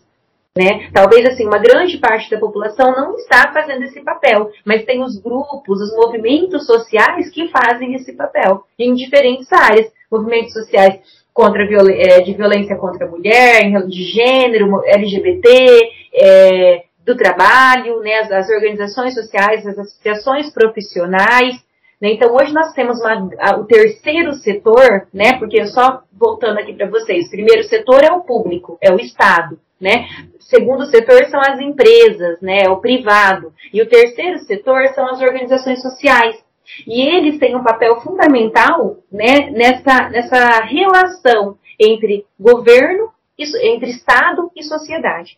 Né? 0.58 0.89
Talvez 0.93 1.26
assim 1.26 1.45
uma 1.45 1.58
grande 1.58 1.97
parte 1.97 2.32
da 2.32 2.39
população 2.39 2.93
não 2.93 3.16
está 3.16 3.51
fazendo 3.51 3.84
esse 3.84 4.01
papel, 4.01 4.51
mas 4.64 4.86
tem 4.86 5.03
os 5.03 5.20
grupos, 5.20 5.82
os 5.82 5.93
movimentos 5.93 6.66
sociais 6.66 7.30
que 7.30 7.49
fazem 7.49 7.93
esse 7.93 8.14
papel 8.14 8.64
em 8.80 8.93
diferentes 8.93 9.51
áreas, 9.51 9.91
movimentos 10.10 10.53
sociais 10.53 10.97
contra 11.34 11.62
é, 11.64 12.22
de 12.22 12.34
violência 12.34 12.78
contra 12.78 13.06
a 13.06 13.10
mulher, 13.10 13.86
de 13.86 14.03
gênero, 14.03 14.82
LGBT, 14.86 15.89
é, 16.14 16.84
do 17.06 17.18
trabalho, 17.18 17.99
né, 17.99 18.20
as, 18.20 18.32
as, 18.32 18.49
organizações 18.49 19.14
sociais, 19.14 19.68
as 19.68 19.78
associações 19.78 20.49
profissionais. 20.53 21.58
Né? 22.02 22.14
Então 22.14 22.34
hoje 22.36 22.54
nós 22.54 22.74
temos 22.74 23.00
uma, 23.00 23.30
a, 23.39 23.58
o 23.58 23.66
terceiro 23.66 24.34
setor, 24.34 25.08
né, 25.14 25.38
porque 25.39 25.66
só 25.68 26.04
voltando 26.12 26.60
aqui 26.60 26.74
para 26.74 26.89
vocês, 26.89 27.30
primeiro 27.30 27.64
setor 27.64 28.04
é 28.04 28.12
o 28.12 28.22
público, 28.22 28.78
é 28.82 28.91
o 28.91 29.00
Estado. 29.00 29.60
Né? 29.80 30.08
Segundo 30.39 30.86
setor 30.86 31.26
são 31.26 31.39
as 31.39 31.60
empresas, 31.60 32.39
né, 32.41 32.64
é 32.64 32.70
o 32.70 32.78
privado. 32.78 33.54
E 33.74 33.82
o 33.82 33.89
terceiro 33.89 34.39
setor 34.39 34.88
são 34.89 35.08
as 35.08 35.22
organizações 35.22 35.82
sociais. 35.82 36.43
E 36.88 37.02
eles 37.02 37.39
têm 37.39 37.56
um 37.56 37.64
papel 37.64 38.02
fundamental 38.02 38.98
né, 39.12 39.52
nessa, 39.52 40.10
nessa 40.10 40.64
relação 40.64 41.58
entre 41.80 42.26
governo, 42.39 43.12
entre 43.38 43.91
Estado 43.91 44.50
e 44.56 44.64
sociedade. 44.64 45.38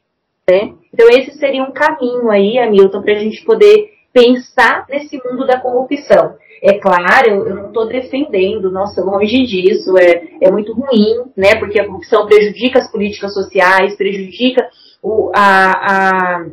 Né? 0.50 0.74
Então 0.94 1.08
esse 1.10 1.38
seria 1.38 1.64
um 1.64 1.72
caminho 1.72 2.30
aí, 2.30 2.58
Hamilton, 2.58 3.02
para 3.02 3.14
a 3.14 3.20
gente 3.20 3.44
poder 3.44 3.92
pensar 4.14 4.86
nesse 4.90 5.18
mundo 5.18 5.46
da 5.46 5.60
corrupção. 5.60 6.36
É 6.62 6.80
claro, 6.80 7.48
eu, 7.48 7.56
não 7.56 7.68
estou 7.68 7.88
defendendo, 7.88 8.72
nossa, 8.72 9.04
longe 9.04 9.44
disso, 9.44 9.98
é, 9.98 10.24
é 10.42 10.52
muito 10.52 10.74
ruim, 10.74 11.32
né? 11.36 11.56
Porque 11.56 11.80
a 11.80 11.86
corrupção 11.86 12.26
prejudica 12.26 12.80
as 12.80 12.92
políticas 12.92 13.34
sociais, 13.34 13.96
prejudica 13.96 14.68
o, 15.02 15.32
a, 15.36 15.72
a, 15.72 16.46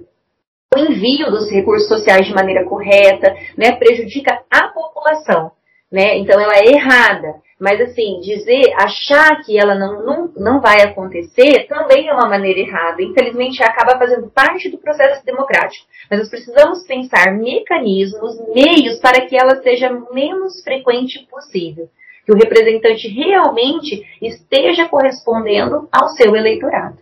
o 0.76 0.78
envio 0.78 1.30
dos 1.30 1.50
recursos 1.50 1.88
sociais 1.88 2.26
de 2.26 2.34
maneira 2.34 2.64
correta, 2.64 3.34
né? 3.56 3.72
Prejudica 3.72 4.42
a 4.50 4.68
população, 4.68 5.52
né? 5.90 6.18
Então 6.18 6.38
ela 6.40 6.56
é 6.56 6.66
errada. 6.66 7.43
Mas 7.58 7.80
assim, 7.80 8.20
dizer, 8.20 8.72
achar 8.76 9.40
que 9.44 9.58
ela 9.58 9.74
não, 9.74 10.04
não, 10.04 10.32
não 10.36 10.60
vai 10.60 10.82
acontecer 10.82 11.66
também 11.68 12.08
é 12.08 12.12
uma 12.12 12.28
maneira 12.28 12.58
errada. 12.58 13.02
Infelizmente, 13.02 13.62
acaba 13.62 13.98
fazendo 13.98 14.28
parte 14.28 14.68
do 14.68 14.78
processo 14.78 15.24
democrático. 15.24 15.86
Mas 16.10 16.20
nós 16.20 16.30
precisamos 16.30 16.84
pensar 16.84 17.32
mecanismos, 17.32 18.36
meios 18.52 18.98
para 18.98 19.26
que 19.26 19.36
ela 19.36 19.62
seja 19.62 19.88
menos 20.12 20.62
frequente 20.62 21.26
possível. 21.30 21.88
Que 22.26 22.32
o 22.32 22.36
representante 22.36 23.06
realmente 23.08 24.04
esteja 24.20 24.88
correspondendo 24.88 25.88
ao 25.92 26.08
seu 26.08 26.34
eleitorado. 26.34 26.98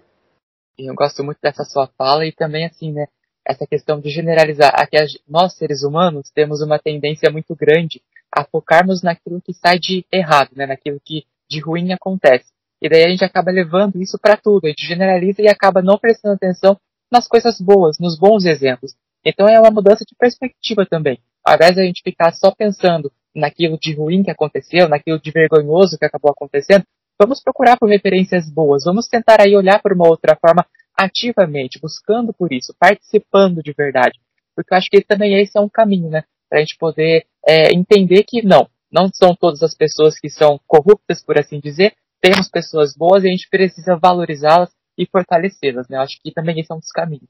Eu 0.78 0.94
gosto 0.94 1.22
muito 1.22 1.38
dessa 1.40 1.64
sua 1.64 1.88
fala 1.96 2.26
e 2.26 2.32
também 2.32 2.66
assim, 2.66 2.92
né? 2.92 3.06
Essa 3.46 3.66
questão 3.66 4.00
de 4.00 4.10
generalizar. 4.10 4.72
Aqui 4.74 4.96
nós, 5.28 5.54
seres 5.54 5.82
humanos, 5.82 6.30
temos 6.34 6.60
uma 6.60 6.78
tendência 6.78 7.30
muito 7.30 7.56
grande 7.56 8.02
a 8.34 8.44
focarmos 8.44 9.02
naquilo 9.02 9.40
que 9.40 9.52
sai 9.52 9.78
de 9.78 10.04
errado, 10.12 10.50
né, 10.56 10.66
naquilo 10.66 11.00
que 11.04 11.24
de 11.48 11.60
ruim 11.60 11.92
acontece. 11.92 12.46
E 12.80 12.88
daí 12.88 13.04
a 13.04 13.08
gente 13.08 13.24
acaba 13.24 13.52
levando 13.52 14.00
isso 14.00 14.18
para 14.18 14.36
tudo, 14.36 14.64
a 14.64 14.68
gente 14.68 14.86
generaliza 14.86 15.42
e 15.42 15.48
acaba 15.48 15.82
não 15.82 15.98
prestando 15.98 16.34
atenção 16.34 16.76
nas 17.10 17.28
coisas 17.28 17.60
boas, 17.60 17.98
nos 17.98 18.18
bons 18.18 18.44
exemplos. 18.46 18.94
Então 19.24 19.46
é 19.46 19.60
uma 19.60 19.70
mudança 19.70 20.04
de 20.04 20.16
perspectiva 20.18 20.84
também. 20.86 21.20
Ao 21.44 21.54
invés 21.54 21.74
de 21.74 21.80
a 21.80 21.84
gente 21.84 22.02
ficar 22.02 22.32
só 22.32 22.50
pensando 22.50 23.12
naquilo 23.34 23.78
de 23.78 23.94
ruim 23.94 24.22
que 24.22 24.30
aconteceu, 24.30 24.88
naquilo 24.88 25.20
de 25.20 25.30
vergonhoso 25.30 25.98
que 25.98 26.04
acabou 26.04 26.30
acontecendo, 26.30 26.84
vamos 27.20 27.42
procurar 27.42 27.76
por 27.76 27.88
referências 27.88 28.50
boas, 28.50 28.84
vamos 28.84 29.06
tentar 29.06 29.40
aí 29.40 29.54
olhar 29.54 29.80
por 29.80 29.92
uma 29.92 30.08
outra 30.08 30.36
forma 30.36 30.66
ativamente, 30.96 31.78
buscando 31.80 32.32
por 32.32 32.52
isso, 32.52 32.74
participando 32.78 33.62
de 33.62 33.72
verdade. 33.72 34.18
Porque 34.54 34.74
eu 34.74 34.78
acho 34.78 34.90
que 34.90 35.00
também 35.02 35.40
esse 35.40 35.56
é 35.56 35.60
um 35.60 35.68
caminho, 35.68 36.10
né? 36.10 36.24
Para 36.52 36.58
a 36.58 36.60
gente 36.60 36.76
poder 36.76 37.24
é, 37.48 37.72
entender 37.74 38.24
que 38.24 38.42
não, 38.44 38.68
não 38.92 39.08
são 39.10 39.34
todas 39.34 39.62
as 39.62 39.74
pessoas 39.74 40.18
que 40.18 40.28
são 40.28 40.60
corruptas, 40.66 41.24
por 41.24 41.38
assim 41.38 41.58
dizer, 41.58 41.94
temos 42.20 42.50
pessoas 42.50 42.94
boas 42.94 43.24
e 43.24 43.28
a 43.28 43.30
gente 43.30 43.48
precisa 43.48 43.96
valorizá-las 43.96 44.68
e 44.98 45.06
fortalecê-las, 45.06 45.88
né? 45.88 45.96
Eu 45.96 46.02
acho 46.02 46.20
que 46.22 46.30
também 46.30 46.60
esse 46.60 46.70
é 46.70 46.74
um 46.74 46.78
dos 46.78 46.90
caminhos. 46.90 47.26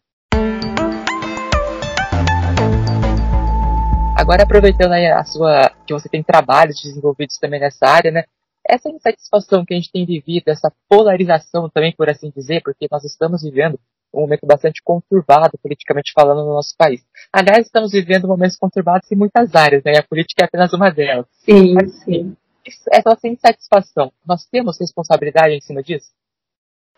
Agora 4.19 4.43
aproveitando 4.43 4.91
aí 4.91 5.07
a 5.07 5.23
sua 5.23 5.71
que 5.87 5.95
você 5.95 6.09
tem 6.09 6.25
trabalhos 6.25 6.83
desenvolvidos 6.83 7.39
também 7.39 7.61
nessa 7.61 7.87
área, 7.87 8.11
né? 8.11 8.25
Essa 8.69 8.89
insatisfação 8.89 9.65
que 9.65 9.73
a 9.73 9.77
gente 9.77 9.93
tem 9.93 10.05
vivido, 10.05 10.49
essa 10.49 10.73
polarização 10.89 11.71
também, 11.71 11.95
por 11.97 12.11
assim 12.11 12.33
dizer, 12.37 12.61
porque 12.65 12.89
nós 12.91 13.05
estamos 13.05 13.43
vivendo 13.43 13.79
um 14.13 14.23
momento 14.23 14.47
bastante 14.47 14.83
conturbado, 14.85 15.59
politicamente 15.63 16.13
falando, 16.15 16.45
no 16.45 16.55
nosso 16.55 16.75
país. 16.77 17.01
Aliás, 17.33 17.67
estamos 17.67 17.93
vivendo 17.93 18.29
momentos 18.29 18.57
conturbados 18.57 19.11
em 19.11 19.17
muitas 19.17 19.55
áreas, 19.55 19.83
né? 19.85 19.93
E 19.95 19.99
a 19.99 20.03
política 20.03 20.45
é 20.45 20.47
apenas 20.47 20.73
uma 20.73 20.91
delas. 20.91 21.27
Sim, 21.45 21.75
Mas, 21.75 21.93
sim. 22.03 22.37
Essa 22.93 23.27
insatisfação, 23.27 24.13
nós 24.25 24.47
temos 24.47 24.79
responsabilidade 24.79 25.55
em 25.55 25.61
cima 25.61 25.83
disso? 25.83 26.11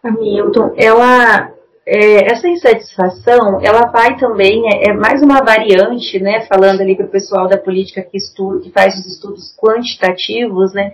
Hamilton, 0.03 0.75
ela, 0.77 1.51
é, 1.87 2.31
essa 2.31 2.47
insatisfação, 2.47 3.59
ela 3.63 3.87
vai 3.91 4.19
também, 4.19 4.63
é, 4.67 4.91
é, 4.91 4.93
mais 4.93 5.23
uma 5.23 5.43
variante, 5.43 6.21
né, 6.21 6.47
falando 6.47 6.83
ali 6.83 6.95
para 6.95 7.07
o 7.07 7.11
pessoal 7.11 7.49
da 7.49 7.57
política 7.57 8.03
que, 8.03 8.19
estuda, 8.19 8.61
que 8.61 8.71
faz 8.71 8.95
os 8.99 9.07
estudos 9.07 9.57
quantitativos, 9.57 10.75
né, 10.75 10.93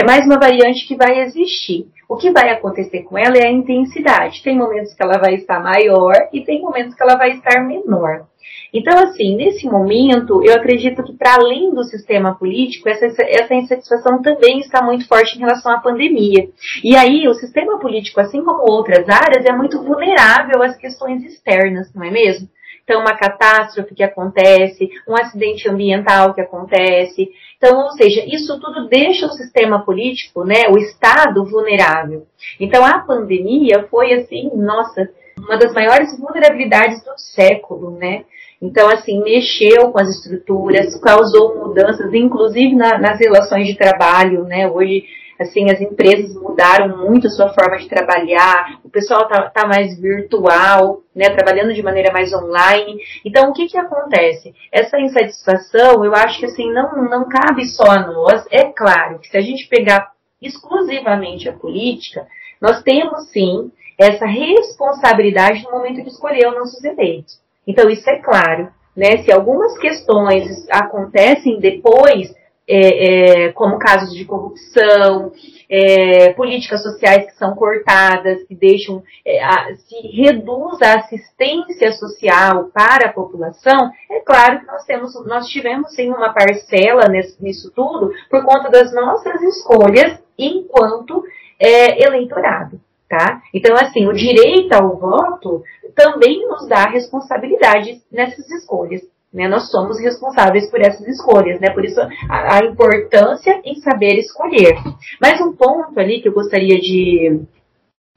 é 0.00 0.04
mais 0.04 0.24
uma 0.24 0.38
variante 0.38 0.88
que 0.88 0.96
vai 0.96 1.20
existir. 1.20 1.86
O 2.08 2.16
que 2.16 2.30
vai 2.30 2.48
acontecer 2.50 3.02
com 3.02 3.18
ela 3.18 3.36
é 3.36 3.46
a 3.46 3.52
intensidade. 3.52 4.42
Tem 4.42 4.56
momentos 4.56 4.94
que 4.94 5.02
ela 5.02 5.18
vai 5.18 5.34
estar 5.34 5.60
maior 5.60 6.14
e 6.32 6.40
tem 6.42 6.62
momentos 6.62 6.94
que 6.94 7.02
ela 7.02 7.16
vai 7.16 7.32
estar 7.32 7.60
menor. 7.60 8.26
Então, 8.72 8.98
assim, 8.98 9.36
nesse 9.36 9.66
momento, 9.66 10.42
eu 10.42 10.54
acredito 10.54 11.02
que 11.02 11.12
para 11.12 11.34
além 11.34 11.74
do 11.74 11.84
sistema 11.84 12.34
político, 12.34 12.88
essa, 12.88 13.06
essa 13.22 13.54
insatisfação 13.54 14.22
também 14.22 14.60
está 14.60 14.82
muito 14.82 15.06
forte 15.06 15.36
em 15.36 15.40
relação 15.40 15.70
à 15.70 15.80
pandemia. 15.80 16.48
E 16.82 16.96
aí, 16.96 17.28
o 17.28 17.34
sistema 17.34 17.78
político, 17.78 18.20
assim 18.20 18.42
como 18.42 18.70
outras 18.72 19.06
áreas, 19.06 19.44
é 19.44 19.52
muito 19.52 19.82
vulnerável 19.82 20.62
às 20.62 20.76
questões 20.76 21.22
externas, 21.24 21.92
não 21.94 22.04
é 22.04 22.10
mesmo? 22.10 22.48
Então, 22.90 23.02
uma 23.02 23.16
catástrofe 23.16 23.94
que 23.94 24.02
acontece, 24.02 24.88
um 25.06 25.14
acidente 25.14 25.68
ambiental 25.68 26.34
que 26.34 26.40
acontece. 26.40 27.28
Então, 27.60 27.78
ou 27.82 27.90
seja, 27.90 28.24
isso 28.26 28.58
tudo 28.58 28.88
deixa 28.88 29.26
o 29.26 29.32
sistema 29.32 29.84
político, 29.84 30.44
né, 30.44 30.66
o 30.70 30.78
Estado 30.78 31.44
vulnerável. 31.44 32.26
Então, 32.58 32.82
a 32.82 33.00
pandemia 33.00 33.86
foi, 33.90 34.14
assim, 34.14 34.50
nossa, 34.54 35.10
uma 35.38 35.58
das 35.58 35.74
maiores 35.74 36.18
vulnerabilidades 36.18 37.04
do 37.04 37.12
século, 37.18 37.90
né? 37.90 38.24
Então, 38.62 38.88
assim, 38.88 39.22
mexeu 39.22 39.90
com 39.90 40.00
as 40.00 40.08
estruturas, 40.08 40.98
causou 41.00 41.54
mudanças, 41.58 42.12
inclusive 42.14 42.74
na, 42.74 42.98
nas 42.98 43.18
relações 43.20 43.66
de 43.66 43.76
trabalho, 43.76 44.44
né? 44.44 44.66
Hoje 44.66 45.04
assim, 45.40 45.70
as 45.70 45.80
empresas 45.80 46.34
mudaram 46.34 46.98
muito 46.98 47.26
a 47.26 47.30
sua 47.30 47.48
forma 47.48 47.78
de 47.78 47.88
trabalhar, 47.88 48.78
o 48.84 48.90
pessoal 48.90 49.26
tá, 49.26 49.48
tá 49.48 49.66
mais 49.66 49.98
virtual, 49.98 51.00
né, 51.14 51.30
trabalhando 51.30 51.72
de 51.72 51.82
maneira 51.82 52.12
mais 52.12 52.32
online. 52.32 52.98
Então, 53.24 53.48
o 53.48 53.52
que 53.54 53.66
que 53.66 53.78
acontece? 53.78 54.54
Essa 54.70 55.00
insatisfação, 55.00 56.04
eu 56.04 56.14
acho 56.14 56.38
que 56.38 56.46
assim, 56.46 56.70
não, 56.72 57.08
não 57.08 57.28
cabe 57.28 57.64
só 57.66 57.90
a 57.90 58.06
nós. 58.06 58.44
É 58.50 58.64
claro 58.64 59.18
que 59.18 59.28
se 59.28 59.36
a 59.36 59.40
gente 59.40 59.66
pegar 59.68 60.12
exclusivamente 60.42 61.48
a 61.48 61.52
política, 61.52 62.26
nós 62.60 62.82
temos 62.82 63.30
sim 63.30 63.72
essa 63.98 64.26
responsabilidade 64.26 65.64
no 65.64 65.72
momento 65.72 66.02
de 66.02 66.08
escolher 66.08 66.48
os 66.48 66.54
nossos 66.54 66.84
eleitos. 66.84 67.40
Então, 67.66 67.88
isso 67.88 68.08
é 68.10 68.16
claro. 68.16 68.68
Né? 68.96 69.18
Se 69.24 69.32
algumas 69.32 69.78
questões 69.78 70.66
acontecem 70.70 71.60
depois 71.60 72.34
é, 72.70 73.46
é, 73.46 73.52
como 73.52 73.80
casos 73.80 74.14
de 74.14 74.24
corrupção, 74.24 75.32
é, 75.68 76.32
políticas 76.34 76.82
sociais 76.82 77.26
que 77.26 77.34
são 77.34 77.54
cortadas, 77.56 78.44
que 78.44 78.54
deixam, 78.54 79.02
é, 79.26 79.42
a, 79.42 79.74
se 79.74 79.96
reduz 80.08 80.80
a 80.80 81.00
assistência 81.00 81.90
social 81.92 82.70
para 82.72 83.08
a 83.08 83.12
população, 83.12 83.90
é 84.08 84.20
claro 84.20 84.60
que 84.60 84.66
nós 84.66 84.84
temos, 84.84 85.26
nós 85.26 85.48
tivemos 85.48 85.92
sim 85.94 86.10
uma 86.10 86.32
parcela 86.32 87.08
nesse, 87.08 87.42
nisso 87.42 87.72
tudo 87.74 88.12
por 88.30 88.44
conta 88.44 88.70
das 88.70 88.94
nossas 88.94 89.42
escolhas 89.42 90.18
enquanto 90.38 91.24
é, 91.58 92.06
eleitorado. 92.06 92.80
Tá? 93.08 93.42
Então, 93.52 93.74
assim, 93.74 94.06
o 94.06 94.12
direito 94.12 94.72
ao 94.72 94.96
voto 94.96 95.64
também 95.96 96.46
nos 96.46 96.68
dá 96.68 96.84
responsabilidade 96.84 98.00
nessas 98.10 98.48
escolhas. 98.48 99.02
Né? 99.32 99.46
Nós 99.46 99.70
somos 99.70 100.00
responsáveis 100.00 100.68
por 100.68 100.80
essas 100.80 101.06
escolhas, 101.06 101.60
né? 101.60 101.70
Por 101.70 101.84
isso 101.84 102.00
a, 102.28 102.56
a, 102.56 102.64
importância 102.64 103.60
em 103.64 103.76
saber 103.76 104.18
escolher. 104.18 104.76
Mas 105.20 105.40
um 105.40 105.52
ponto 105.52 105.98
ali 105.98 106.20
que 106.20 106.28
eu 106.28 106.32
gostaria 106.32 106.80
de, 106.80 107.40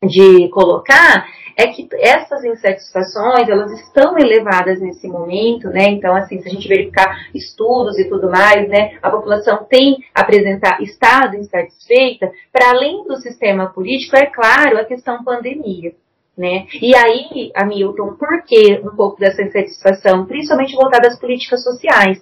de 0.03 0.49
colocar 0.49 1.27
é 1.55 1.67
que 1.67 1.87
essas 1.99 2.43
insatisfações, 2.43 3.47
elas 3.47 3.71
estão 3.73 4.17
elevadas 4.17 4.81
nesse 4.81 5.07
momento, 5.07 5.69
né? 5.69 5.85
Então, 5.89 6.15
assim, 6.15 6.41
se 6.41 6.49
a 6.49 6.51
gente 6.51 6.67
verificar 6.67 7.27
estudos 7.33 7.99
e 7.99 8.09
tudo 8.09 8.29
mais, 8.29 8.67
né, 8.67 8.97
a 9.01 9.11
população 9.11 9.63
tem 9.69 9.97
apresentar 10.15 10.81
estado 10.81 11.35
insatisfeita, 11.35 12.31
para 12.51 12.71
além 12.71 13.03
do 13.03 13.17
sistema 13.17 13.67
político, 13.67 14.15
é 14.15 14.25
claro, 14.25 14.79
a 14.79 14.85
questão 14.85 15.23
pandemia. 15.23 15.93
Né? 16.37 16.65
E 16.81 16.95
aí, 16.95 17.51
Hamilton, 17.55 18.15
por 18.15 18.43
que 18.43 18.81
um 18.83 18.95
pouco 18.95 19.19
dessa 19.19 19.43
insatisfação, 19.43 20.25
principalmente 20.25 20.75
voltada 20.75 21.07
às 21.07 21.19
políticas 21.19 21.63
sociais? 21.63 22.19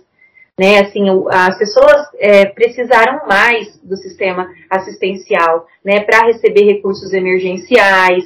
Né, 0.59 0.79
assim, 0.79 1.05
as 1.31 1.57
pessoas 1.57 2.07
é, 2.19 2.45
precisaram 2.45 3.25
mais 3.25 3.79
do 3.81 3.95
sistema 3.95 4.47
assistencial, 4.69 5.65
né, 5.83 6.01
para 6.01 6.27
receber 6.27 6.65
recursos 6.65 7.13
emergenciais, 7.13 8.25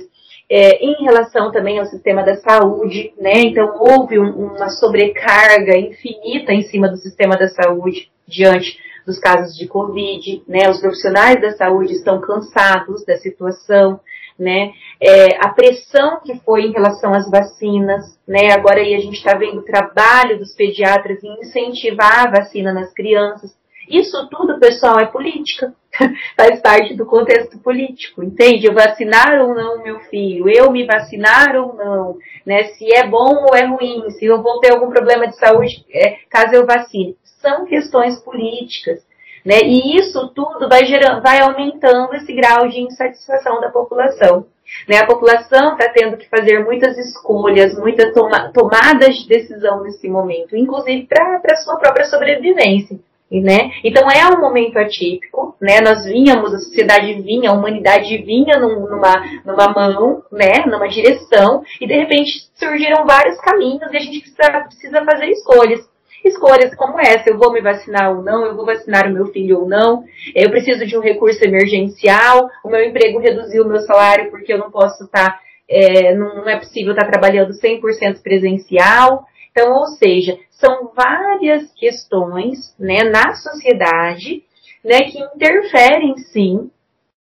é, 0.50 0.84
em 0.84 1.04
relação 1.04 1.52
também 1.52 1.80
ao 1.80 1.86
sistema 1.86 2.24
da 2.24 2.36
saúde, 2.36 3.14
né, 3.18 3.34
então 3.36 3.78
houve 3.80 4.20
um, 4.20 4.54
uma 4.54 4.70
sobrecarga 4.70 5.78
infinita 5.78 6.52
em 6.52 6.64
cima 6.64 6.90
do 6.90 6.98
sistema 6.98 7.38
da 7.38 7.48
saúde 7.48 8.12
diante 8.28 8.78
dos 9.06 9.20
casos 9.20 9.56
de 9.56 9.68
Covid, 9.68 10.44
né, 10.48 10.70
os 10.70 10.80
profissionais 10.82 11.40
da 11.40 11.52
saúde 11.52 11.94
estão 11.94 12.20
cansados 12.20 13.06
da 13.06 13.16
situação, 13.18 14.00
né? 14.38 14.74
É, 15.02 15.38
a 15.38 15.50
pressão 15.50 16.20
que 16.24 16.36
foi 16.40 16.64
em 16.64 16.72
relação 16.72 17.14
às 17.14 17.30
vacinas, 17.30 18.20
né? 18.28 18.52
Agora 18.52 18.80
aí 18.80 18.94
a 18.94 19.00
gente 19.00 19.18
está 19.18 19.36
vendo 19.38 19.60
o 19.60 19.66
trabalho 19.66 20.38
dos 20.38 20.54
pediatras 20.54 21.24
em 21.24 21.40
incentivar 21.40 22.28
a 22.28 22.32
vacina 22.32 22.74
nas 22.74 22.94
crianças. 22.94 23.56
Isso 23.90 24.28
tudo, 24.30 24.60
pessoal, 24.60 25.00
é 25.00 25.06
política. 25.06 25.74
Faz 26.36 26.60
parte 26.60 26.96
do 26.96 27.06
contexto 27.06 27.58
político, 27.60 28.24
entende? 28.24 28.66
Eu 28.66 28.74
vacinar 28.74 29.40
ou 29.42 29.54
não 29.54 29.84
meu 29.84 30.00
filho, 30.02 30.50
eu 30.50 30.72
me 30.72 30.86
vacinar 30.86 31.56
ou 31.56 31.74
não, 31.76 32.18
né? 32.46 32.64
Se 32.74 32.94
é 32.94 33.08
bom 33.08 33.46
ou 33.48 33.56
é 33.56 33.66
ruim, 33.66 34.10
se 34.12 34.26
eu 34.26 34.42
vou 34.42 34.60
ter 34.60 34.72
algum 34.72 34.90
problema 34.90 35.28
de 35.28 35.38
saúde 35.38 35.86
é, 35.92 36.18
caso 36.30 36.54
eu 36.56 36.66
vacine. 36.66 37.16
São 37.42 37.66
questões 37.66 38.20
políticas. 38.20 39.06
Né? 39.46 39.60
E 39.64 39.98
isso 40.00 40.28
tudo 40.30 40.68
vai, 40.68 40.86
gerando, 40.86 41.22
vai 41.22 41.40
aumentando 41.40 42.16
esse 42.16 42.34
grau 42.34 42.68
de 42.68 42.82
insatisfação 42.82 43.62
da 43.62 43.70
população. 43.70 44.48
Né? 44.90 44.98
A 44.98 45.06
população 45.06 45.74
está 45.74 45.88
tendo 45.90 46.18
que 46.18 46.28
fazer 46.28 46.66
muitas 46.66 46.98
escolhas, 46.98 47.78
muitas 47.78 48.12
toma, 48.12 48.52
tomadas 48.52 49.16
de 49.16 49.28
decisão 49.28 49.84
nesse 49.84 50.10
momento, 50.10 50.58
inclusive 50.58 51.06
para 51.06 51.42
a 51.52 51.56
sua 51.58 51.78
própria 51.78 52.06
sobrevivência. 52.06 52.98
Né? 53.32 53.72
Então 53.84 54.10
é 54.10 54.26
um 54.28 54.40
momento 54.40 54.78
atípico, 54.78 55.56
né? 55.60 55.82
Nós 55.82 56.06
vinhamos, 56.06 56.54
a 56.54 56.60
sociedade 56.60 57.22
vinha, 57.22 57.50
a 57.50 57.54
humanidade 57.54 58.18
vinha 58.20 58.58
num, 58.60 58.88
numa, 58.88 59.14
numa 59.44 59.68
mão, 59.68 60.24
né? 60.32 60.64
Numa 60.68 60.88
direção, 60.88 61.64
e 61.82 61.88
de 61.88 61.94
repente 61.96 62.48
surgiram 62.54 63.04
vários 63.04 63.38
caminhos 63.42 63.92
e 63.92 63.98
a 63.98 64.00
gente 64.00 64.22
precisa, 64.22 64.62
precisa 64.62 65.04
fazer 65.04 65.26
escolhas 65.32 65.82
escolhas 66.28 66.76
como 66.76 67.00
essa, 67.00 67.30
eu 67.30 67.38
vou 67.38 67.54
me 67.54 67.62
vacinar 67.62 68.16
ou 68.16 68.24
não, 68.24 68.46
eu 68.46 68.56
vou 68.56 68.66
vacinar 68.66 69.08
o 69.08 69.14
meu 69.14 69.28
filho 69.28 69.60
ou 69.62 69.68
não, 69.68 70.04
eu 70.34 70.50
preciso 70.50 70.86
de 70.86 70.98
um 70.98 71.02
recurso 71.02 71.44
emergencial, 71.44 72.50
o 72.64 72.70
meu 72.70 72.84
emprego 72.84 73.20
reduziu 73.20 73.64
o 73.64 73.68
meu 73.68 73.80
salário 73.82 74.32
porque 74.32 74.52
eu 74.52 74.58
não 74.58 74.72
posso 74.72 75.04
estar, 75.04 75.40
é, 75.70 76.16
não 76.16 76.48
é 76.48 76.58
possível 76.58 76.94
estar 76.94 77.08
trabalhando 77.08 77.52
100% 77.52 78.22
presencial. 78.22 79.26
Então, 79.52 79.72
ou 79.72 79.86
seja, 79.86 80.38
são 80.52 80.92
várias 80.94 81.72
questões 81.74 82.76
né, 82.78 83.04
na 83.04 83.34
sociedade 83.36 84.44
né, 84.84 85.04
que 85.04 85.18
interferem 85.18 86.18
sim 86.18 86.70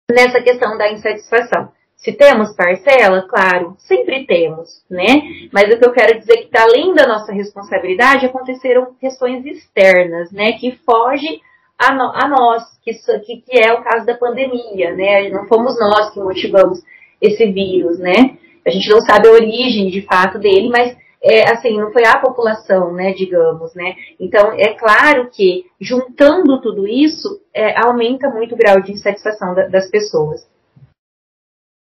nessa 0.10 0.42
questão 0.42 0.78
da 0.78 0.92
insatisfação. 0.92 1.70
Se 2.04 2.12
temos 2.12 2.54
parcela, 2.54 3.22
claro, 3.22 3.78
sempre 3.80 4.26
temos, 4.26 4.84
né? 4.92 5.48
Mas 5.54 5.74
o 5.74 5.80
que 5.80 5.86
eu 5.86 5.94
quero 5.94 6.20
dizer 6.20 6.34
é 6.34 6.44
que, 6.44 6.58
além 6.58 6.94
da 6.94 7.08
nossa 7.08 7.32
responsabilidade, 7.32 8.26
aconteceram 8.26 8.94
questões 9.00 9.46
externas, 9.46 10.30
né? 10.30 10.52
Que 10.54 10.78
foge 10.86 11.40
a, 11.80 11.96
no, 11.96 12.12
a 12.14 12.28
nós, 12.28 12.64
que, 12.84 12.92
que, 13.22 13.38
que 13.38 13.58
é 13.58 13.72
o 13.72 13.82
caso 13.82 14.06
da 14.06 14.18
pandemia, 14.18 14.94
né? 14.94 15.30
Não 15.30 15.48
fomos 15.48 15.80
nós 15.80 16.14
que 16.14 16.20
motivamos 16.20 16.84
esse 17.22 17.46
vírus, 17.46 17.98
né? 18.00 18.38
A 18.68 18.70
gente 18.70 18.90
não 18.90 19.00
sabe 19.00 19.30
a 19.30 19.32
origem 19.32 19.90
de 19.90 20.02
fato 20.02 20.38
dele, 20.38 20.68
mas 20.68 20.94
é, 21.22 21.50
assim, 21.54 21.78
não 21.80 21.94
foi 21.94 22.06
a 22.06 22.20
população, 22.20 22.94
né, 22.94 23.14
digamos, 23.14 23.74
né? 23.76 23.96
Então, 24.20 24.52
é 24.58 24.74
claro 24.74 25.30
que 25.32 25.64
juntando 25.80 26.60
tudo 26.60 26.86
isso, 26.86 27.40
é, 27.54 27.80
aumenta 27.80 28.30
muito 28.30 28.56
o 28.56 28.58
grau 28.58 28.82
de 28.82 28.92
insatisfação 28.92 29.56
da, 29.56 29.68
das 29.68 29.90
pessoas 29.90 30.52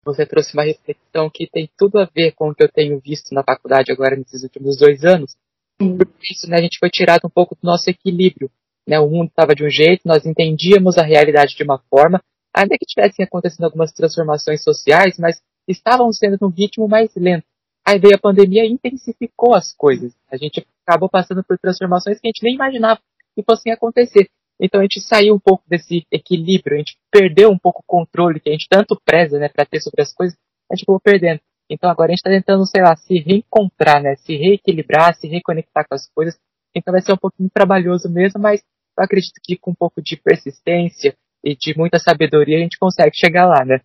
você 0.05 0.25
trouxe 0.25 0.55
uma 0.55 0.65
reflexão 0.65 1.31
que 1.33 1.49
tem 1.51 1.69
tudo 1.77 1.99
a 1.99 2.05
ver 2.05 2.33
com 2.33 2.51
o 2.51 2.55
que 2.55 2.63
eu 2.63 2.69
tenho 2.69 2.99
visto 3.01 3.35
na 3.35 3.43
faculdade 3.43 3.93
agora 3.93 4.17
nesses 4.17 4.43
últimos 4.43 4.79
dois 4.79 5.05
anos. 5.05 5.37
Por 5.79 6.09
isso, 6.23 6.49
né, 6.49 6.57
a 6.59 6.63
gente 6.63 6.79
foi 6.79 6.91
tirado 6.91 7.27
um 7.27 7.31
pouco 7.31 7.55
do 7.55 7.65
nosso 7.65 7.89
equilíbrio. 7.89 8.51
Né? 8.87 8.99
O 8.99 9.09
mundo 9.09 9.29
estava 9.29 9.55
de 9.55 9.65
um 9.65 9.71
jeito, 9.71 10.03
nós 10.07 10.25
entendíamos 10.25 10.97
a 10.99 11.03
realidade 11.03 11.55
de 11.55 11.63
uma 11.63 11.79
forma, 11.91 12.23
ainda 12.55 12.77
que 12.79 12.87
tivessem 12.87 13.25
acontecendo 13.25 13.65
algumas 13.65 13.93
transformações 13.93 14.63
sociais, 14.63 15.17
mas 15.19 15.41
estavam 15.69 16.11
sendo 16.13 16.39
num 16.41 16.49
ritmo 16.49 16.89
mais 16.89 17.15
lento. 17.15 17.45
Aí 17.87 17.99
veio 17.99 18.17
a 18.17 18.19
pandemia 18.19 18.65
e 18.65 18.73
intensificou 18.73 19.55
as 19.55 19.73
coisas. 19.75 20.15
A 20.31 20.37
gente 20.37 20.67
acabou 20.87 21.09
passando 21.09 21.45
por 21.45 21.59
transformações 21.59 22.19
que 22.21 22.27
a 22.27 22.31
gente 22.31 22.43
nem 22.43 22.55
imaginava 22.55 23.01
que 23.35 23.43
fossem 23.43 23.73
acontecer. 23.73 24.29
Então 24.61 24.81
a 24.81 24.85
gente 24.85 25.01
saiu 25.01 25.35
um 25.35 25.39
pouco 25.39 25.65
desse 25.69 26.05
equilíbrio, 26.11 26.75
a 26.75 26.79
gente 26.79 26.99
perdeu 27.11 27.51
um 27.51 27.59
pouco 27.59 27.81
o 27.81 27.87
controle 27.87 28.41
que 28.41 28.49
a 28.49 28.53
gente 28.53 28.67
tanto 28.69 29.01
preza, 29.05 29.39
né, 29.39 29.49
para 29.49 29.65
ter 29.65 29.81
sobre 29.81 30.03
as 30.03 30.13
coisas, 30.13 30.37
a 30.71 30.75
gente 30.75 30.83
ficou 30.83 31.01
perdendo. 31.01 31.41
Então 31.71 31.91
agora 31.91 32.09
a 32.09 32.13
gente 32.13 32.19
está 32.19 32.31
tentando, 32.31 32.67
sei 32.67 32.83
lá, 32.83 32.97
se 32.97 33.19
reencontrar, 33.19 34.03
né, 34.03 34.17
se 34.17 34.37
reequilibrar, 34.37 35.15
se 35.15 35.29
reconectar 35.29 35.87
com 35.89 35.95
as 35.95 36.09
coisas. 36.11 36.39
Então 36.75 36.93
vai 36.93 37.01
ser 37.01 37.13
um 37.13 37.19
pouquinho 37.19 37.51
trabalhoso 37.53 38.11
mesmo, 38.11 38.41
mas 38.41 38.63
eu 38.99 39.05
acredito 39.05 39.41
que 39.43 39.57
com 39.57 39.71
um 39.71 39.75
pouco 39.75 40.03
de 40.03 40.17
persistência 40.17 41.15
e 41.45 41.55
de 41.55 41.77
muita 41.77 41.99
sabedoria 41.99 42.59
a 42.59 42.61
gente 42.61 42.79
consegue 42.79 43.15
chegar 43.15 43.47
lá, 43.47 43.65
né? 43.65 43.81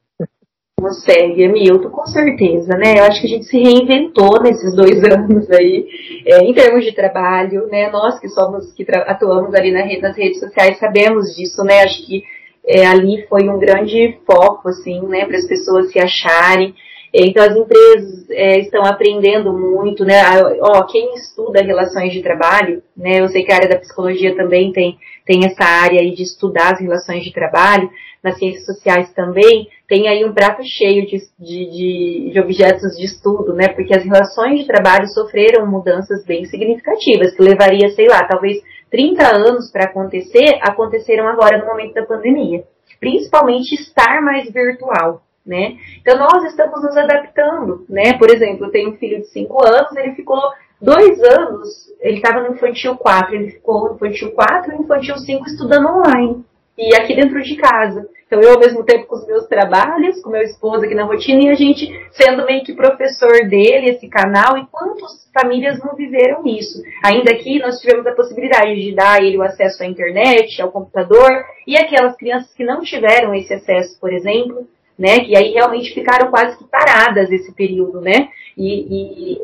Consegue, 0.83 1.45
Hamilton, 1.45 1.89
com 1.89 2.05
certeza, 2.05 2.75
né? 2.75 2.95
Eu 2.97 3.05
acho 3.05 3.21
que 3.21 3.27
a 3.27 3.29
gente 3.29 3.45
se 3.45 3.57
reinventou 3.57 4.41
nesses 4.43 4.75
dois 4.75 5.01
anos 5.09 5.49
aí, 5.49 5.87
é, 6.25 6.39
em 6.39 6.53
termos 6.53 6.83
de 6.83 6.91
trabalho, 6.91 7.67
né? 7.67 7.89
Nós 7.89 8.19
que 8.19 8.27
somos, 8.27 8.73
que 8.73 8.85
atuamos 8.91 9.55
ali 9.55 9.71
na 9.71 9.85
nas 10.01 10.17
redes 10.17 10.41
sociais, 10.41 10.77
sabemos 10.79 11.33
disso, 11.37 11.63
né? 11.63 11.83
Acho 11.83 12.05
que 12.05 12.21
é, 12.67 12.85
ali 12.85 13.25
foi 13.29 13.47
um 13.47 13.57
grande 13.57 14.19
foco, 14.25 14.67
assim, 14.67 14.99
né? 15.07 15.25
Para 15.25 15.37
as 15.37 15.47
pessoas 15.47 15.89
se 15.89 15.99
acharem. 15.99 16.75
Então 17.13 17.43
as 17.43 17.55
empresas 17.55 18.29
é, 18.31 18.59
estão 18.59 18.83
aprendendo 18.83 19.53
muito, 19.53 20.03
né? 20.03 20.15
Ó, 20.59 20.83
quem 20.83 21.13
estuda 21.13 21.63
relações 21.63 22.11
de 22.11 22.21
trabalho, 22.21 22.83
né? 22.97 23.21
Eu 23.21 23.29
sei 23.29 23.45
que 23.45 23.53
a 23.53 23.55
área 23.55 23.69
da 23.69 23.79
psicologia 23.79 24.35
também 24.35 24.73
tem, 24.73 24.97
tem 25.25 25.45
essa 25.45 25.63
área 25.63 26.01
aí 26.01 26.13
de 26.13 26.23
estudar 26.23 26.73
as 26.73 26.81
relações 26.81 27.23
de 27.23 27.31
trabalho 27.31 27.89
nas 28.23 28.37
ciências 28.37 28.65
sociais 28.65 29.11
também, 29.13 29.67
tem 29.87 30.07
aí 30.07 30.23
um 30.23 30.33
prato 30.33 30.63
cheio 30.63 31.05
de, 31.05 31.17
de, 31.37 32.31
de, 32.31 32.39
objetos 32.39 32.95
de 32.95 33.03
estudo, 33.03 33.53
né? 33.53 33.67
Porque 33.67 33.93
as 33.93 34.03
relações 34.03 34.61
de 34.61 34.67
trabalho 34.67 35.07
sofreram 35.07 35.69
mudanças 35.69 36.25
bem 36.25 36.45
significativas, 36.45 37.35
que 37.35 37.43
levaria, 37.43 37.89
sei 37.89 38.07
lá, 38.07 38.25
talvez 38.25 38.63
30 38.89 39.35
anos 39.35 39.69
para 39.69 39.85
acontecer, 39.85 40.57
aconteceram 40.61 41.27
agora 41.27 41.57
no 41.57 41.65
momento 41.65 41.95
da 41.95 42.05
pandemia. 42.05 42.63
Principalmente 42.99 43.75
estar 43.75 44.21
mais 44.21 44.49
virtual. 44.49 45.21
Né? 45.45 45.75
Então 45.99 46.17
nós 46.17 46.45
estamos 46.45 46.81
nos 46.81 46.95
adaptando, 46.95 47.85
né? 47.89 48.17
Por 48.17 48.29
exemplo, 48.29 48.67
eu 48.67 48.71
tenho 48.71 48.91
um 48.91 48.95
filho 48.95 49.19
de 49.19 49.27
5 49.27 49.67
anos, 49.67 49.93
ele 49.97 50.15
ficou 50.15 50.39
dois 50.81 51.21
anos, 51.21 51.93
ele 51.99 52.15
estava 52.15 52.39
no 52.39 52.55
infantil 52.55 52.95
4, 52.95 53.35
ele 53.35 53.51
ficou 53.51 53.89
no 53.89 53.95
infantil 53.95 54.31
4 54.31 54.71
e 54.71 54.75
no 54.77 54.83
infantil 54.83 55.17
5 55.17 55.45
estudando 55.45 55.89
online 55.89 56.45
e 56.77 56.95
aqui 56.95 57.15
dentro 57.15 57.41
de 57.41 57.55
casa. 57.55 58.07
Então 58.25 58.41
eu 58.41 58.53
ao 58.53 58.59
mesmo 58.59 58.83
tempo 58.83 59.05
com 59.05 59.15
os 59.15 59.27
meus 59.27 59.45
trabalhos, 59.47 60.19
com 60.21 60.31
meu 60.31 60.41
esposo 60.41 60.83
aqui 60.83 60.95
na 60.95 61.03
rotina 61.03 61.43
e 61.43 61.49
a 61.49 61.53
gente 61.53 61.87
sendo 62.11 62.45
meio 62.45 62.63
que 62.63 62.73
professor 62.73 63.47
dele, 63.47 63.91
esse 63.91 64.07
canal, 64.07 64.57
e 64.57 64.65
quantas 64.71 65.29
famílias 65.31 65.79
não 65.79 65.95
viveram 65.95 66.43
isso? 66.45 66.81
Ainda 67.03 67.31
aqui 67.31 67.59
nós 67.59 67.79
tivemos 67.79 68.05
a 68.07 68.15
possibilidade 68.15 68.81
de 68.81 68.95
dar 68.95 69.21
ele 69.21 69.37
o 69.37 69.43
acesso 69.43 69.83
à 69.83 69.85
internet, 69.85 70.59
ao 70.61 70.71
computador, 70.71 71.29
e 71.67 71.77
aquelas 71.77 72.15
crianças 72.17 72.51
que 72.53 72.63
não 72.63 72.81
tiveram 72.81 73.35
esse 73.35 73.53
acesso, 73.53 73.99
por 73.99 74.11
exemplo, 74.11 74.67
né, 74.97 75.19
que 75.19 75.37
aí 75.37 75.53
realmente 75.53 75.93
ficaram 75.93 76.29
quase 76.29 76.57
que 76.57 76.65
paradas 76.65 77.31
esse 77.31 77.53
período, 77.53 78.01
né? 78.01 78.29
E, 78.57 79.33
e 79.33 79.41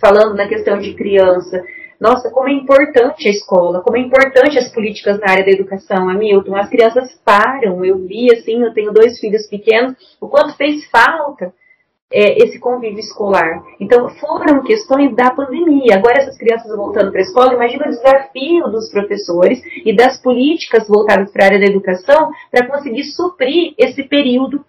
falando 0.00 0.34
na 0.34 0.48
questão 0.48 0.78
de 0.78 0.94
criança, 0.94 1.62
nossa, 2.00 2.30
como 2.30 2.48
é 2.48 2.52
importante 2.52 3.28
a 3.28 3.30
escola, 3.30 3.82
como 3.82 3.98
é 3.98 4.00
importante 4.00 4.58
as 4.58 4.72
políticas 4.72 5.20
na 5.20 5.32
área 5.32 5.44
da 5.44 5.50
educação, 5.50 6.08
Hamilton. 6.08 6.56
As 6.56 6.70
crianças 6.70 7.14
param, 7.22 7.84
eu 7.84 7.98
vi 7.98 8.32
assim, 8.32 8.62
eu 8.62 8.72
tenho 8.72 8.90
dois 8.90 9.20
filhos 9.20 9.46
pequenos, 9.46 9.94
o 10.18 10.26
quanto 10.26 10.56
fez 10.56 10.88
falta 10.88 11.52
é, 12.10 12.42
esse 12.42 12.58
convívio 12.58 13.00
escolar. 13.00 13.62
Então, 13.78 14.08
foram 14.08 14.64
questões 14.64 15.14
da 15.14 15.30
pandemia. 15.30 15.96
Agora, 15.96 16.22
essas 16.22 16.38
crianças 16.38 16.74
voltando 16.74 17.10
para 17.10 17.20
a 17.20 17.24
escola, 17.24 17.52
imagina 17.52 17.86
o 17.86 17.90
desafio 17.90 18.64
dos 18.68 18.90
professores 18.90 19.62
e 19.84 19.94
das 19.94 20.20
políticas 20.22 20.88
voltadas 20.88 21.30
para 21.30 21.44
a 21.44 21.46
área 21.48 21.60
da 21.60 21.66
educação 21.66 22.30
para 22.50 22.66
conseguir 22.66 23.04
suprir 23.04 23.74
esse 23.76 24.02
período 24.04 24.64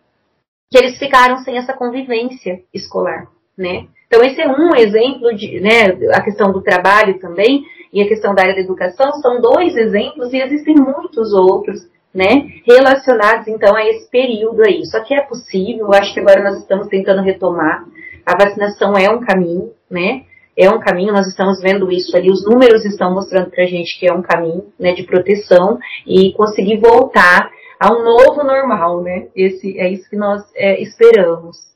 que 0.69 0.77
eles 0.77 0.99
ficaram 0.99 1.37
sem 1.39 1.57
essa 1.57 1.73
convivência 1.73 2.61
escolar, 2.73 3.27
né? 3.57 3.87
Então 4.11 4.25
esse 4.25 4.41
é 4.41 4.47
um 4.49 4.75
exemplo 4.75 5.33
de, 5.33 5.61
né, 5.61 5.85
a 6.11 6.21
questão 6.21 6.51
do 6.51 6.61
trabalho 6.61 7.17
também 7.17 7.63
e 7.93 8.01
a 8.01 8.07
questão 8.09 8.35
da 8.35 8.41
área 8.41 8.55
da 8.55 8.59
educação 8.59 9.09
são 9.13 9.39
dois 9.39 9.73
exemplos 9.77 10.33
e 10.33 10.37
existem 10.37 10.75
muitos 10.75 11.33
outros, 11.33 11.87
né, 12.13 12.45
relacionados 12.67 13.47
então 13.47 13.73
a 13.73 13.87
esse 13.87 14.11
período 14.11 14.63
aí. 14.63 14.85
Só 14.85 14.99
que 14.99 15.13
é 15.13 15.21
possível, 15.21 15.93
acho 15.93 16.13
que 16.13 16.19
agora 16.19 16.43
nós 16.43 16.59
estamos 16.59 16.89
tentando 16.89 17.21
retomar. 17.21 17.85
A 18.25 18.35
vacinação 18.35 18.97
é 18.97 19.09
um 19.09 19.21
caminho, 19.21 19.71
né? 19.89 20.23
É 20.57 20.69
um 20.69 20.81
caminho, 20.81 21.13
nós 21.13 21.27
estamos 21.27 21.61
vendo 21.61 21.89
isso 21.89 22.15
ali, 22.15 22.29
os 22.29 22.45
números 22.45 22.83
estão 22.83 23.13
mostrando 23.13 23.49
pra 23.49 23.65
gente 23.65 23.97
que 23.97 24.05
é 24.05 24.13
um 24.13 24.21
caminho, 24.21 24.65
né, 24.77 24.91
de 24.91 25.03
proteção 25.03 25.79
e 26.05 26.33
conseguir 26.33 26.81
voltar 26.81 27.49
a 27.79 27.93
um 27.93 28.03
novo 28.03 28.43
normal, 28.43 29.01
né? 29.01 29.27
Esse 29.33 29.79
é 29.79 29.89
isso 29.89 30.09
que 30.09 30.17
nós 30.17 30.43
é, 30.53 30.81
esperamos. 30.81 31.70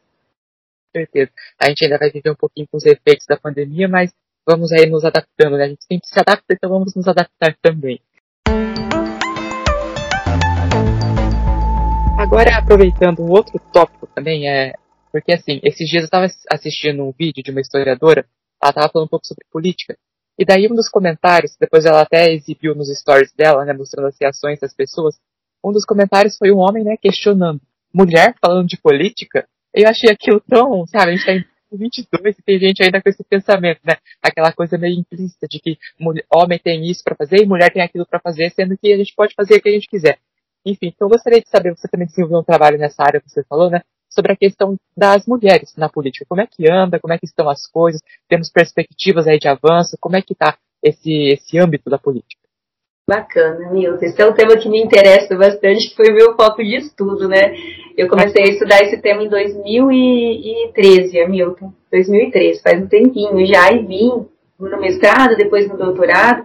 Certeza. 0.96 1.30
A 1.60 1.68
gente 1.68 1.84
ainda 1.84 1.98
vai 1.98 2.10
viver 2.10 2.32
um 2.32 2.36
pouquinho 2.36 2.66
com 2.72 2.78
os 2.78 2.86
efeitos 2.86 3.26
da 3.28 3.36
pandemia, 3.36 3.86
mas 3.86 4.14
vamos 4.48 4.72
aí 4.72 4.86
nos 4.86 5.04
adaptando, 5.04 5.58
né? 5.58 5.66
A 5.66 5.68
gente 5.68 5.84
sempre 5.84 6.08
se 6.08 6.18
adapta, 6.18 6.54
então 6.54 6.70
vamos 6.70 6.96
nos 6.96 7.06
adaptar 7.06 7.54
também. 7.62 8.00
Agora, 12.18 12.58
aproveitando 12.58 13.22
um 13.22 13.30
outro 13.30 13.60
tópico 13.74 14.08
também, 14.08 14.50
é 14.50 14.72
porque 15.12 15.34
assim, 15.34 15.60
esses 15.64 15.90
dias 15.90 16.04
eu 16.04 16.06
estava 16.06 16.28
assistindo 16.50 17.04
um 17.04 17.12
vídeo 17.12 17.44
de 17.44 17.52
uma 17.52 17.60
historiadora, 17.60 18.26
ela 18.64 18.70
estava 18.70 18.90
falando 18.90 19.08
um 19.08 19.10
pouco 19.10 19.28
sobre 19.28 19.46
política, 19.52 19.98
e 20.40 20.46
daí 20.46 20.66
um 20.72 20.76
dos 20.76 20.90
comentários, 20.90 21.58
depois 21.60 21.84
ela 21.84 22.02
até 22.02 22.32
exibiu 22.32 22.74
nos 22.74 22.88
stories 22.88 23.34
dela, 23.34 23.66
né, 23.66 23.74
mostrando 23.74 24.08
as 24.08 24.16
reações 24.20 24.62
das 24.62 24.74
pessoas, 24.74 25.20
um 25.62 25.74
dos 25.74 25.84
comentários 25.84 26.38
foi 26.38 26.52
um 26.52 26.60
homem, 26.60 26.86
né, 26.86 26.96
questionando 26.96 27.60
mulher 27.94 28.36
falando 28.42 28.68
de 28.68 28.78
política. 28.78 29.48
Eu 29.76 29.90
achei 29.90 30.10
aquilo 30.10 30.40
tão, 30.40 30.88
sabe, 30.88 31.12
a 31.12 31.16
gente 31.16 31.26
tá 31.26 31.34
em 31.34 31.44
22 31.78 32.40
e 32.40 32.42
tem 32.44 32.58
gente 32.58 32.82
ainda 32.82 33.02
com 33.02 33.10
esse 33.10 33.22
pensamento, 33.26 33.82
né? 33.84 33.98
Aquela 34.24 34.54
coisa 34.54 34.78
meio 34.78 34.98
implícita 34.98 35.46
de 35.50 35.60
que 35.60 35.78
homem 36.34 36.58
tem 36.58 36.90
isso 36.90 37.04
para 37.04 37.14
fazer 37.14 37.44
e 37.44 37.46
mulher 37.46 37.70
tem 37.74 37.82
aquilo 37.82 38.06
para 38.06 38.22
fazer, 38.22 38.50
sendo 38.52 38.78
que 38.78 38.94
a 38.94 38.98
gente 38.98 39.14
pode 39.14 39.34
fazer 39.36 39.56
o 39.56 39.62
que 39.62 39.68
a 39.68 39.74
gente 39.74 39.90
quiser. 39.90 40.18
Enfim, 40.66 40.94
então 40.96 41.10
gostaria 41.10 41.42
de 41.42 41.50
saber, 41.50 41.76
você 41.76 41.90
também 41.90 42.08
desenvolveu 42.08 42.40
um 42.40 42.44
trabalho 42.44 42.78
nessa 42.78 43.04
área 43.04 43.20
que 43.20 43.30
você 43.30 43.44
falou, 43.44 43.70
né? 43.70 43.82
Sobre 44.10 44.32
a 44.32 44.38
questão 44.38 44.78
das 44.96 45.26
mulheres 45.28 45.76
na 45.76 45.90
política. 45.90 46.26
Como 46.26 46.40
é 46.40 46.48
que 46.48 46.72
anda, 46.72 46.98
como 46.98 47.14
é 47.14 47.18
que 47.18 47.26
estão 47.26 47.50
as 47.50 47.68
coisas, 47.68 48.00
temos 48.30 48.50
perspectivas 48.50 49.28
aí 49.28 49.38
de 49.38 49.50
avanço, 49.50 49.98
como 50.00 50.16
é 50.16 50.22
que 50.22 50.32
está 50.32 50.58
esse, 50.82 51.34
esse 51.34 51.60
âmbito 51.60 51.90
da 51.90 52.00
política? 52.00 52.45
Bacana, 53.08 53.72
Milton. 53.72 54.04
Esse 54.04 54.20
é 54.20 54.26
um 54.26 54.34
tema 54.34 54.58
que 54.58 54.68
me 54.68 54.82
interessa 54.82 55.36
bastante, 55.36 55.90
que 55.90 55.96
foi 55.96 56.12
meu 56.12 56.36
foco 56.36 56.64
de 56.64 56.76
estudo, 56.78 57.28
né? 57.28 57.54
Eu 57.96 58.10
comecei 58.10 58.44
a 58.44 58.50
estudar 58.50 58.82
esse 58.82 59.00
tema 59.00 59.22
em 59.22 59.30
2013, 59.30 61.20
Hamilton. 61.20 61.72
2013, 61.92 62.64
faz 62.64 62.82
um 62.82 62.88
tempinho 62.88 63.46
já, 63.46 63.72
e 63.72 63.86
vim 63.86 64.26
no 64.60 64.82
mestrado, 64.82 65.38
depois 65.38 65.70
no 65.70 65.78
doutorado. 65.78 66.44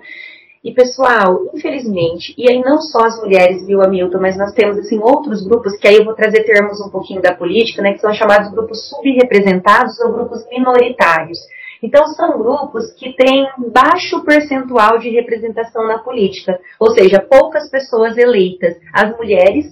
E 0.63 0.75
pessoal, 0.75 1.47
infelizmente, 1.55 2.35
e 2.37 2.47
aí 2.51 2.61
não 2.61 2.79
só 2.83 3.07
as 3.07 3.19
mulheres, 3.23 3.67
viu, 3.67 3.81
Hamilton, 3.81 4.19
mas 4.21 4.37
nós 4.37 4.53
temos 4.53 4.77
assim 4.77 4.99
outros 4.99 5.43
grupos 5.43 5.75
que 5.79 5.89
aí 5.89 5.97
eu 5.97 6.05
vou 6.05 6.13
trazer 6.13 6.45
termos 6.45 6.79
um 6.83 6.91
pouquinho 6.91 7.23
da 7.23 7.35
política, 7.35 7.81
né, 7.81 7.95
que 7.95 8.01
são 8.01 8.13
chamados 8.13 8.53
grupos 8.53 8.87
subrepresentados 8.91 9.99
ou 10.01 10.13
grupos 10.13 10.47
minoritários. 10.51 11.39
Então, 11.83 12.07
são 12.09 12.39
grupos 12.39 12.93
que 12.93 13.13
têm 13.15 13.47
baixo 13.73 14.23
percentual 14.25 14.99
de 14.99 15.09
representação 15.11 15.87
na 15.87 15.99
política, 15.99 16.61
ou 16.79 16.91
seja, 16.91 17.21
poucas 17.21 17.71
pessoas 17.71 18.17
eleitas. 18.19 18.77
As 18.93 19.17
mulheres, 19.17 19.67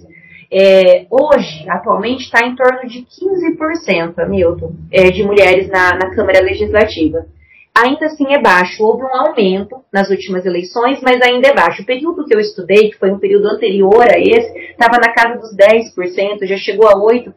é, 0.51 1.05
hoje, 1.09 1.69
atualmente, 1.69 2.23
está 2.23 2.45
em 2.45 2.55
torno 2.55 2.87
de 2.87 3.05
15%, 3.05 4.17
Hamilton, 4.17 4.73
é, 4.91 5.11
de 5.11 5.23
mulheres 5.23 5.69
na, 5.69 5.95
na 5.95 6.15
Câmara 6.15 6.41
Legislativa 6.41 7.25
ainda 7.75 8.05
assim 8.05 8.33
é 8.33 8.41
baixo. 8.41 8.83
Houve 8.83 9.03
um 9.03 9.15
aumento 9.15 9.83
nas 9.91 10.09
últimas 10.09 10.45
eleições, 10.45 10.99
mas 11.01 11.21
ainda 11.21 11.47
é 11.47 11.53
baixo. 11.53 11.81
O 11.81 11.85
período 11.85 12.25
que 12.25 12.33
eu 12.33 12.39
estudei, 12.39 12.89
que 12.89 12.97
foi 12.97 13.11
um 13.11 13.19
período 13.19 13.47
anterior 13.47 14.03
a 14.03 14.19
esse, 14.19 14.57
estava 14.71 14.97
na 14.97 15.13
casa 15.13 15.39
dos 15.39 15.55
10%, 15.55 16.45
já 16.45 16.57
chegou 16.57 16.87
a 16.87 16.95
8%. 16.95 17.33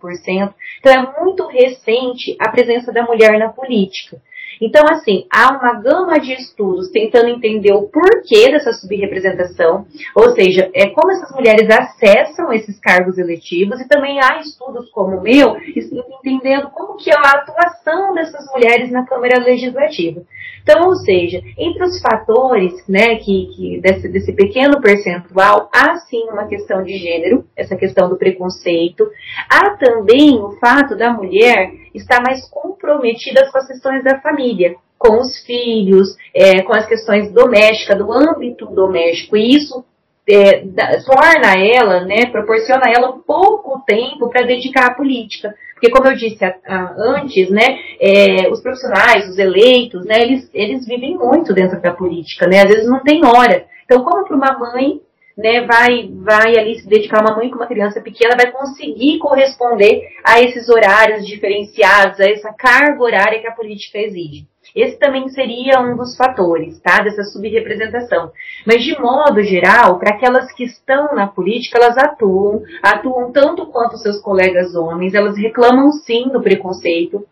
Então 0.80 0.92
é 0.92 1.20
muito 1.20 1.46
recente 1.46 2.36
a 2.38 2.50
presença 2.50 2.92
da 2.92 3.04
mulher 3.04 3.38
na 3.38 3.48
política. 3.48 4.20
Então, 4.64 4.84
assim, 4.88 5.26
há 5.28 5.58
uma 5.58 5.72
gama 5.80 6.20
de 6.20 6.34
estudos 6.34 6.88
tentando 6.92 7.30
entender 7.30 7.72
o 7.72 7.88
porquê 7.88 8.48
dessa 8.48 8.72
subrepresentação, 8.72 9.84
ou 10.14 10.30
seja, 10.36 10.70
é 10.72 10.86
como 10.90 11.10
essas 11.10 11.32
mulheres 11.32 11.68
acessam 11.68 12.52
esses 12.52 12.78
cargos 12.78 13.18
eletivos, 13.18 13.80
e 13.80 13.88
também 13.88 14.20
há 14.22 14.38
estudos 14.38 14.88
como 14.90 15.16
o 15.16 15.20
meu, 15.20 15.56
entendendo 15.58 16.70
como 16.70 16.96
que 16.96 17.10
é 17.10 17.14
a 17.14 17.38
atuação 17.38 18.14
dessas 18.14 18.46
mulheres 18.52 18.92
na 18.92 19.04
Câmara 19.04 19.42
Legislativa. 19.42 20.22
Então, 20.62 20.88
ou 20.88 20.96
seja, 20.96 21.42
entre 21.58 21.84
os 21.84 22.00
fatores 22.00 22.72
né, 22.88 23.16
que, 23.16 23.46
que 23.54 23.80
desse, 23.80 24.08
desse 24.08 24.32
pequeno 24.32 24.80
percentual, 24.80 25.68
há 25.74 25.96
sim 25.96 26.22
uma 26.30 26.46
questão 26.46 26.82
de 26.82 26.96
gênero, 26.96 27.44
essa 27.56 27.76
questão 27.76 28.08
do 28.08 28.16
preconceito. 28.16 29.08
Há 29.50 29.76
também 29.76 30.38
o 30.40 30.52
fato 30.52 30.96
da 30.96 31.12
mulher 31.12 31.70
estar 31.94 32.22
mais 32.22 32.48
comprometida 32.48 33.50
com 33.50 33.58
as 33.58 33.66
questões 33.66 34.04
da 34.04 34.20
família, 34.20 34.76
com 34.96 35.20
os 35.20 35.44
filhos, 35.44 36.16
é, 36.34 36.62
com 36.62 36.72
as 36.72 36.86
questões 36.86 37.32
domésticas, 37.32 37.98
do 37.98 38.12
âmbito 38.12 38.66
doméstico. 38.66 39.36
E 39.36 39.56
isso 39.56 39.84
é, 40.28 40.60
da, 40.64 41.02
torna 41.02 41.58
ela, 41.58 42.04
né, 42.04 42.26
proporciona 42.26 42.82
a 42.86 42.92
ela 42.92 43.18
pouco 43.26 43.82
tempo 43.84 44.30
para 44.30 44.46
dedicar 44.46 44.86
à 44.86 44.94
política. 44.94 45.54
Porque, 45.82 45.90
como 45.90 46.08
eu 46.08 46.14
disse 46.14 46.44
a, 46.44 46.54
a, 46.64 46.94
antes, 46.96 47.50
né, 47.50 47.80
é, 48.00 48.48
os 48.48 48.60
profissionais, 48.60 49.28
os 49.28 49.36
eleitos, 49.36 50.06
né, 50.06 50.14
eles, 50.22 50.48
eles 50.54 50.86
vivem 50.86 51.18
muito 51.18 51.52
dentro 51.52 51.82
da 51.82 51.90
política, 51.90 52.46
né, 52.46 52.62
às 52.62 52.68
vezes 52.68 52.86
não 52.88 53.02
tem 53.02 53.20
hora. 53.24 53.66
Então, 53.84 54.04
como 54.04 54.24
para 54.24 54.36
uma 54.36 54.56
mãe 54.56 55.00
né, 55.36 55.62
vai, 55.62 56.08
vai 56.12 56.56
ali 56.56 56.78
se 56.78 56.88
dedicar, 56.88 57.20
uma 57.20 57.34
mãe 57.34 57.50
com 57.50 57.56
uma 57.56 57.66
criança 57.66 58.00
pequena 58.00 58.36
vai 58.36 58.52
conseguir 58.52 59.18
corresponder 59.18 60.06
a 60.22 60.40
esses 60.40 60.68
horários 60.68 61.26
diferenciados, 61.26 62.20
a 62.20 62.30
essa 62.30 62.52
carga 62.52 63.02
horária 63.02 63.40
que 63.40 63.48
a 63.48 63.52
política 63.52 63.98
exige. 63.98 64.46
Esse 64.74 64.98
também 64.98 65.28
seria 65.28 65.80
um 65.80 65.96
dos 65.96 66.16
fatores, 66.16 66.80
tá, 66.80 67.02
dessa 67.02 67.24
subrepresentação. 67.24 68.32
Mas 68.66 68.82
de 68.82 68.98
modo 68.98 69.42
geral, 69.42 69.98
para 69.98 70.14
aquelas 70.16 70.50
que 70.52 70.64
estão 70.64 71.14
na 71.14 71.26
política, 71.26 71.78
elas 71.78 71.96
atuam, 71.98 72.62
atuam 72.82 73.30
tanto 73.30 73.66
quanto 73.66 73.98
seus 73.98 74.18
colegas 74.20 74.74
homens, 74.74 75.14
elas 75.14 75.36
reclamam 75.36 75.92
sim 75.92 76.28
do 76.28 76.40
preconceito, 76.40 77.26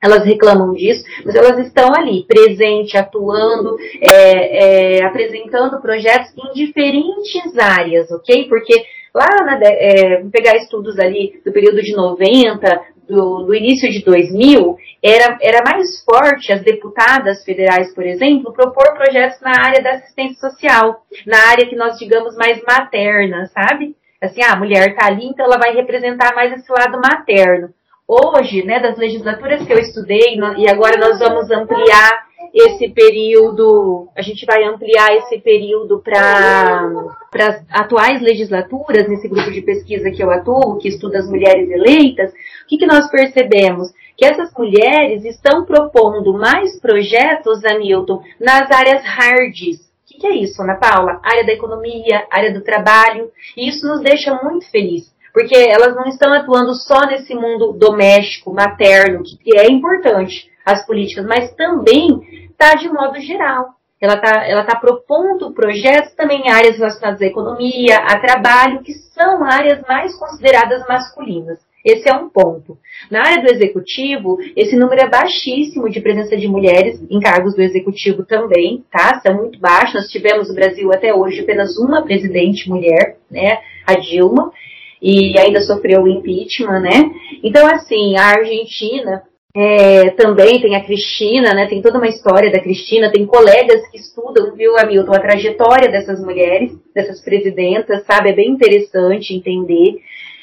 elas 0.00 0.24
reclamam 0.24 0.72
disso, 0.74 1.02
mas 1.24 1.34
elas 1.34 1.58
estão 1.58 1.92
ali, 1.92 2.24
presente, 2.24 2.96
atuando, 2.96 3.76
é, 4.00 4.98
é, 4.98 5.04
apresentando 5.04 5.80
projetos 5.80 6.32
em 6.38 6.52
diferentes 6.54 7.58
áreas, 7.58 8.08
ok? 8.12 8.48
Porque 8.48 8.84
lá, 9.12 9.26
na, 9.44 9.58
é, 9.64 10.22
pegar 10.30 10.56
estudos 10.56 10.98
ali 11.00 11.40
do 11.44 11.50
período 11.52 11.82
de 11.82 11.96
90, 11.96 12.80
do, 13.08 13.44
do, 13.44 13.54
início 13.54 13.90
de 13.90 14.04
2000, 14.04 14.76
era, 15.02 15.38
era 15.40 15.62
mais 15.64 16.02
forte 16.04 16.52
as 16.52 16.62
deputadas 16.62 17.44
federais, 17.44 17.94
por 17.94 18.04
exemplo, 18.04 18.52
propor 18.52 18.94
projetos 18.94 19.40
na 19.40 19.52
área 19.58 19.82
da 19.82 19.92
assistência 19.92 20.50
social, 20.50 21.02
na 21.26 21.38
área 21.50 21.66
que 21.66 21.76
nós 21.76 21.98
digamos 21.98 22.36
mais 22.36 22.60
materna, 22.62 23.46
sabe? 23.46 23.96
Assim, 24.20 24.42
ah, 24.42 24.52
a 24.52 24.58
mulher 24.58 24.90
está 24.90 25.06
ali, 25.06 25.26
então 25.26 25.46
ela 25.46 25.58
vai 25.58 25.72
representar 25.72 26.34
mais 26.34 26.52
esse 26.52 26.70
lado 26.70 27.00
materno 27.00 27.70
hoje, 28.08 28.64
né, 28.64 28.80
das 28.80 28.96
legislaturas 28.96 29.66
que 29.66 29.72
eu 29.72 29.78
estudei, 29.78 30.40
e 30.56 30.66
agora 30.66 30.98
nós 30.98 31.18
vamos 31.18 31.50
ampliar 31.50 32.27
esse 32.54 32.88
período, 32.90 34.08
a 34.16 34.22
gente 34.22 34.44
vai 34.46 34.64
ampliar 34.64 35.14
esse 35.16 35.38
período 35.38 36.00
para 36.00 36.90
as 37.34 37.64
atuais 37.70 38.20
legislaturas, 38.20 39.08
nesse 39.08 39.28
grupo 39.28 39.50
de 39.50 39.62
pesquisa 39.62 40.10
que 40.10 40.22
eu 40.22 40.30
atuo, 40.30 40.78
que 40.78 40.88
estuda 40.88 41.18
as 41.18 41.28
mulheres 41.28 41.70
eleitas, 41.70 42.32
o 42.32 42.68
que, 42.68 42.78
que 42.78 42.86
nós 42.86 43.10
percebemos? 43.10 43.88
Que 44.16 44.24
essas 44.24 44.52
mulheres 44.54 45.24
estão 45.24 45.64
propondo 45.64 46.32
mais 46.32 46.78
projetos, 46.80 47.64
Hamilton, 47.64 48.22
nas 48.40 48.70
áreas 48.70 49.02
hards, 49.04 49.88
o 50.04 50.20
que 50.20 50.26
é 50.26 50.34
isso, 50.34 50.60
Ana 50.62 50.74
Paula? 50.74 51.20
Área 51.22 51.46
da 51.46 51.52
economia, 51.52 52.26
área 52.30 52.52
do 52.52 52.62
trabalho, 52.62 53.30
e 53.56 53.68
isso 53.68 53.86
nos 53.86 54.00
deixa 54.00 54.34
muito 54.42 54.68
felizes 54.68 55.16
porque 55.32 55.54
elas 55.54 55.94
não 55.94 56.06
estão 56.06 56.32
atuando 56.32 56.74
só 56.74 57.06
nesse 57.06 57.32
mundo 57.32 57.72
doméstico, 57.72 58.52
materno, 58.52 59.22
que 59.22 59.56
é 59.56 59.70
importante, 59.70 60.47
as 60.72 60.86
políticas, 60.86 61.24
mas 61.24 61.52
também 61.54 62.20
está 62.50 62.74
de 62.74 62.88
modo 62.88 63.18
geral. 63.20 63.74
Ela 64.00 64.14
está 64.14 64.46
ela 64.46 64.64
tá 64.64 64.76
propondo 64.78 65.52
projetos 65.52 66.14
também 66.14 66.42
em 66.42 66.50
áreas 66.50 66.76
relacionadas 66.76 67.20
à 67.20 67.26
economia, 67.26 67.96
a 67.96 68.20
trabalho, 68.20 68.82
que 68.82 68.92
são 68.92 69.42
áreas 69.44 69.82
mais 69.88 70.14
consideradas 70.16 70.86
masculinas. 70.86 71.58
Esse 71.84 72.08
é 72.08 72.14
um 72.14 72.28
ponto. 72.28 72.76
Na 73.10 73.20
área 73.20 73.42
do 73.42 73.50
executivo, 73.50 74.36
esse 74.56 74.76
número 74.76 75.00
é 75.00 75.08
baixíssimo 75.08 75.88
de 75.88 76.00
presença 76.00 76.36
de 76.36 76.46
mulheres 76.46 77.00
em 77.08 77.18
cargos 77.18 77.54
do 77.54 77.62
executivo 77.62 78.24
também, 78.24 78.84
tá? 78.90 79.16
Está 79.16 79.32
muito 79.32 79.58
baixo. 79.58 79.94
Nós 79.94 80.08
tivemos 80.08 80.48
no 80.48 80.54
Brasil 80.54 80.92
até 80.92 81.14
hoje 81.14 81.40
apenas 81.40 81.78
uma 81.78 82.02
presidente 82.02 82.68
mulher, 82.68 83.16
né? 83.30 83.58
A 83.86 83.94
Dilma. 83.94 84.52
e 85.00 85.38
ainda 85.38 85.60
sofreu 85.60 86.02
o 86.02 86.08
impeachment, 86.08 86.80
né? 86.80 87.10
Então, 87.42 87.66
assim, 87.66 88.16
a 88.16 88.26
Argentina 88.26 89.22
é, 89.54 90.10
também 90.10 90.60
tem 90.60 90.76
a 90.76 90.84
Cristina, 90.84 91.54
né? 91.54 91.66
Tem 91.66 91.80
toda 91.80 91.98
uma 91.98 92.08
história 92.08 92.52
da 92.52 92.60
Cristina, 92.60 93.10
tem 93.10 93.26
colegas 93.26 93.88
que 93.88 93.98
estudam, 93.98 94.54
viu, 94.54 94.78
Hamilton, 94.78 95.12
a 95.12 95.20
trajetória 95.20 95.90
dessas 95.90 96.20
mulheres, 96.20 96.72
dessas 96.94 97.20
presidentas, 97.22 98.04
sabe? 98.04 98.30
É 98.30 98.34
bem 98.34 98.50
interessante 98.50 99.34
entender. 99.34 100.00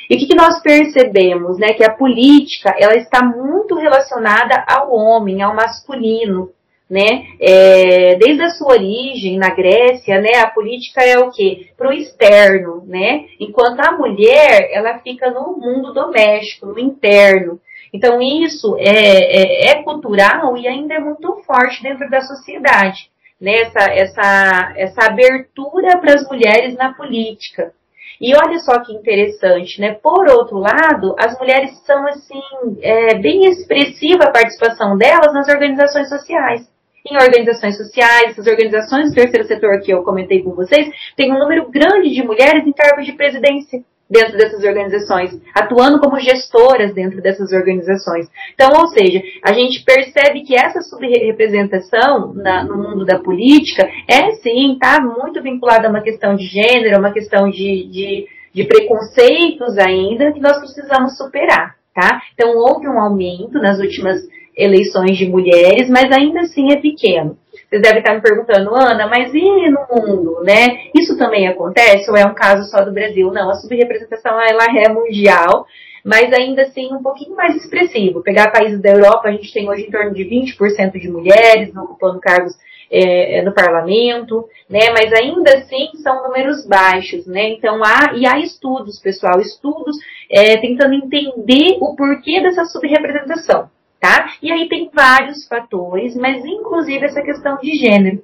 E 0.10 0.16
o 0.16 0.20
que, 0.20 0.28
que, 0.28 0.36
nós 0.36 0.62
percebemos, 0.62 1.58
né? 1.58 1.74
Que 1.74 1.84
a 1.84 1.94
política, 1.94 2.76
ela 2.80 2.96
está 2.96 3.24
muito 3.24 3.76
relacionada 3.76 4.64
ao 4.68 4.94
homem, 4.94 5.42
ao 5.42 5.56
masculino 5.56 6.50
né? 6.90 7.26
É, 7.40 8.16
desde 8.16 8.44
a 8.44 8.50
sua 8.52 8.74
origem 8.74 9.38
na 9.38 9.50
Grécia, 9.50 10.22
né? 10.22 10.38
A 10.38 10.48
política 10.48 11.04
é 11.04 11.18
o 11.18 11.32
quê? 11.32 11.68
Para 11.76 11.90
o 11.90 11.94
externo, 11.94 12.84
né? 12.86 13.26
Enquanto 13.40 13.80
a 13.80 13.92
mulher, 13.94 14.70
ela 14.72 15.00
fica 15.00 15.32
no 15.32 15.58
mundo 15.58 15.94
doméstico, 15.94 16.68
no 16.68 16.80
interno. 16.80 17.60
Então 17.96 18.22
isso 18.22 18.76
é, 18.78 18.90
é, 18.90 19.72
é 19.72 19.84
cultural 19.84 20.58
e 20.58 20.68
ainda 20.68 20.96
é 20.96 21.00
muito 21.00 21.34
forte 21.48 21.82
dentro 21.82 22.10
da 22.10 22.20
sociedade, 22.20 23.10
né? 23.40 23.54
Essa, 23.62 23.84
essa, 23.90 24.74
essa 24.76 25.06
abertura 25.06 25.98
para 26.00 26.14
as 26.14 26.28
mulheres 26.28 26.76
na 26.76 26.94
política. 26.94 27.72
E 28.20 28.36
olha 28.36 28.60
só 28.60 28.84
que 28.84 28.94
interessante, 28.94 29.80
né? 29.80 29.94
Por 29.94 30.30
outro 30.30 30.58
lado, 30.58 31.16
as 31.18 31.38
mulheres 31.40 31.72
são 31.86 32.06
assim 32.08 32.42
é, 32.82 33.16
bem 33.16 33.46
expressiva 33.46 34.26
a 34.26 34.32
participação 34.32 34.98
delas 34.98 35.34
nas 35.34 35.48
organizações 35.48 36.10
sociais 36.10 36.70
em 37.08 37.16
organizações 37.18 37.78
sociais, 37.78 38.32
essas 38.32 38.48
organizações 38.48 39.10
do 39.10 39.14
terceiro 39.14 39.48
setor 39.48 39.80
que 39.80 39.94
eu 39.94 40.02
comentei 40.02 40.42
com 40.42 40.56
vocês, 40.56 40.90
tem 41.16 41.32
um 41.32 41.38
número 41.38 41.70
grande 41.70 42.10
de 42.10 42.24
mulheres 42.24 42.66
em 42.66 42.72
cargos 42.72 43.06
de 43.06 43.14
presidência 43.14 43.84
dentro 44.10 44.38
dessas 44.38 44.64
organizações, 44.64 45.32
atuando 45.54 46.00
como 46.00 46.20
gestoras 46.20 46.94
dentro 46.94 47.22
dessas 47.22 47.52
organizações. 47.52 48.30
Então, 48.54 48.70
ou 48.80 48.88
seja, 48.88 49.22
a 49.44 49.52
gente 49.52 49.84
percebe 49.84 50.42
que 50.42 50.56
essa 50.56 50.82
subrepresentação 50.82 52.34
no 52.34 52.78
mundo 52.78 53.06
da 53.06 53.20
política 53.20 53.90
é 54.08 54.32
sim, 54.34 54.74
está 54.74 55.02
muito 55.02 55.42
vinculada 55.42 55.88
a 55.88 55.90
uma 55.90 56.02
questão 56.02 56.36
de 56.36 56.46
gênero, 56.46 57.00
uma 57.00 57.12
questão 57.12 57.50
de, 57.50 57.88
de, 57.90 58.28
de 58.54 58.64
preconceitos 58.66 59.78
ainda 59.78 60.32
que 60.32 60.40
nós 60.40 60.60
precisamos 60.60 61.18
superar. 61.18 61.76
Tá? 61.94 62.22
Então, 62.34 62.58
houve 62.58 62.88
um 62.90 63.00
aumento 63.00 63.54
nas 63.54 63.80
últimas 63.80 64.22
eleições 64.56 65.18
de 65.18 65.28
mulheres, 65.28 65.90
mas 65.90 66.12
ainda 66.12 66.42
assim 66.42 66.72
é 66.72 66.78
pequeno. 66.78 67.38
Vocês 67.70 67.82
devem 67.82 68.00
estar 68.00 68.14
me 68.14 68.22
perguntando, 68.22 68.76
Ana, 68.76 69.08
mas 69.08 69.34
e 69.34 69.70
no 69.70 69.86
mundo, 69.92 70.44
né? 70.44 70.90
Isso 70.96 71.18
também 71.18 71.48
acontece 71.48 72.10
ou 72.10 72.16
é 72.16 72.26
um 72.26 72.34
caso 72.34 72.70
só 72.70 72.84
do 72.84 72.94
Brasil? 72.94 73.32
Não, 73.32 73.50
a 73.50 73.56
subrepresentação 73.56 74.40
ela 74.40 74.66
é 74.78 74.88
mundial, 74.88 75.66
mas 76.04 76.32
ainda 76.32 76.62
assim 76.62 76.94
um 76.94 77.02
pouquinho 77.02 77.36
mais 77.36 77.56
expressivo. 77.56 78.22
Pegar 78.22 78.52
países 78.52 78.82
da 78.82 78.92
Europa, 78.92 79.28
a 79.28 79.32
gente 79.32 79.52
tem 79.52 79.68
hoje 79.68 79.84
em 79.88 79.92
torno 79.92 80.14
de 80.14 80.24
20% 80.24 80.92
de 80.94 81.10
mulheres 81.10 81.76
ocupando 81.76 82.20
cargos 82.20 82.54
é, 82.90 83.40
é, 83.40 83.42
no 83.42 83.54
parlamento, 83.54 84.48
né? 84.70 84.92
Mas 84.92 85.12
ainda 85.12 85.58
assim 85.58 85.90
são 86.04 86.24
números 86.24 86.68
baixos, 86.68 87.26
né? 87.26 87.50
Então 87.50 87.82
há 87.84 88.14
e 88.16 88.28
há 88.28 88.40
estudos, 88.40 89.02
pessoal, 89.02 89.42
estudos 89.42 89.98
é, 90.30 90.56
tentando 90.58 90.94
entender 90.94 91.78
o 91.82 91.96
porquê 91.96 92.42
dessa 92.42 92.64
subrepresentação 92.66 93.70
tá? 94.06 94.36
E 94.40 94.52
aí 94.52 94.70
tem 94.70 94.92
vários 94.94 95.48
fatores, 95.48 96.16
mas 96.16 96.46
inclusive 96.46 97.06
essa 97.06 97.24
questão 97.24 97.58
de 97.58 97.76
gênero. 97.76 98.22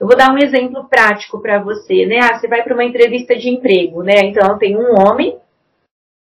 Eu 0.00 0.06
vou 0.06 0.16
dar 0.16 0.32
um 0.32 0.38
exemplo 0.38 0.88
prático 0.88 1.40
para 1.40 1.62
você, 1.62 2.06
né? 2.06 2.18
Ah, 2.22 2.38
você 2.38 2.48
vai 2.48 2.62
para 2.62 2.72
uma 2.72 2.84
entrevista 2.84 3.36
de 3.36 3.50
emprego, 3.50 4.02
né? 4.02 4.20
Então 4.24 4.56
tem 4.56 4.76
um 4.76 4.94
homem 4.98 5.36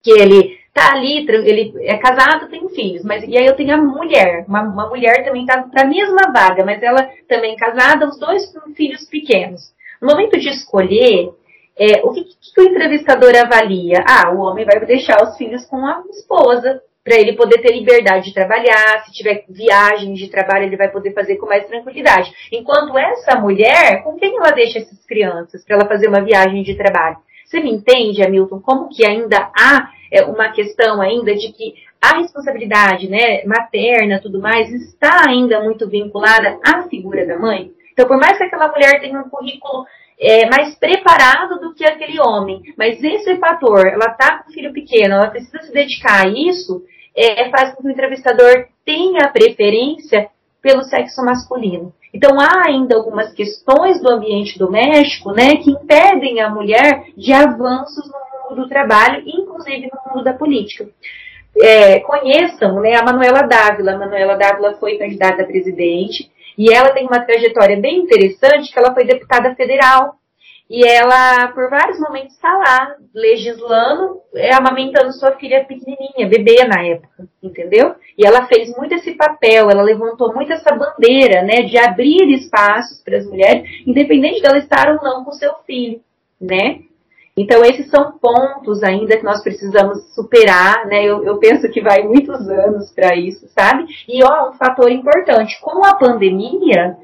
que 0.02 0.12
ele 0.12 0.58
tá 0.74 0.94
ali, 0.94 1.26
ele 1.30 1.74
é 1.82 1.98
casado, 1.98 2.50
tem 2.50 2.68
filhos, 2.70 3.04
mas 3.04 3.24
e 3.24 3.38
aí 3.38 3.46
eu 3.46 3.56
tenho 3.56 3.76
a 3.76 3.78
mulher, 3.78 4.44
uma, 4.48 4.62
uma 4.62 4.90
mulher 4.90 5.24
também 5.24 5.46
tá 5.46 5.64
para 5.64 5.84
a 5.84 5.88
mesma 5.88 6.32
vaga, 6.34 6.66
mas 6.66 6.82
ela 6.82 7.10
também 7.28 7.54
é 7.54 7.58
casada, 7.58 8.08
os 8.08 8.20
dois 8.20 8.44
filhos 8.76 9.06
pequenos. 9.08 9.62
No 10.02 10.10
momento 10.10 10.38
de 10.40 10.50
escolher, 10.50 11.32
é, 11.78 12.04
o 12.04 12.12
que, 12.12 12.24
que, 12.24 12.62
o 12.62 12.64
entrevistador 12.64 13.34
avalia? 13.36 14.04
Ah, 14.08 14.32
o 14.32 14.40
homem 14.40 14.66
vai 14.66 14.80
deixar 14.86 15.22
os 15.24 15.38
filhos 15.38 15.66
com 15.66 15.86
a 15.86 16.04
esposa, 16.10 16.82
para 17.06 17.20
ele 17.20 17.34
poder 17.34 17.62
ter 17.62 17.72
liberdade 17.72 18.26
de 18.26 18.34
trabalhar, 18.34 19.04
se 19.06 19.12
tiver 19.12 19.46
viagens 19.48 20.18
de 20.18 20.28
trabalho, 20.28 20.66
ele 20.66 20.76
vai 20.76 20.90
poder 20.90 21.14
fazer 21.14 21.36
com 21.36 21.46
mais 21.46 21.68
tranquilidade. 21.68 22.34
Enquanto 22.52 22.98
essa 22.98 23.40
mulher, 23.40 24.04
com 24.04 24.18
quem 24.18 24.36
ela 24.36 24.50
deixa 24.50 24.80
essas 24.80 25.06
crianças 25.06 25.64
para 25.64 25.76
ela 25.76 25.88
fazer 25.88 26.08
uma 26.08 26.24
viagem 26.24 26.64
de 26.64 26.74
trabalho? 26.76 27.18
Você 27.46 27.60
me 27.60 27.72
entende, 27.72 28.24
Hamilton, 28.24 28.60
como 28.60 28.90
que 28.90 29.06
ainda 29.06 29.52
há 29.56 29.92
é, 30.12 30.26
uma 30.26 30.52
questão 30.52 31.00
ainda 31.00 31.36
de 31.36 31.54
que 31.54 31.76
a 32.02 32.18
responsabilidade 32.18 33.08
né, 33.08 33.44
materna 33.46 34.20
tudo 34.20 34.42
mais 34.42 34.68
está 34.72 35.30
ainda 35.30 35.64
muito 35.64 35.88
vinculada 35.88 36.60
à 36.66 36.90
figura 36.90 37.24
da 37.28 37.38
mãe? 37.38 37.72
Então, 37.94 38.08
por 38.08 38.18
mais 38.18 38.36
que 38.36 38.46
aquela 38.46 38.70
mulher 38.70 39.00
tenha 39.00 39.20
um 39.20 39.30
currículo 39.30 39.86
é, 40.20 40.50
mais 40.50 40.74
preparado 40.76 41.60
do 41.60 41.76
que 41.76 41.86
aquele 41.86 42.20
homem, 42.20 42.64
mas 42.76 43.02
esse 43.04 43.38
fator, 43.38 43.86
ela 43.86 44.12
está 44.12 44.40
com 44.40 44.50
um 44.50 44.54
filho 44.54 44.74
pequeno, 44.74 45.14
ela 45.14 45.30
precisa 45.30 45.62
se 45.62 45.72
dedicar 45.72 46.26
a 46.26 46.30
isso, 46.30 46.84
é, 47.16 47.50
faz 47.50 47.74
com 47.74 47.82
que 47.82 47.88
o 47.88 47.92
entrevistador 47.92 48.68
tenha 48.86 49.30
preferência 49.30 50.30
pelo 50.62 50.84
sexo 50.84 51.24
masculino. 51.24 51.94
Então 52.14 52.40
há 52.40 52.68
ainda 52.68 52.96
algumas 52.96 53.34
questões 53.34 54.02
do 54.02 54.10
ambiente 54.10 54.58
doméstico, 54.58 55.32
né, 55.32 55.58
que 55.58 55.72
impedem 55.72 56.42
a 56.42 56.50
mulher 56.50 57.06
de 57.16 57.32
avanços 57.34 58.06
no 58.08 58.50
mundo 58.50 58.64
do 58.64 58.70
trabalho, 58.70 59.24
inclusive 59.26 59.90
no 59.92 60.12
mundo 60.12 60.24
da 60.24 60.34
política. 60.34 60.88
É, 61.62 62.00
conheçam, 62.00 62.80
né, 62.82 62.96
a 62.96 63.04
Manuela 63.04 63.42
Dávila. 63.44 63.94
A 63.94 63.98
Manuela 63.98 64.36
Dávila 64.36 64.76
foi 64.80 64.98
candidata 64.98 65.44
a 65.44 65.46
presidente 65.46 66.32
e 66.58 66.72
ela 66.72 66.92
tem 66.92 67.06
uma 67.06 67.20
trajetória 67.20 67.80
bem 67.80 68.00
interessante, 68.00 68.72
que 68.72 68.80
ela 68.80 68.94
foi 68.94 69.06
deputada 69.06 69.54
federal 69.56 70.16
e 70.70 70.84
ela, 70.84 71.50
por 71.50 71.70
vários 71.70 72.00
momentos, 72.00 72.34
está 72.34 72.52
lá, 72.58 72.96
legislando, 73.14 74.22
é, 74.36 74.54
amamentando 74.56 75.14
sua 75.14 75.34
filha 75.34 75.64
pequenininha, 75.64 76.28
bebê 76.28 76.66
na 76.66 76.84
época, 76.84 77.28
entendeu? 77.42 77.96
E 78.18 78.26
ela 78.26 78.48
fez 78.48 78.76
muito 78.76 78.96
esse 78.96 79.14
papel, 79.14 79.70
ela 79.70 79.84
levantou 79.84 80.34
muito 80.34 80.52
essa 80.52 80.74
bandeira, 80.76 81.44
né, 81.44 81.62
de 81.62 81.78
abrir 81.78 82.34
espaços 82.34 83.00
para 83.04 83.18
as 83.18 83.28
mulheres, 83.28 83.64
independente 83.86 84.42
dela 84.42 84.58
estar 84.58 84.90
ou 84.90 85.04
não 85.04 85.24
com 85.24 85.32
seu 85.34 85.54
filho, 85.68 86.02
né? 86.42 86.80
Então, 87.38 87.64
esses 87.66 87.90
são 87.90 88.14
pontos 88.14 88.82
ainda 88.82 89.18
que 89.18 89.24
nós 89.24 89.44
precisamos 89.44 90.16
superar, 90.16 90.88
né? 90.88 91.04
Eu, 91.04 91.24
eu 91.26 91.38
penso 91.38 91.70
que 91.70 91.82
vai 91.82 92.02
muitos 92.02 92.48
anos 92.48 92.92
para 92.94 93.14
isso, 93.16 93.46
sabe? 93.50 93.86
E, 94.08 94.24
ó, 94.24 94.50
um 94.50 94.54
fator 94.54 94.90
importante, 94.90 95.60
com 95.60 95.86
a 95.86 95.96
pandemia, 95.96 96.98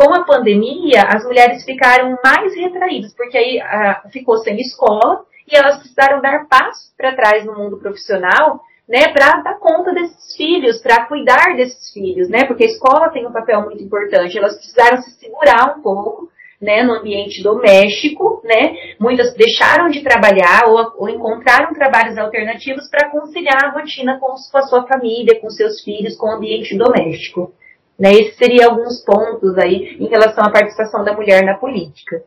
com 0.00 0.14
a 0.14 0.24
pandemia, 0.24 1.02
as 1.08 1.22
mulheres 1.24 1.62
ficaram 1.62 2.18
mais 2.24 2.54
retraídas, 2.56 3.12
porque 3.12 3.36
aí 3.36 3.60
ah, 3.60 4.02
ficou 4.10 4.38
sem 4.38 4.58
escola 4.58 5.26
e 5.46 5.54
elas 5.54 5.76
precisaram 5.76 6.22
dar 6.22 6.46
passo 6.48 6.90
para 6.96 7.14
trás 7.14 7.44
no 7.44 7.54
mundo 7.54 7.76
profissional, 7.76 8.60
né, 8.88 9.08
para 9.12 9.42
dar 9.42 9.58
conta 9.58 9.92
desses 9.92 10.34
filhos, 10.36 10.78
para 10.78 11.04
cuidar 11.04 11.54
desses 11.54 11.92
filhos, 11.92 12.30
né, 12.30 12.44
porque 12.44 12.64
a 12.64 12.68
escola 12.68 13.10
tem 13.10 13.26
um 13.26 13.32
papel 13.32 13.60
muito 13.62 13.84
importante. 13.84 14.38
Elas 14.38 14.56
precisaram 14.56 15.02
se 15.02 15.10
segurar 15.18 15.76
um 15.76 15.82
pouco, 15.82 16.30
né, 16.58 16.82
no 16.82 16.94
ambiente 16.94 17.42
doméstico, 17.42 18.40
né, 18.42 18.74
muitas 18.98 19.34
deixaram 19.34 19.90
de 19.90 20.02
trabalhar 20.02 20.62
ou, 20.66 20.92
ou 20.96 21.08
encontraram 21.10 21.74
trabalhos 21.74 22.16
alternativos 22.16 22.88
para 22.88 23.10
conciliar 23.10 23.66
a 23.66 23.70
rotina 23.72 24.18
com, 24.18 24.34
com 24.50 24.58
a 24.58 24.62
sua 24.62 24.86
família, 24.86 25.38
com 25.40 25.50
seus 25.50 25.82
filhos, 25.82 26.16
com 26.16 26.26
o 26.26 26.36
ambiente 26.36 26.74
doméstico. 26.76 27.52
Né? 28.00 28.12
Esses 28.12 28.36
seriam 28.36 28.70
alguns 28.70 29.04
pontos 29.04 29.58
aí 29.58 29.98
em 30.00 30.08
relação 30.08 30.42
à 30.42 30.50
participação 30.50 31.04
da 31.04 31.12
mulher 31.12 31.44
na 31.44 31.58
política. 31.58 32.24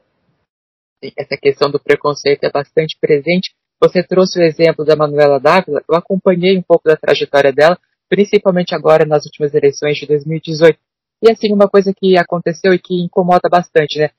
Essa 1.17 1.35
questão 1.35 1.71
do 1.71 1.79
preconceito 1.79 2.43
é 2.43 2.51
bastante 2.51 2.95
presente. 3.01 3.55
Você 3.81 4.03
trouxe 4.03 4.39
o 4.39 4.43
exemplo 4.43 4.85
da 4.85 4.95
Manuela 4.95 5.39
Dávila, 5.39 5.83
eu 5.89 5.95
acompanhei 5.95 6.57
um 6.57 6.61
pouco 6.61 6.87
da 6.87 6.95
trajetória 6.95 7.51
dela, 7.51 7.77
principalmente 8.07 8.75
agora 8.75 9.03
nas 9.03 9.25
últimas 9.25 9.53
eleições 9.55 9.97
de 9.97 10.05
2018. 10.05 10.77
E 11.23 11.31
assim, 11.31 11.51
uma 11.51 11.67
coisa 11.67 11.91
que 11.91 12.17
aconteceu 12.17 12.71
e 12.73 12.79
que 12.79 13.01
incomoda 13.01 13.49
bastante, 13.49 13.97
né? 13.97 14.11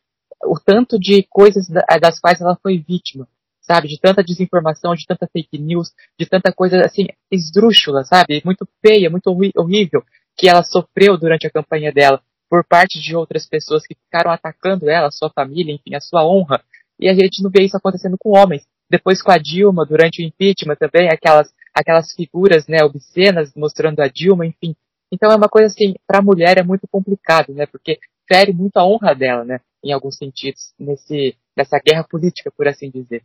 O 0.45 0.59
tanto 0.59 0.99
de 0.99 1.23
coisas 1.31 1.69
das 1.69 2.19
quais 2.19 2.41
ela 2.41 2.59
foi 2.61 2.79
vítima, 2.79 3.29
sabe? 3.63 3.89
De 3.89 3.99
tanta 3.99 4.25
desinformação, 4.25 4.95
de 4.95 5.07
tanta 5.07 5.29
fake 5.33 5.57
news, 5.59 5.93
de 6.19 6.27
tanta 6.27 6.53
coisa 6.53 6.81
assim, 6.85 7.07
esdrúxula, 7.31 8.05
sabe? 8.05 8.43
Muito 8.45 8.69
feia, 8.85 9.09
muito 9.09 9.29
horrível 9.57 10.03
que 10.37 10.49
ela 10.49 10.63
sofreu 10.63 11.17
durante 11.17 11.47
a 11.47 11.51
campanha 11.51 11.93
dela 11.93 12.21
por 12.49 12.65
parte 12.65 13.01
de 13.01 13.17
outras 13.17 13.49
pessoas 13.49 13.87
que 13.87 13.95
ficaram 13.95 14.31
atacando 14.31 14.89
ela, 14.89 15.11
sua 15.11 15.31
família, 15.31 15.75
enfim, 15.75 15.95
a 15.95 16.01
sua 16.01 16.25
honra. 16.27 16.63
E 16.99 17.09
a 17.09 17.15
gente 17.15 17.43
não 17.43 17.51
vê 17.51 17.65
isso 17.65 17.77
acontecendo 17.77 18.17
com 18.19 18.31
homens. 18.31 18.65
Depois 18.89 19.23
com 19.23 19.33
a 19.33 19.39
Dilma, 19.39 19.85
durante 19.85 20.23
o 20.23 20.25
impeachment 20.25 20.77
também, 20.77 21.09
aquelas, 21.09 21.53
aquelas 21.75 22.13
figuras, 22.13 22.67
né, 22.69 22.85
obscenas 22.85 23.53
mostrando 23.57 24.01
a 24.01 24.09
Dilma, 24.09 24.47
enfim. 24.47 24.77
Então 25.11 25.31
é 25.31 25.37
uma 25.37 25.49
coisa 25.49 25.67
assim, 25.67 25.95
para 26.07 26.19
a 26.19 26.23
mulher 26.23 26.59
é 26.59 26.63
muito 26.63 26.87
complicado, 26.87 27.53
né, 27.53 27.67
porque 27.67 27.99
fere 28.29 28.53
muito 28.53 28.77
a 28.77 28.87
honra 28.87 29.15
dela, 29.15 29.45
né, 29.45 29.61
em 29.83 29.93
alguns 29.93 30.17
sentidos, 30.17 30.73
nesse, 30.79 31.37
nessa 31.57 31.79
guerra 31.79 32.05
política, 32.05 32.53
por 32.57 32.69
assim 32.69 32.91
dizer. 32.91 33.23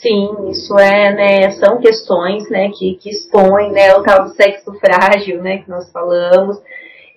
Sim, 0.00 0.48
isso 0.50 0.78
é, 0.78 1.12
né, 1.14 1.50
são 1.52 1.78
questões, 1.78 2.48
né, 2.48 2.70
que, 2.70 2.94
que 2.94 3.10
expõem, 3.10 3.70
né, 3.70 3.94
o 3.94 4.02
tal 4.02 4.24
do 4.24 4.30
sexo 4.30 4.72
frágil, 4.80 5.42
né, 5.42 5.58
que 5.58 5.68
nós 5.68 5.92
falamos. 5.92 6.56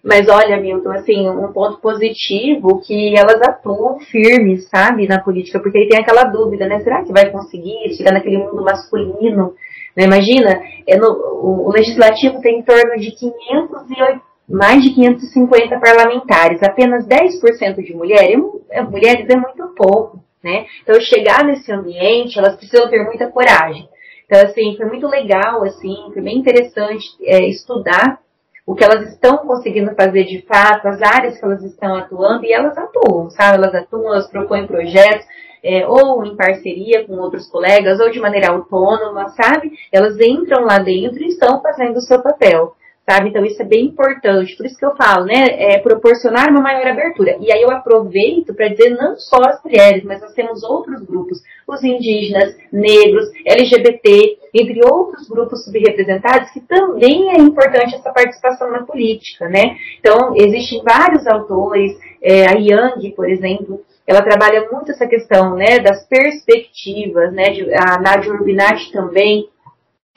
Mas 0.04 0.28
olha, 0.28 0.60
Milton, 0.60 0.92
assim, 0.92 1.30
um 1.30 1.54
ponto 1.54 1.80
positivo 1.80 2.82
que 2.82 3.18
elas 3.18 3.42
atuam 3.42 4.00
firmes, 4.02 4.68
sabe, 4.68 5.08
na 5.08 5.22
política, 5.22 5.62
porque 5.62 5.78
aí 5.78 5.88
tem 5.88 5.98
aquela 5.98 6.26
dúvida, 6.26 6.68
né, 6.68 6.82
será 6.82 7.04
que 7.04 7.14
vai 7.14 7.32
conseguir 7.32 7.94
chegar 7.96 8.12
naquele 8.12 8.38
mundo 8.38 8.62
masculino? 8.62 9.56
Né, 9.96 10.04
imagina, 10.04 10.62
é 10.86 10.98
no, 10.98 11.08
o, 11.08 11.70
o 11.70 11.72
legislativo 11.72 12.42
tem 12.42 12.60
em 12.60 12.64
torno 12.64 12.98
de 12.98 13.12
508 13.12 14.22
mais 14.50 14.84
de 14.84 14.94
550 14.94 15.80
parlamentares, 15.80 16.62
apenas 16.62 17.08
10% 17.08 17.82
de 17.82 17.96
mulher, 17.96 18.30
é, 18.70 18.82
mulheres 18.82 19.26
é 19.30 19.38
muito 19.38 19.74
pouco 19.74 20.22
né? 20.44 20.66
Então, 20.82 21.00
chegar 21.00 21.46
nesse 21.46 21.72
ambiente, 21.72 22.38
elas 22.38 22.56
precisam 22.56 22.90
ter 22.90 23.04
muita 23.04 23.32
coragem. 23.32 23.88
Então, 24.26 24.42
assim, 24.42 24.76
foi 24.76 24.86
muito 24.88 25.08
legal, 25.08 25.64
assim, 25.64 25.96
foi 26.12 26.22
bem 26.22 26.38
interessante 26.38 27.06
é, 27.22 27.48
estudar 27.48 28.20
o 28.66 28.74
que 28.76 28.84
elas 28.84 29.10
estão 29.10 29.38
conseguindo 29.38 29.94
fazer 29.94 30.24
de 30.24 30.42
fato, 30.44 30.88
as 30.88 31.02
áreas 31.02 31.38
que 31.38 31.44
elas 31.44 31.62
estão 31.64 31.96
atuando, 31.96 32.46
e 32.46 32.54
elas 32.54 32.78
atuam, 32.78 33.30
sabe? 33.30 33.58
Elas 33.58 33.76
atuam, 33.76 34.08
elas 34.08 34.30
propõem 34.30 34.66
projetos, 34.66 35.26
é, 35.62 35.86
ou 35.88 36.26
em 36.26 36.36
parceria 36.36 37.06
com 37.06 37.14
outros 37.14 37.50
colegas, 37.50 38.00
ou 38.00 38.10
de 38.10 38.20
maneira 38.20 38.52
autônoma, 38.52 39.30
sabe? 39.30 39.72
Elas 39.92 40.20
entram 40.20 40.66
lá 40.66 40.80
dentro 40.80 41.22
e 41.22 41.28
estão 41.28 41.62
fazendo 41.62 41.98
o 41.98 42.02
seu 42.02 42.22
papel 42.22 42.76
sabe? 43.08 43.30
Então 43.30 43.46
isso 43.46 43.62
é 43.62 43.66
bem 43.66 43.86
importante. 43.86 44.56
Por 44.56 44.66
isso 44.66 44.78
que 44.78 44.86
eu 44.86 44.96
falo, 44.96 45.26
né? 45.26 45.46
É 45.58 45.80
proporcionar 45.80 46.50
uma 46.50 46.62
maior 46.62 46.88
abertura. 46.88 47.38
E 47.40 47.52
aí 47.52 47.62
eu 47.62 47.72
aproveito 47.72 48.54
para 48.54 48.70
dizer 48.70 48.92
não 48.92 49.18
só 49.18 49.38
as 49.44 49.64
mulheres, 49.64 50.04
mas 50.04 50.22
nós 50.22 50.34
temos 50.34 50.64
outros 50.64 51.04
grupos, 51.04 51.42
os 51.68 51.84
indígenas, 51.84 52.56
negros, 52.72 53.30
LGBT, 53.46 54.40
entre 54.54 54.80
outros 54.86 55.28
grupos 55.28 55.64
subrepresentados, 55.66 56.52
que 56.52 56.62
também 56.62 57.30
é 57.30 57.40
importante 57.40 57.96
essa 57.96 58.12
participação 58.12 58.72
na 58.72 58.84
política, 58.84 59.48
né? 59.50 59.76
Então 60.00 60.34
existem 60.36 60.82
vários 60.84 61.28
autores, 61.28 61.98
é, 62.22 62.48
a 62.48 62.54
Yang, 62.54 63.12
por 63.12 63.30
exemplo, 63.30 63.82
ela 64.06 64.22
trabalha 64.22 64.68
muito 64.72 64.92
essa 64.92 65.08
questão, 65.08 65.56
né, 65.56 65.80
das 65.80 66.06
perspectivas, 66.08 67.32
né, 67.34 67.52
de, 67.52 67.74
a 67.74 68.00
Nadia 68.02 68.34
Urbinati 68.34 68.92
também, 68.92 69.48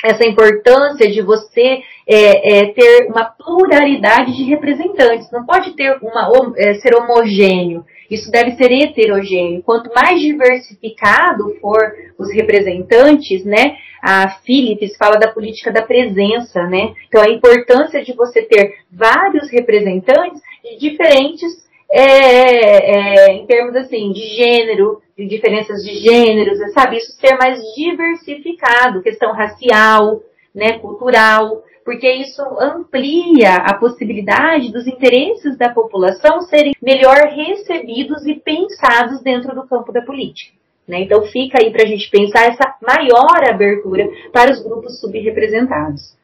essa 0.05 0.27
importância 0.27 1.11
de 1.11 1.23
você 1.23 1.81
é, 2.07 2.59
é, 2.59 2.73
ter 2.73 3.07
uma 3.07 3.25
pluralidade 3.25 4.37
de 4.37 4.45
representantes. 4.45 5.31
Não 5.31 5.45
pode 5.45 5.75
ter 5.75 5.99
uma, 6.03 6.53
é, 6.57 6.75
ser 6.75 6.95
homogêneo. 6.95 7.85
Isso 8.11 8.31
deve 8.31 8.53
ser 8.53 8.71
heterogêneo. 8.71 9.63
Quanto 9.63 9.91
mais 9.95 10.21
diversificado 10.21 11.57
for 11.61 11.81
os 12.19 12.31
representantes, 12.33 13.45
né? 13.45 13.77
A 14.03 14.29
Philips 14.45 14.97
fala 14.97 15.17
da 15.17 15.29
política 15.33 15.73
da 15.73 15.83
presença, 15.83 16.63
né? 16.67 16.95
Então 17.09 17.23
a 17.23 17.31
importância 17.31 18.05
de 18.05 18.13
você 18.13 18.43
ter 18.43 18.77
vários 18.93 19.51
representantes 19.51 20.41
de 20.63 20.79
diferentes 20.79 21.67
é, 21.91 22.03
é, 22.03 23.33
em 23.33 23.47
termos 23.47 23.75
assim 23.75 24.13
de 24.13 24.21
gênero, 24.37 25.01
de 25.17 25.27
diferenças 25.27 25.83
de 25.83 25.95
gêneros, 25.97 26.59
sabe? 26.73 26.99
Isso 26.99 27.12
ser 27.12 27.37
mais 27.37 27.61
diversificado, 27.75 29.03
questão 29.03 29.33
racial, 29.33 30.23
né, 30.55 30.79
cultural, 30.79 31.64
porque 31.85 32.11
isso 32.11 32.43
amplia 32.61 33.55
a 33.57 33.75
possibilidade 33.75 34.73
dos 34.73 34.87
interesses 34.87 35.57
da 35.57 35.73
população 35.73 36.41
serem 36.43 36.73
melhor 36.83 37.17
recebidos 37.29 38.27
e 38.27 38.35
pensados 38.35 39.23
dentro 39.23 39.55
do 39.55 39.67
campo 39.67 39.93
da 39.93 40.03
política. 40.03 40.53
Né? 40.87 41.01
Então 41.01 41.23
fica 41.27 41.59
aí 41.61 41.71
para 41.71 41.85
a 41.85 41.87
gente 41.87 42.11
pensar 42.11 42.47
essa 42.47 42.77
maior 42.83 43.49
abertura 43.49 44.09
para 44.33 44.53
os 44.53 44.62
grupos 44.62 45.01
subrepresentados. 45.01 46.17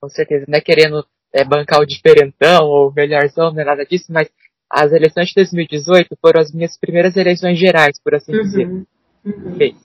Com 0.00 0.08
certeza, 0.08 0.44
não 0.46 0.58
é 0.58 0.60
querendo 0.60 1.04
é, 1.32 1.44
bancar 1.44 1.80
o 1.80 1.86
diferentão 1.86 2.66
ou 2.66 2.92
melhorzão, 2.92 3.52
não 3.52 3.60
é 3.60 3.64
nada 3.64 3.84
disso, 3.84 4.12
mas 4.12 4.28
as 4.70 4.92
eleições 4.92 5.28
de 5.28 5.34
2018 5.36 6.16
foram 6.20 6.40
as 6.40 6.52
minhas 6.52 6.76
primeiras 6.78 7.16
eleições 7.16 7.58
gerais, 7.58 7.98
por 8.02 8.14
assim 8.14 8.34
uhum. 8.34 8.42
dizer. 8.42 8.66
Uhum. 8.66 9.56
Bem, 9.56 9.76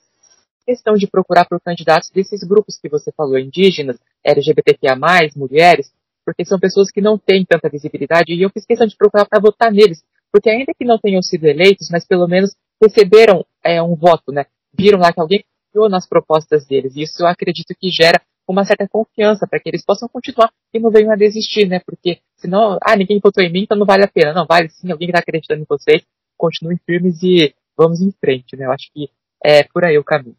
questão 0.66 0.94
de 0.96 1.08
procurar 1.08 1.46
por 1.46 1.60
candidatos 1.60 2.10
desses 2.10 2.44
grupos 2.44 2.80
que 2.80 2.90
você 2.90 3.12
falou, 3.12 3.38
indígenas, 3.38 3.98
LGBTQIA+, 4.24 4.96
mulheres, 5.36 5.92
porque 6.26 6.46
são 6.46 6.60
pessoas 6.60 6.92
que 6.92 7.02
não 7.02 7.18
têm 7.18 7.46
tanta 7.46 7.70
visibilidade 7.70 8.34
e 8.34 8.42
eu 8.42 8.50
fiz 8.50 8.66
questão 8.66 8.88
de 8.88 8.96
procurar 8.96 9.26
para 9.26 9.40
votar 9.40 9.72
neles, 9.72 10.04
porque 10.32 10.50
ainda 10.50 10.74
que 10.78 10.86
não 10.86 10.98
tenham 10.98 11.22
sido 11.22 11.46
eleitos, 11.46 11.90
mas 11.92 12.06
pelo 12.06 12.28
menos 12.28 12.56
receberam 12.82 13.46
é, 13.64 13.82
um 13.82 13.96
voto, 13.96 14.32
né? 14.32 14.46
Viram 14.74 15.00
lá 15.00 15.12
que 15.12 15.20
alguém 15.20 15.44
confiou 15.68 15.90
nas 15.90 16.08
propostas 16.08 16.66
deles. 16.66 16.96
E 16.96 17.04
isso 17.04 17.22
eu 17.22 17.28
acredito 17.28 17.76
que 17.78 17.90
gera 17.90 18.22
uma 18.48 18.66
certa 18.66 18.88
confiança 18.88 19.48
para 19.48 19.60
que 19.60 19.70
eles 19.70 19.84
possam 19.84 20.08
continuar 20.08 20.52
e 20.74 20.80
não 20.80 20.92
venham 20.92 21.12
a 21.12 21.16
desistir, 21.16 21.68
né? 21.68 21.80
Porque 21.86 22.20
senão, 22.42 22.78
ah, 22.82 22.96
ninguém 22.96 23.20
votou 23.24 23.44
em 23.44 23.52
mim, 23.52 23.62
então 23.64 23.78
não 23.78 23.86
vale 23.86 24.04
a 24.04 24.08
pena. 24.08 24.34
Não, 24.34 24.46
vale 24.46 24.70
sim, 24.70 24.92
alguém 24.92 25.08
que 25.08 25.12
está 25.12 25.20
acreditando 25.20 25.62
em 25.62 25.66
vocês, 25.70 26.04
continuem 26.38 26.80
firmes 26.86 27.22
e 27.24 27.54
vamos 27.78 28.02
em 28.02 28.12
frente, 28.12 28.56
né? 28.56 28.66
Eu 28.66 28.72
acho 28.72 28.92
que 28.94 29.10
é 29.44 29.64
por 29.64 29.86
aí 29.86 29.98
o 29.98 30.04
caminho. 30.04 30.36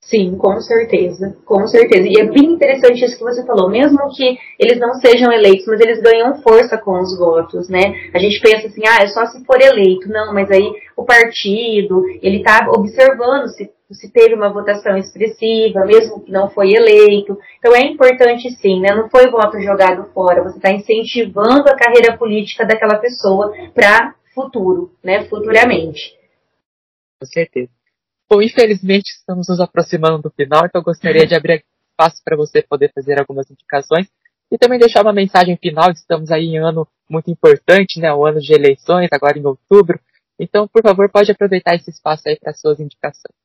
Sim, 0.00 0.36
com 0.36 0.60
certeza, 0.60 1.34
com 1.46 1.66
certeza. 1.66 2.06
E 2.06 2.20
é 2.20 2.26
bem 2.26 2.52
interessante 2.52 3.02
isso 3.02 3.16
que 3.16 3.24
você 3.24 3.44
falou, 3.46 3.70
mesmo 3.70 3.98
que 4.14 4.36
eles 4.58 4.78
não 4.78 4.92
sejam 4.94 5.32
eleitos, 5.32 5.66
mas 5.66 5.80
eles 5.80 6.02
ganham 6.02 6.42
força 6.42 6.76
com 6.76 7.00
os 7.00 7.18
votos, 7.18 7.70
né? 7.70 8.10
A 8.12 8.18
gente 8.18 8.38
pensa 8.38 8.66
assim, 8.66 8.82
ah, 8.86 9.02
é 9.02 9.06
só 9.06 9.24
se 9.24 9.42
for 9.46 9.58
eleito. 9.58 10.06
Não, 10.08 10.34
mas 10.34 10.50
aí 10.50 10.70
o 10.94 11.04
partido, 11.04 12.04
ele 12.20 12.38
está 12.38 12.68
observando 12.68 13.48
se, 13.48 13.70
se 13.92 14.10
teve 14.10 14.34
uma 14.34 14.52
votação 14.52 14.96
expressiva, 14.96 15.84
mesmo 15.84 16.24
que 16.24 16.32
não 16.32 16.48
foi 16.50 16.72
eleito. 16.72 17.38
Então 17.58 17.74
é 17.74 17.80
importante 17.82 18.50
sim, 18.50 18.80
né? 18.80 18.94
Não 18.94 19.08
foi 19.10 19.30
voto 19.30 19.60
jogado 19.60 20.10
fora, 20.12 20.42
você 20.42 20.56
está 20.56 20.70
incentivando 20.70 21.68
a 21.68 21.76
carreira 21.76 22.16
política 22.16 22.64
daquela 22.64 22.98
pessoa 22.98 23.52
para 23.74 24.14
futuro, 24.34 24.92
né? 25.02 25.24
Futuramente. 25.24 26.16
Com 27.20 27.26
certeza. 27.26 27.70
Bom, 28.28 28.40
infelizmente 28.40 29.10
estamos 29.10 29.48
nos 29.48 29.60
aproximando 29.60 30.22
do 30.22 30.30
final, 30.30 30.64
então 30.64 30.80
eu 30.80 30.84
gostaria 30.84 31.26
de 31.26 31.34
abrir 31.34 31.64
espaço 31.90 32.22
para 32.24 32.36
você 32.36 32.62
poder 32.62 32.90
fazer 32.92 33.18
algumas 33.18 33.50
indicações 33.50 34.08
e 34.50 34.58
também 34.58 34.78
deixar 34.78 35.02
uma 35.02 35.12
mensagem 35.12 35.56
final. 35.56 35.90
Estamos 35.90 36.30
aí 36.30 36.46
em 36.46 36.58
ano 36.58 36.86
muito 37.08 37.30
importante, 37.30 38.00
né? 38.00 38.12
O 38.12 38.24
ano 38.24 38.40
de 38.40 38.52
eleições, 38.52 39.08
agora 39.12 39.38
em 39.38 39.44
outubro. 39.44 40.00
Então, 40.38 40.66
por 40.66 40.82
favor, 40.82 41.08
pode 41.10 41.30
aproveitar 41.30 41.74
esse 41.76 41.90
espaço 41.90 42.28
aí 42.28 42.36
para 42.38 42.54
suas 42.54 42.80
indicações. 42.80 43.43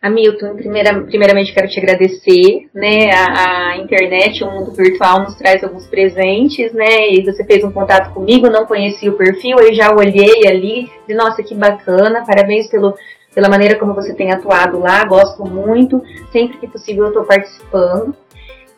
Hamilton, 0.00 0.56
primeira, 0.56 1.00
primeiramente 1.02 1.54
quero 1.54 1.68
te 1.68 1.78
agradecer, 1.78 2.68
né? 2.74 3.12
A, 3.12 3.70
a, 3.70 3.76
internet, 3.76 4.42
o 4.42 4.50
mundo 4.50 4.72
virtual 4.72 5.22
nos 5.22 5.36
traz 5.36 5.62
alguns 5.62 5.86
presentes, 5.86 6.72
né? 6.72 7.10
E 7.10 7.24
você 7.24 7.44
fez 7.44 7.62
um 7.62 7.70
contato 7.70 8.12
comigo, 8.12 8.50
não 8.50 8.66
conhecia 8.66 9.10
o 9.10 9.16
perfil, 9.16 9.56
eu 9.60 9.72
já 9.72 9.94
olhei 9.94 10.46
ali, 10.48 10.90
de 11.06 11.14
nossa, 11.14 11.42
que 11.42 11.54
bacana, 11.54 12.24
parabéns 12.26 12.68
pelo 12.68 12.94
pela 13.34 13.48
maneira 13.48 13.78
como 13.78 13.94
você 13.94 14.12
tem 14.12 14.30
atuado 14.30 14.78
lá, 14.78 15.04
gosto 15.06 15.44
muito, 15.44 16.02
sempre 16.30 16.58
que 16.58 16.66
possível 16.66 17.04
eu 17.04 17.08
estou 17.08 17.24
participando. 17.24 18.14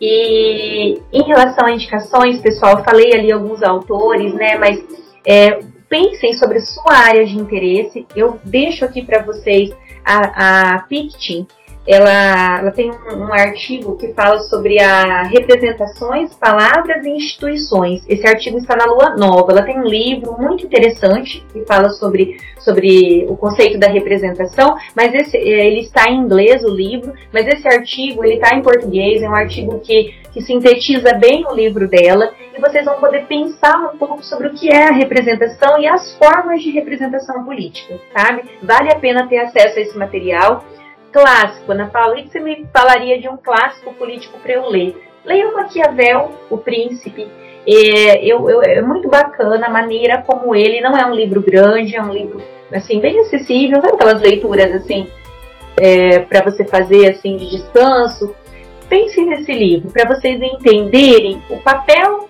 E 0.00 1.00
em 1.12 1.22
relação 1.24 1.66
a 1.66 1.72
indicações, 1.72 2.40
pessoal, 2.40 2.84
falei 2.84 3.12
ali 3.14 3.32
alguns 3.32 3.62
autores, 3.62 4.32
né, 4.34 4.56
mas 4.56 4.80
é, 5.26 5.60
pensem 5.88 6.34
sobre 6.34 6.60
sua 6.60 6.92
área 6.92 7.24
de 7.24 7.36
interesse. 7.36 8.06
Eu 8.14 8.38
deixo 8.44 8.84
aqui 8.84 9.02
para 9.02 9.22
vocês 9.22 9.70
a, 10.04 10.74
a 10.74 10.78
Pictin, 10.80 11.46
ela, 11.86 12.60
ela 12.60 12.70
tem 12.70 12.90
um, 12.90 13.24
um, 13.24 13.32
artigo 13.32 13.96
que 13.96 14.12
fala 14.14 14.38
sobre 14.40 14.80
a 14.80 15.24
representações, 15.24 16.34
palavras 16.34 17.04
e 17.04 17.10
instituições. 17.10 18.02
Esse 18.08 18.26
artigo 18.26 18.56
está 18.56 18.74
na 18.74 18.86
Lua 18.86 19.16
Nova. 19.16 19.52
Ela 19.52 19.62
tem 19.62 19.78
um 19.78 19.84
livro 19.84 20.34
muito 20.38 20.64
interessante 20.64 21.44
que 21.52 21.64
fala 21.66 21.90
sobre, 21.90 22.38
sobre 22.58 23.26
o 23.28 23.36
conceito 23.36 23.78
da 23.78 23.88
representação, 23.88 24.76
mas 24.96 25.12
esse, 25.14 25.36
é, 25.36 25.66
ele 25.66 25.80
está 25.80 26.10
em 26.10 26.20
inglês, 26.20 26.64
o 26.64 26.70
livro, 26.70 27.12
mas 27.32 27.46
esse 27.46 27.68
artigo 27.68 28.24
ele 28.24 28.36
está 28.36 28.56
em 28.56 28.62
português, 28.62 29.22
é 29.22 29.28
um 29.28 29.34
artigo 29.34 29.78
que, 29.80 30.14
que 30.34 30.42
sintetiza 30.42 31.14
bem 31.14 31.46
o 31.46 31.54
livro 31.54 31.88
dela 31.88 32.34
e 32.52 32.60
vocês 32.60 32.84
vão 32.84 32.98
poder 32.98 33.24
pensar 33.26 33.78
um 33.94 33.96
pouco 33.96 34.22
sobre 34.22 34.48
o 34.48 34.52
que 34.52 34.68
é 34.68 34.88
a 34.88 34.92
representação 34.92 35.78
e 35.78 35.86
as 35.86 36.18
formas 36.18 36.60
de 36.60 36.72
representação 36.72 37.44
política, 37.44 37.98
sabe? 38.12 38.42
Vale 38.60 38.90
a 38.90 38.98
pena 38.98 39.28
ter 39.28 39.38
acesso 39.38 39.78
a 39.78 39.82
esse 39.82 39.96
material 39.96 40.64
clássico, 41.12 41.70
Ana 41.70 41.86
Paula, 41.86 42.14
o 42.14 42.16
que 42.16 42.28
você 42.28 42.40
me 42.40 42.66
falaria 42.72 43.20
de 43.20 43.28
um 43.28 43.36
clássico 43.36 43.94
político 43.94 44.36
para 44.40 44.54
eu 44.54 44.68
ler? 44.68 45.00
Leia 45.24 45.48
o 45.48 45.54
Maquiavel, 45.54 46.32
O 46.50 46.58
Príncipe. 46.58 47.28
É, 47.66 48.22
eu, 48.22 48.50
eu, 48.50 48.60
é 48.62 48.82
muito 48.82 49.08
bacana 49.08 49.66
a 49.66 49.70
maneira 49.70 50.22
como 50.26 50.54
ele, 50.54 50.80
não 50.80 50.96
é 50.96 51.06
um 51.06 51.14
livro 51.14 51.40
grande, 51.40 51.96
é 51.96 52.02
um 52.02 52.12
livro 52.12 52.42
assim 52.72 52.98
bem 52.98 53.20
acessível, 53.20 53.80
sabe 53.80 53.94
aquelas 53.94 54.20
leituras 54.20 54.74
assim 54.74 55.08
é, 55.76 56.18
para 56.18 56.42
você 56.42 56.64
fazer 56.64 57.10
assim 57.10 57.36
de 57.36 57.48
descanso. 57.48 58.34
Pense 58.88 59.24
nesse 59.24 59.52
livro 59.52 59.90
para 59.90 60.14
vocês 60.14 60.40
entenderem 60.40 61.42
o 61.50 61.56
papel 61.58 62.28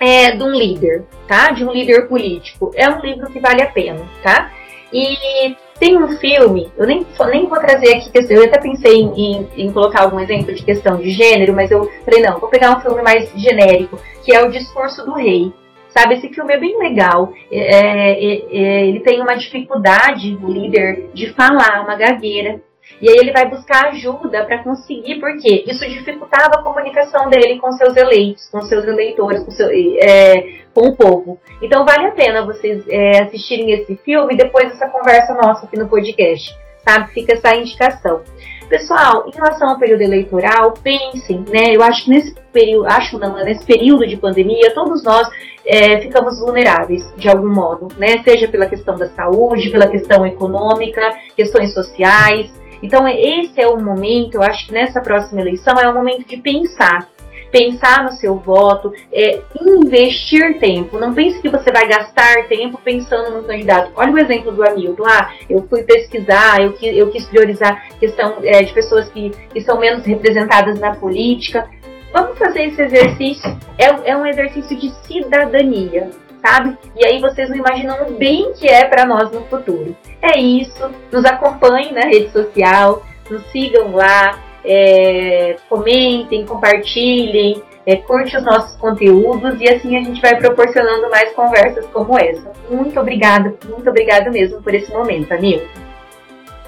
é, 0.00 0.32
de 0.32 0.42
um 0.42 0.50
líder, 0.50 1.04
tá? 1.26 1.50
De 1.50 1.64
um 1.64 1.72
líder 1.72 2.08
político. 2.08 2.72
É 2.74 2.88
um 2.88 3.00
livro 3.00 3.30
que 3.30 3.40
vale 3.40 3.62
a 3.62 3.66
pena, 3.66 4.00
tá? 4.22 4.50
E 4.92 5.56
Tem 5.78 5.96
um 5.96 6.08
filme, 6.18 6.68
eu 6.76 6.86
nem, 6.86 7.06
nem 7.30 7.46
vou 7.46 7.60
trazer 7.60 7.94
aqui, 7.94 8.10
eu 8.30 8.44
até 8.44 8.58
pensei 8.58 9.00
em, 9.00 9.12
em, 9.14 9.48
em, 9.56 9.72
colocar 9.72 10.02
algum 10.02 10.18
exemplo 10.18 10.52
de 10.52 10.64
questão 10.64 10.96
de 10.96 11.10
gênero, 11.10 11.54
mas 11.54 11.70
eu 11.70 11.88
falei, 12.04 12.20
não, 12.20 12.40
vou 12.40 12.48
pegar 12.48 12.76
um 12.76 12.80
filme 12.80 13.00
mais 13.00 13.30
genérico, 13.32 13.96
que 14.24 14.34
é 14.34 14.42
O 14.42 14.50
Discurso 14.50 15.04
do 15.04 15.14
Rei. 15.14 15.52
Sabe, 15.90 16.14
esse 16.14 16.28
filme 16.30 16.52
é 16.52 16.58
bem 16.58 16.78
legal. 16.78 17.32
É, 17.50 17.58
é, 17.58 18.44
é, 18.50 18.88
ele 18.88 19.00
tem 19.00 19.22
uma 19.22 19.34
dificuldade, 19.36 20.36
o 20.42 20.50
líder, 20.50 21.10
de 21.14 21.32
falar, 21.32 21.82
uma 21.82 21.94
gagueira. 21.94 22.60
E 23.00 23.08
aí 23.08 23.16
ele 23.16 23.32
vai 23.32 23.48
buscar 23.48 23.86
ajuda 23.86 24.44
para 24.44 24.62
conseguir, 24.62 25.20
porque 25.20 25.64
isso 25.66 25.88
dificultava 25.88 26.56
a 26.56 26.62
comunicação 26.62 27.28
dele 27.30 27.58
com 27.58 27.70
seus 27.72 27.96
eleitos, 27.96 28.48
com 28.50 28.60
seus 28.62 28.84
eleitores, 28.84 29.44
com, 29.44 29.50
seu, 29.50 29.68
é, 29.70 30.62
com 30.74 30.88
o 30.88 30.96
povo. 30.96 31.38
Então 31.62 31.84
vale 31.84 32.06
a 32.06 32.12
pena 32.12 32.44
vocês 32.44 32.84
é, 32.88 33.22
assistirem 33.22 33.70
esse 33.72 33.96
filme 33.96 34.34
e 34.34 34.36
depois 34.36 34.72
essa 34.72 34.88
conversa 34.88 35.34
nossa 35.34 35.66
aqui 35.66 35.78
no 35.78 35.88
podcast, 35.88 36.56
sabe? 36.84 37.12
Fica 37.12 37.34
essa 37.34 37.54
indicação. 37.54 38.22
Pessoal, 38.68 39.26
em 39.26 39.34
relação 39.34 39.70
ao 39.70 39.78
período 39.78 40.02
eleitoral, 40.02 40.74
pensem, 40.82 41.42
né? 41.48 41.74
Eu 41.74 41.82
acho 41.82 42.04
que 42.04 42.10
nesse 42.10 42.34
período, 42.52 42.86
acho 42.86 43.18
não, 43.18 43.34
nesse 43.42 43.64
período 43.64 44.06
de 44.06 44.16
pandemia, 44.16 44.74
todos 44.74 45.02
nós 45.02 45.26
é, 45.64 46.00
ficamos 46.00 46.38
vulneráveis 46.38 47.02
de 47.16 47.28
algum 47.30 47.48
modo, 47.48 47.88
né? 47.96 48.22
Seja 48.24 48.46
pela 48.46 48.66
questão 48.66 48.96
da 48.98 49.08
saúde, 49.08 49.70
pela 49.70 49.86
questão 49.86 50.26
econômica, 50.26 51.00
questões 51.34 51.72
sociais. 51.72 52.57
Então, 52.82 53.06
esse 53.08 53.60
é 53.60 53.66
o 53.66 53.80
momento, 53.80 54.36
eu 54.36 54.42
acho 54.42 54.66
que 54.66 54.72
nessa 54.72 55.00
próxima 55.00 55.40
eleição 55.40 55.78
é 55.78 55.88
o 55.88 55.94
momento 55.94 56.26
de 56.26 56.36
pensar 56.36 57.08
pensar 57.50 58.04
no 58.04 58.12
seu 58.12 58.36
voto, 58.36 58.92
é, 59.12 59.40
investir 59.60 60.58
tempo. 60.58 60.98
Não 60.98 61.14
pense 61.14 61.40
que 61.40 61.48
você 61.48 61.70
vai 61.72 61.88
gastar 61.88 62.46
tempo 62.48 62.78
pensando 62.82 63.30
no 63.30 63.42
candidato. 63.42 63.92
Olha 63.96 64.12
o 64.12 64.18
exemplo 64.18 64.52
do 64.52 64.62
Hamilton. 64.62 65.04
Ah, 65.06 65.32
eu 65.48 65.66
fui 65.68 65.82
pesquisar, 65.82 66.60
eu, 66.60 66.72
quis, 66.74 66.96
eu 66.96 67.10
quis 67.10 67.24
priorizar 67.26 67.88
questão 67.98 68.36
é, 68.42 68.62
de 68.62 68.72
pessoas 68.72 69.08
que, 69.08 69.30
que 69.52 69.60
são 69.60 69.78
menos 69.78 70.04
representadas 70.04 70.78
na 70.78 70.94
política. 70.94 71.68
Vamos 72.12 72.38
fazer 72.38 72.64
esse 72.64 72.82
exercício. 72.82 73.58
É, 73.78 74.10
é 74.10 74.16
um 74.16 74.26
exercício 74.26 74.76
de 74.76 74.90
cidadania 75.06 76.10
sabe? 76.44 76.76
E 76.96 77.04
aí 77.04 77.20
vocês 77.20 77.48
não 77.48 77.56
imaginam 77.56 78.08
o 78.08 78.12
bem 78.12 78.52
que 78.52 78.66
é 78.68 78.84
para 78.84 79.04
nós 79.06 79.30
no 79.30 79.42
futuro. 79.44 79.96
É 80.22 80.38
isso. 80.38 80.90
Nos 81.12 81.24
acompanhem 81.24 81.92
na 81.92 82.02
rede 82.02 82.30
social, 82.30 83.02
nos 83.30 83.42
sigam 83.50 83.94
lá, 83.94 84.38
é, 84.64 85.56
comentem, 85.68 86.44
compartilhem, 86.44 87.62
é, 87.86 87.96
curte 87.96 88.36
os 88.36 88.44
nossos 88.44 88.76
conteúdos 88.76 89.60
e 89.60 89.68
assim 89.68 89.96
a 89.96 90.02
gente 90.02 90.20
vai 90.20 90.36
proporcionando 90.36 91.08
mais 91.08 91.32
conversas 91.32 91.86
como 91.86 92.18
essa. 92.18 92.52
Muito 92.68 93.00
obrigada, 93.00 93.54
muito 93.66 93.88
obrigada 93.88 94.30
mesmo 94.30 94.60
por 94.62 94.74
esse 94.74 94.92
momento, 94.92 95.32
Anil. 95.32 95.62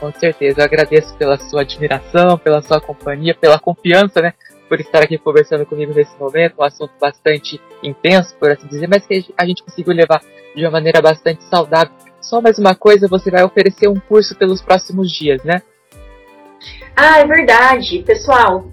Com 0.01 0.11
certeza, 0.13 0.61
eu 0.61 0.65
agradeço 0.65 1.15
pela 1.17 1.37
sua 1.37 1.61
admiração, 1.61 2.39
pela 2.39 2.63
sua 2.63 2.81
companhia, 2.81 3.35
pela 3.35 3.59
confiança, 3.59 4.23
né? 4.23 4.33
Por 4.71 4.81
estar 4.81 5.03
aqui 5.03 5.19
conversando 5.19 5.67
comigo 5.67 5.93
nesse 5.93 6.17
momento, 6.17 6.55
um 6.61 6.63
assunto 6.63 6.93
bastante 7.01 7.61
intenso, 7.83 8.37
por 8.37 8.53
assim 8.53 8.69
dizer, 8.69 8.89
mas 8.89 9.05
que 9.05 9.27
a 9.37 9.45
gente 9.45 9.65
conseguiu 9.65 9.93
levar 9.93 10.23
de 10.55 10.65
uma 10.65 10.71
maneira 10.71 11.03
bastante 11.03 11.43
saudável. 11.43 11.93
Só 12.21 12.41
mais 12.41 12.57
uma 12.57 12.77
coisa, 12.77 13.09
você 13.09 13.33
vai 13.33 13.43
oferecer 13.43 13.89
um 13.89 13.99
curso 13.99 14.37
pelos 14.37 14.63
próximos 14.63 15.11
dias, 15.11 15.43
né? 15.43 15.61
Ah, 16.95 17.19
é 17.19 17.27
verdade. 17.27 17.99
Pessoal, 18.05 18.71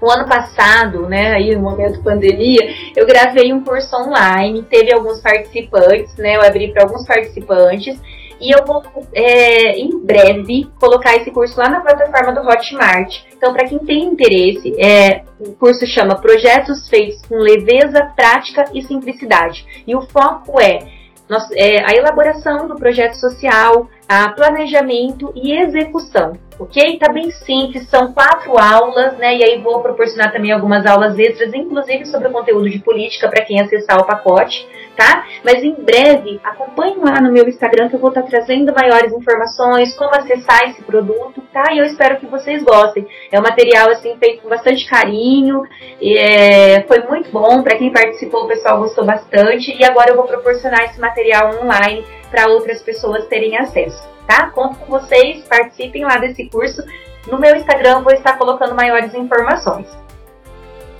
o 0.00 0.10
ano 0.10 0.28
passado, 0.28 1.08
né, 1.08 1.32
aí 1.32 1.54
no 1.54 1.62
momento 1.62 2.02
pandemia, 2.02 2.92
eu 2.96 3.06
gravei 3.06 3.52
um 3.52 3.62
curso 3.62 3.94
online, 3.96 4.62
teve 4.62 4.92
alguns 4.92 5.20
participantes, 5.20 6.16
né, 6.16 6.34
eu 6.36 6.42
abri 6.42 6.72
para 6.72 6.82
alguns 6.82 7.06
participantes 7.06 8.00
e 8.40 8.50
eu 8.50 8.64
vou 8.64 8.82
é, 9.12 9.78
em 9.78 9.98
breve 9.98 10.68
colocar 10.78 11.16
esse 11.16 11.30
curso 11.30 11.58
lá 11.58 11.68
na 11.68 11.80
plataforma 11.80 12.32
do 12.32 12.48
Hotmart. 12.48 13.22
Então, 13.36 13.52
para 13.52 13.68
quem 13.68 13.78
tem 13.78 14.04
interesse, 14.04 14.74
é, 14.80 15.22
o 15.38 15.52
curso 15.52 15.86
chama 15.86 16.20
Projetos 16.20 16.88
Feitos 16.88 17.20
com 17.26 17.36
Leveza, 17.36 18.12
Prática 18.16 18.64
e 18.72 18.82
Simplicidade. 18.82 19.66
E 19.86 19.94
o 19.94 20.02
foco 20.02 20.60
é, 20.60 20.78
é 21.56 21.84
a 21.84 21.96
elaboração 21.96 22.66
do 22.66 22.76
projeto 22.76 23.14
social, 23.14 23.88
a 24.10 24.28
planejamento 24.30 25.32
e 25.36 25.52
execução 25.52 26.32
ok? 26.60 26.98
Tá 26.98 27.10
bem 27.10 27.30
simples, 27.30 27.88
são 27.88 28.12
quatro 28.12 28.58
aulas, 28.58 29.16
né? 29.16 29.36
E 29.36 29.42
aí 29.42 29.60
vou 29.60 29.80
proporcionar 29.80 30.30
também 30.30 30.52
algumas 30.52 30.84
aulas 30.84 31.18
extras, 31.18 31.54
inclusive 31.54 32.04
sobre 32.04 32.28
o 32.28 32.32
conteúdo 32.32 32.68
de 32.68 32.78
política 32.78 33.28
para 33.28 33.44
quem 33.44 33.60
acessar 33.60 33.98
o 33.98 34.04
pacote, 34.04 34.68
tá? 34.94 35.24
Mas 35.42 35.64
em 35.64 35.72
breve, 35.72 36.38
acompanhe 36.44 36.96
lá 36.98 37.20
no 37.20 37.32
meu 37.32 37.48
Instagram 37.48 37.88
que 37.88 37.96
eu 37.96 38.00
vou 38.00 38.10
estar 38.10 38.22
tá 38.22 38.28
trazendo 38.28 38.74
maiores 38.74 39.10
informações, 39.12 39.96
como 39.96 40.10
acessar 40.14 40.68
esse 40.68 40.82
produto, 40.82 41.42
tá? 41.50 41.72
E 41.72 41.78
eu 41.78 41.84
espero 41.86 42.18
que 42.18 42.26
vocês 42.26 42.62
gostem. 42.62 43.06
É 43.32 43.40
um 43.40 43.42
material 43.42 43.88
assim 43.88 44.14
feito 44.18 44.42
com 44.42 44.50
bastante 44.50 44.86
carinho, 44.86 45.62
é, 46.02 46.82
foi 46.82 46.98
muito 47.08 47.30
bom 47.30 47.62
para 47.62 47.78
quem 47.78 47.90
participou, 47.90 48.44
o 48.44 48.48
pessoal 48.48 48.78
gostou 48.78 49.04
bastante 49.04 49.74
e 49.74 49.82
agora 49.82 50.10
eu 50.10 50.16
vou 50.16 50.26
proporcionar 50.26 50.84
esse 50.84 51.00
material 51.00 51.50
online 51.62 52.04
para 52.30 52.48
outras 52.48 52.82
pessoas 52.82 53.26
terem 53.26 53.56
acesso 53.56 54.10
tá? 54.30 54.48
Conto 54.50 54.78
com 54.78 54.86
vocês, 54.86 55.44
participem 55.48 56.04
lá 56.04 56.16
desse 56.18 56.48
curso. 56.48 56.84
No 57.26 57.38
meu 57.38 57.56
Instagram 57.56 58.02
vou 58.02 58.12
estar 58.12 58.38
colocando 58.38 58.76
maiores 58.76 59.12
informações. 59.12 59.88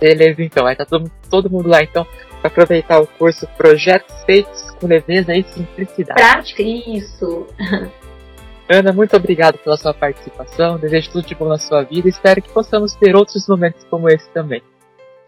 Beleza, 0.01 0.43
então. 0.43 0.65
Vai 0.65 0.73
estar 0.73 0.85
tá 0.85 0.91
todo, 0.91 1.11
todo 1.31 1.51
mundo 1.51 1.69
lá, 1.69 1.81
então, 1.81 2.05
para 2.41 2.49
aproveitar 2.49 2.99
o 2.99 3.07
curso 3.07 3.47
Projetos 3.57 4.15
Feitos 4.25 4.71
com 4.73 4.89
Leveza 4.89 5.33
e 5.33 5.45
Simplicidade. 5.45 6.21
Prática, 6.21 6.63
isso. 6.63 7.47
Ana, 8.69 8.93
muito 8.93 9.17
obrigado 9.17 9.59
pela 9.59 9.77
sua 9.77 9.95
participação. 9.95 10.79
Desejo 10.79 11.11
tudo 11.11 11.27
de 11.27 11.35
bom 11.35 11.49
na 11.49 11.59
sua 11.59 11.83
vida 11.83 12.09
e 12.09 12.11
espero 12.11 12.43
que 12.43 12.51
possamos 12.51 12.95
ter 12.95 13.15
outros 13.15 13.47
momentos 13.49 13.85
como 13.91 14.09
esse 14.09 14.29
também. 14.31 14.63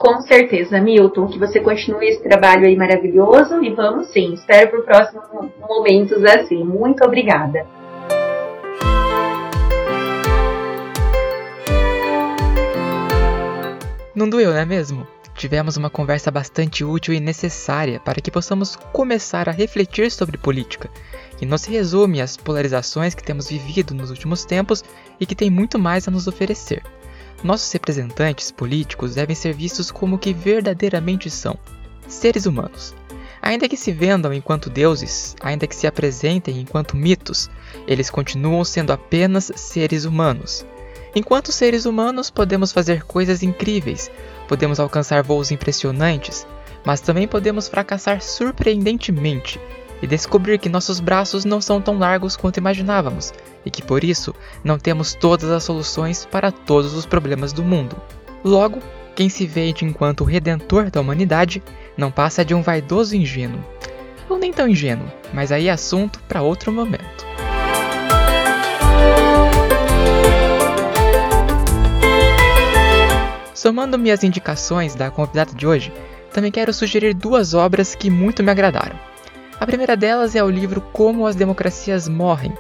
Com 0.03 0.21
certeza, 0.21 0.81
Milton, 0.81 1.29
que 1.29 1.39
você 1.39 1.61
continue 1.61 2.09
esse 2.09 2.25
trabalho 2.25 2.67
aí 2.67 2.75
maravilhoso 2.75 3.63
e 3.63 3.71
vamos 3.71 4.09
sim. 4.09 4.35
Espero 4.35 4.69
por 4.69 4.85
próximos 4.85 5.27
momentos 5.61 6.25
assim. 6.25 6.65
Muito 6.65 7.05
obrigada. 7.05 7.65
Não 14.13 14.29
doeu, 14.29 14.51
não 14.51 14.59
é 14.59 14.65
mesmo? 14.65 15.07
Tivemos 15.37 15.77
uma 15.77 15.89
conversa 15.89 16.33
bastante 16.33 16.85
útil 16.85 17.15
e 17.15 17.21
necessária 17.21 18.01
para 18.01 18.21
que 18.21 18.29
possamos 18.29 18.75
começar 18.75 19.49
a 19.49 19.53
refletir 19.53 20.11
sobre 20.11 20.37
política, 20.37 20.91
que 21.39 21.47
não 21.47 21.57
se 21.57 21.71
resume 21.71 22.21
às 22.21 22.37
polarizações 22.37 23.15
que 23.15 23.23
temos 23.23 23.49
vivido 23.49 23.95
nos 23.95 24.11
últimos 24.11 24.45
tempos 24.45 24.83
e 25.21 25.25
que 25.25 25.37
tem 25.37 25.49
muito 25.49 25.79
mais 25.79 26.09
a 26.09 26.11
nos 26.11 26.27
oferecer. 26.27 26.83
Nossos 27.43 27.73
representantes 27.73 28.53
políticos 28.53 29.17
devem 29.17 29.35
ser 29.35 29.53
vistos 29.53 29.91
como 29.91 30.17
o 30.17 30.19
que 30.19 30.33
verdadeiramente 30.33 31.29
são: 31.29 31.59
seres 32.07 32.47
humanos. 32.47 32.95
Ainda 33.41 33.69
que 33.69 33.77
se 33.77 33.91
vendam 33.91 34.33
enquanto 34.33 34.71
deuses, 34.71 35.35
ainda 35.41 35.67
que 35.67 35.75
se 35.75 35.89
apresentem 35.89 36.61
enquanto 36.61 36.97
mitos, 36.97 37.51
eles 37.89 38.09
continuam 38.09 38.65
sendo 38.65 38.93
apenas 38.93 39.51
seres 39.57 40.05
humanos. 40.05 40.65
Enquanto 41.15 41.51
seres 41.51 41.85
humanos, 41.85 42.31
podemos 42.31 42.73
fazer 42.73 43.03
coisas 43.03 43.43
incríveis, 43.43 44.09
podemos 44.47 44.79
alcançar 44.79 45.25
voos 45.25 45.51
impressionantes, 45.51 46.47
mas 46.85 47.01
também 47.01 47.27
podemos 47.27 47.67
fracassar 47.67 48.23
surpreendentemente 48.23 49.61
e 50.01 50.07
descobrir 50.07 50.59
que 50.59 50.69
nossos 50.69 51.01
braços 51.01 51.45
não 51.45 51.61
são 51.61 51.81
tão 51.81 51.99
largos 51.99 52.37
quanto 52.37 52.59
imaginávamos 52.59 53.33
e 53.65 53.71
que 53.71 53.83
por 53.83 54.05
isso 54.05 54.35
não 54.63 54.79
temos 54.79 55.15
todas 55.15 55.51
as 55.51 55.65
soluções 55.65 56.25
para 56.25 56.51
todos 56.51 56.95
os 56.95 57.07
problemas 57.07 57.53
do 57.53 57.63
mundo. 57.63 57.97
Logo, 58.45 58.79
quem 59.15 59.29
se 59.29 59.47
vende 59.47 59.85
enquanto 59.85 60.25
redentor 60.25 60.91
da 60.91 61.01
humanidade 61.01 61.63
não 61.97 62.11
passa 62.11 62.45
de 62.45 62.55
um 62.55 62.63
vaidoso 62.63 63.15
ingênuo. 63.15 63.63
Ou 64.29 64.39
nem 64.39 64.53
tão 64.53 64.69
ingênuo, 64.69 65.07
mas 65.33 65.53
aí 65.53 65.69
é 65.69 65.71
assunto 65.71 66.19
para 66.29 66.43
outro 66.43 66.73
momento. 66.73 67.27
Somando-me 73.55 74.11
às 74.11 74.25
indicações 74.25 74.95
da 74.95 75.11
convidada 75.11 75.55
de 75.55 75.67
hoje, 75.67 75.93
também 76.33 76.51
quero 76.51 76.73
sugerir 76.73 77.15
duas 77.15 77.55
obras 77.55 77.95
que 77.95 78.11
muito 78.11 78.43
me 78.43 78.51
agradaram. 78.51 78.99
A 79.61 79.67
primeira 79.67 79.97
delas 79.97 80.35
é 80.35 80.43
o 80.43 80.51
livro 80.51 80.81
Como 80.81 81.27
as 81.27 81.37
Democracias 81.37 82.09
Morrem. 82.09 82.53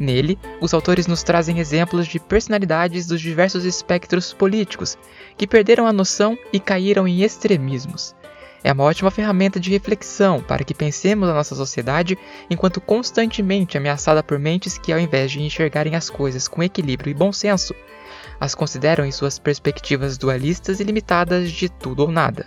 Nele, 0.00 0.38
os 0.62 0.72
autores 0.72 1.06
nos 1.06 1.22
trazem 1.22 1.58
exemplos 1.58 2.06
de 2.06 2.18
personalidades 2.18 3.06
dos 3.06 3.20
diversos 3.20 3.66
espectros 3.66 4.32
políticos 4.32 4.96
que 5.36 5.46
perderam 5.46 5.86
a 5.86 5.92
noção 5.92 6.38
e 6.50 6.58
caíram 6.58 7.06
em 7.06 7.22
extremismos. 7.22 8.16
É 8.64 8.72
uma 8.72 8.84
ótima 8.84 9.10
ferramenta 9.10 9.60
de 9.60 9.70
reflexão 9.70 10.42
para 10.42 10.64
que 10.64 10.72
pensemos 10.72 11.28
a 11.28 11.34
nossa 11.34 11.54
sociedade 11.54 12.16
enquanto 12.48 12.80
constantemente 12.80 13.76
ameaçada 13.76 14.22
por 14.22 14.38
mentes 14.38 14.78
que, 14.78 14.90
ao 14.90 14.98
invés 14.98 15.30
de 15.30 15.42
enxergarem 15.42 15.94
as 15.94 16.08
coisas 16.08 16.48
com 16.48 16.62
equilíbrio 16.62 17.10
e 17.10 17.14
bom 17.14 17.30
senso, 17.30 17.74
as 18.40 18.54
consideram 18.54 19.04
em 19.04 19.12
suas 19.12 19.38
perspectivas 19.38 20.16
dualistas 20.16 20.80
e 20.80 20.84
limitadas 20.84 21.50
de 21.50 21.68
tudo 21.68 22.00
ou 22.00 22.10
nada. 22.10 22.46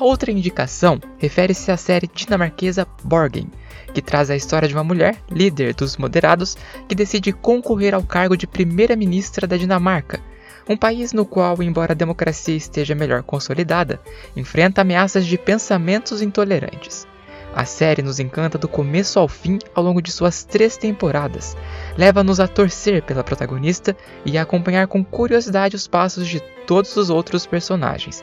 A 0.00 0.04
outra 0.04 0.30
indicação 0.30 1.00
refere-se 1.18 1.72
à 1.72 1.76
série 1.76 2.08
dinamarquesa 2.14 2.86
Borgen, 3.02 3.50
que 3.92 4.00
traz 4.00 4.30
a 4.30 4.36
história 4.36 4.68
de 4.68 4.74
uma 4.74 4.84
mulher, 4.84 5.16
líder 5.28 5.74
dos 5.74 5.96
moderados, 5.96 6.56
que 6.88 6.94
decide 6.94 7.32
concorrer 7.32 7.92
ao 7.96 8.04
cargo 8.04 8.36
de 8.36 8.46
primeira-ministra 8.46 9.44
da 9.44 9.56
Dinamarca, 9.56 10.20
um 10.68 10.76
país 10.76 11.12
no 11.12 11.26
qual, 11.26 11.60
embora 11.64 11.94
a 11.94 11.96
democracia 11.96 12.54
esteja 12.54 12.94
melhor 12.94 13.24
consolidada, 13.24 14.00
enfrenta 14.36 14.82
ameaças 14.82 15.26
de 15.26 15.36
pensamentos 15.36 16.22
intolerantes. 16.22 17.04
A 17.52 17.64
série 17.64 18.00
nos 18.00 18.20
encanta 18.20 18.56
do 18.56 18.68
começo 18.68 19.18
ao 19.18 19.26
fim 19.26 19.58
ao 19.74 19.82
longo 19.82 20.00
de 20.00 20.12
suas 20.12 20.44
três 20.44 20.76
temporadas. 20.76 21.56
Leva-nos 21.96 22.38
a 22.38 22.46
torcer 22.46 23.02
pela 23.02 23.24
protagonista 23.24 23.96
e 24.24 24.38
a 24.38 24.42
acompanhar 24.42 24.86
com 24.86 25.04
curiosidade 25.04 25.74
os 25.74 25.88
passos 25.88 26.28
de 26.28 26.38
todos 26.68 26.96
os 26.96 27.10
outros 27.10 27.46
personagens. 27.46 28.22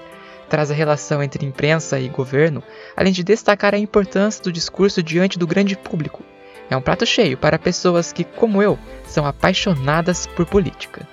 Traz 0.50 0.70
a 0.70 0.74
relação 0.74 1.24
entre 1.24 1.46
imprensa 1.46 2.00
e 2.00 2.08
governo, 2.08 2.64
além 2.96 3.12
de 3.12 3.24
destacar 3.24 3.74
a 3.74 3.80
importância 3.80 4.44
do 4.44 4.52
discurso 4.52 5.02
diante 5.02 5.40
do 5.40 5.48
grande 5.48 5.76
público. 5.76 6.24
É 6.70 6.76
um 6.76 6.82
prato 6.82 7.06
cheio 7.06 7.38
para 7.38 7.60
pessoas 7.60 8.12
que, 8.12 8.24
como 8.24 8.62
eu, 8.62 8.78
são 9.06 9.26
apaixonadas 9.26 10.26
por 10.26 10.46
política. 10.46 11.08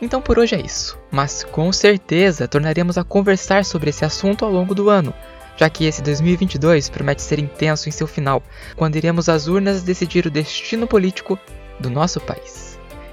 Então 0.00 0.22
por 0.22 0.38
hoje 0.38 0.54
é 0.54 0.60
isso, 0.60 0.98
mas 1.10 1.44
com 1.44 1.70
certeza 1.70 2.48
tornaremos 2.48 2.96
a 2.96 3.04
conversar 3.04 3.64
sobre 3.64 3.90
esse 3.90 4.04
assunto 4.04 4.42
ao 4.44 4.50
longo 4.50 4.74
do 4.74 4.88
ano, 4.88 5.12
já 5.56 5.68
que 5.68 5.84
esse 5.84 6.00
2022 6.00 6.88
promete 6.88 7.20
ser 7.20 7.38
intenso 7.38 7.88
em 7.88 7.92
seu 7.92 8.06
final, 8.06 8.42
quando 8.76 8.96
iremos 8.96 9.28
às 9.28 9.48
urnas 9.48 9.82
decidir 9.82 10.24
o 10.24 10.30
destino 10.30 10.86
político 10.86 11.38
do 11.80 11.90
nosso 11.90 12.20
país. 12.20 12.67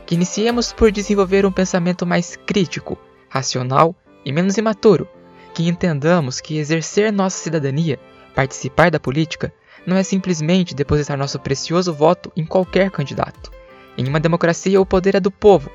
Que 0.06 0.16
iniciemos 0.16 0.72
por 0.72 0.92
desenvolver 0.92 1.46
um 1.46 1.52
pensamento 1.52 2.06
mais 2.06 2.36
crítico, 2.36 2.98
racional 3.30 3.96
e 4.24 4.32
menos 4.32 4.58
imaturo, 4.58 5.08
que 5.54 5.68
entendamos 5.68 6.40
que 6.40 6.58
exercer 6.58 7.12
nossa 7.12 7.38
cidadania, 7.38 8.00
participar 8.36 8.92
da 8.92 9.00
política, 9.00 9.54
não 9.86 9.98
é 9.98 10.04
simplesmente 10.04 10.76
depositar 10.76 11.18
nosso 11.18 11.40
precioso 11.40 11.94
voto 11.94 12.32
em 12.36 12.46
qualquer 12.46 12.92
candidato. 12.92 13.52
Em 13.98 14.08
uma 14.08 14.20
democracia, 14.20 14.82
o 14.82 14.86
poder 14.86 15.16
é 15.16 15.20
do 15.20 15.32
povo 15.32 15.70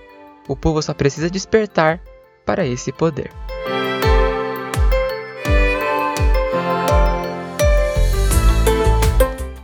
o 0.50 0.56
povo 0.56 0.82
só 0.82 0.92
precisa 0.92 1.30
despertar 1.30 2.00
para 2.44 2.66
esse 2.66 2.90
poder. 2.90 3.30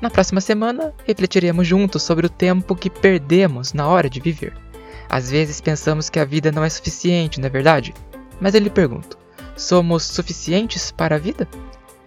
Na 0.00 0.10
próxima 0.10 0.40
semana, 0.40 0.92
refletiremos 1.06 1.66
juntos 1.66 2.02
sobre 2.02 2.26
o 2.26 2.30
tempo 2.30 2.76
que 2.76 2.90
perdemos 2.90 3.72
na 3.72 3.86
hora 3.86 4.10
de 4.10 4.20
viver. 4.20 4.54
Às 5.08 5.30
vezes 5.30 5.60
pensamos 5.60 6.10
que 6.10 6.18
a 6.18 6.24
vida 6.24 6.52
não 6.52 6.64
é 6.64 6.68
suficiente, 6.68 7.40
não 7.40 7.46
é 7.46 7.50
verdade? 7.50 7.94
Mas 8.40 8.54
eu 8.54 8.60
lhe 8.60 8.70
pergunto: 8.70 9.16
somos 9.56 10.02
suficientes 10.02 10.90
para 10.90 11.16
a 11.16 11.18
vida? 11.18 11.48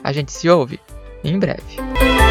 A 0.04 0.12
gente 0.12 0.32
se 0.32 0.48
ouve 0.50 0.80
em 1.24 1.40
breve. 1.40 2.29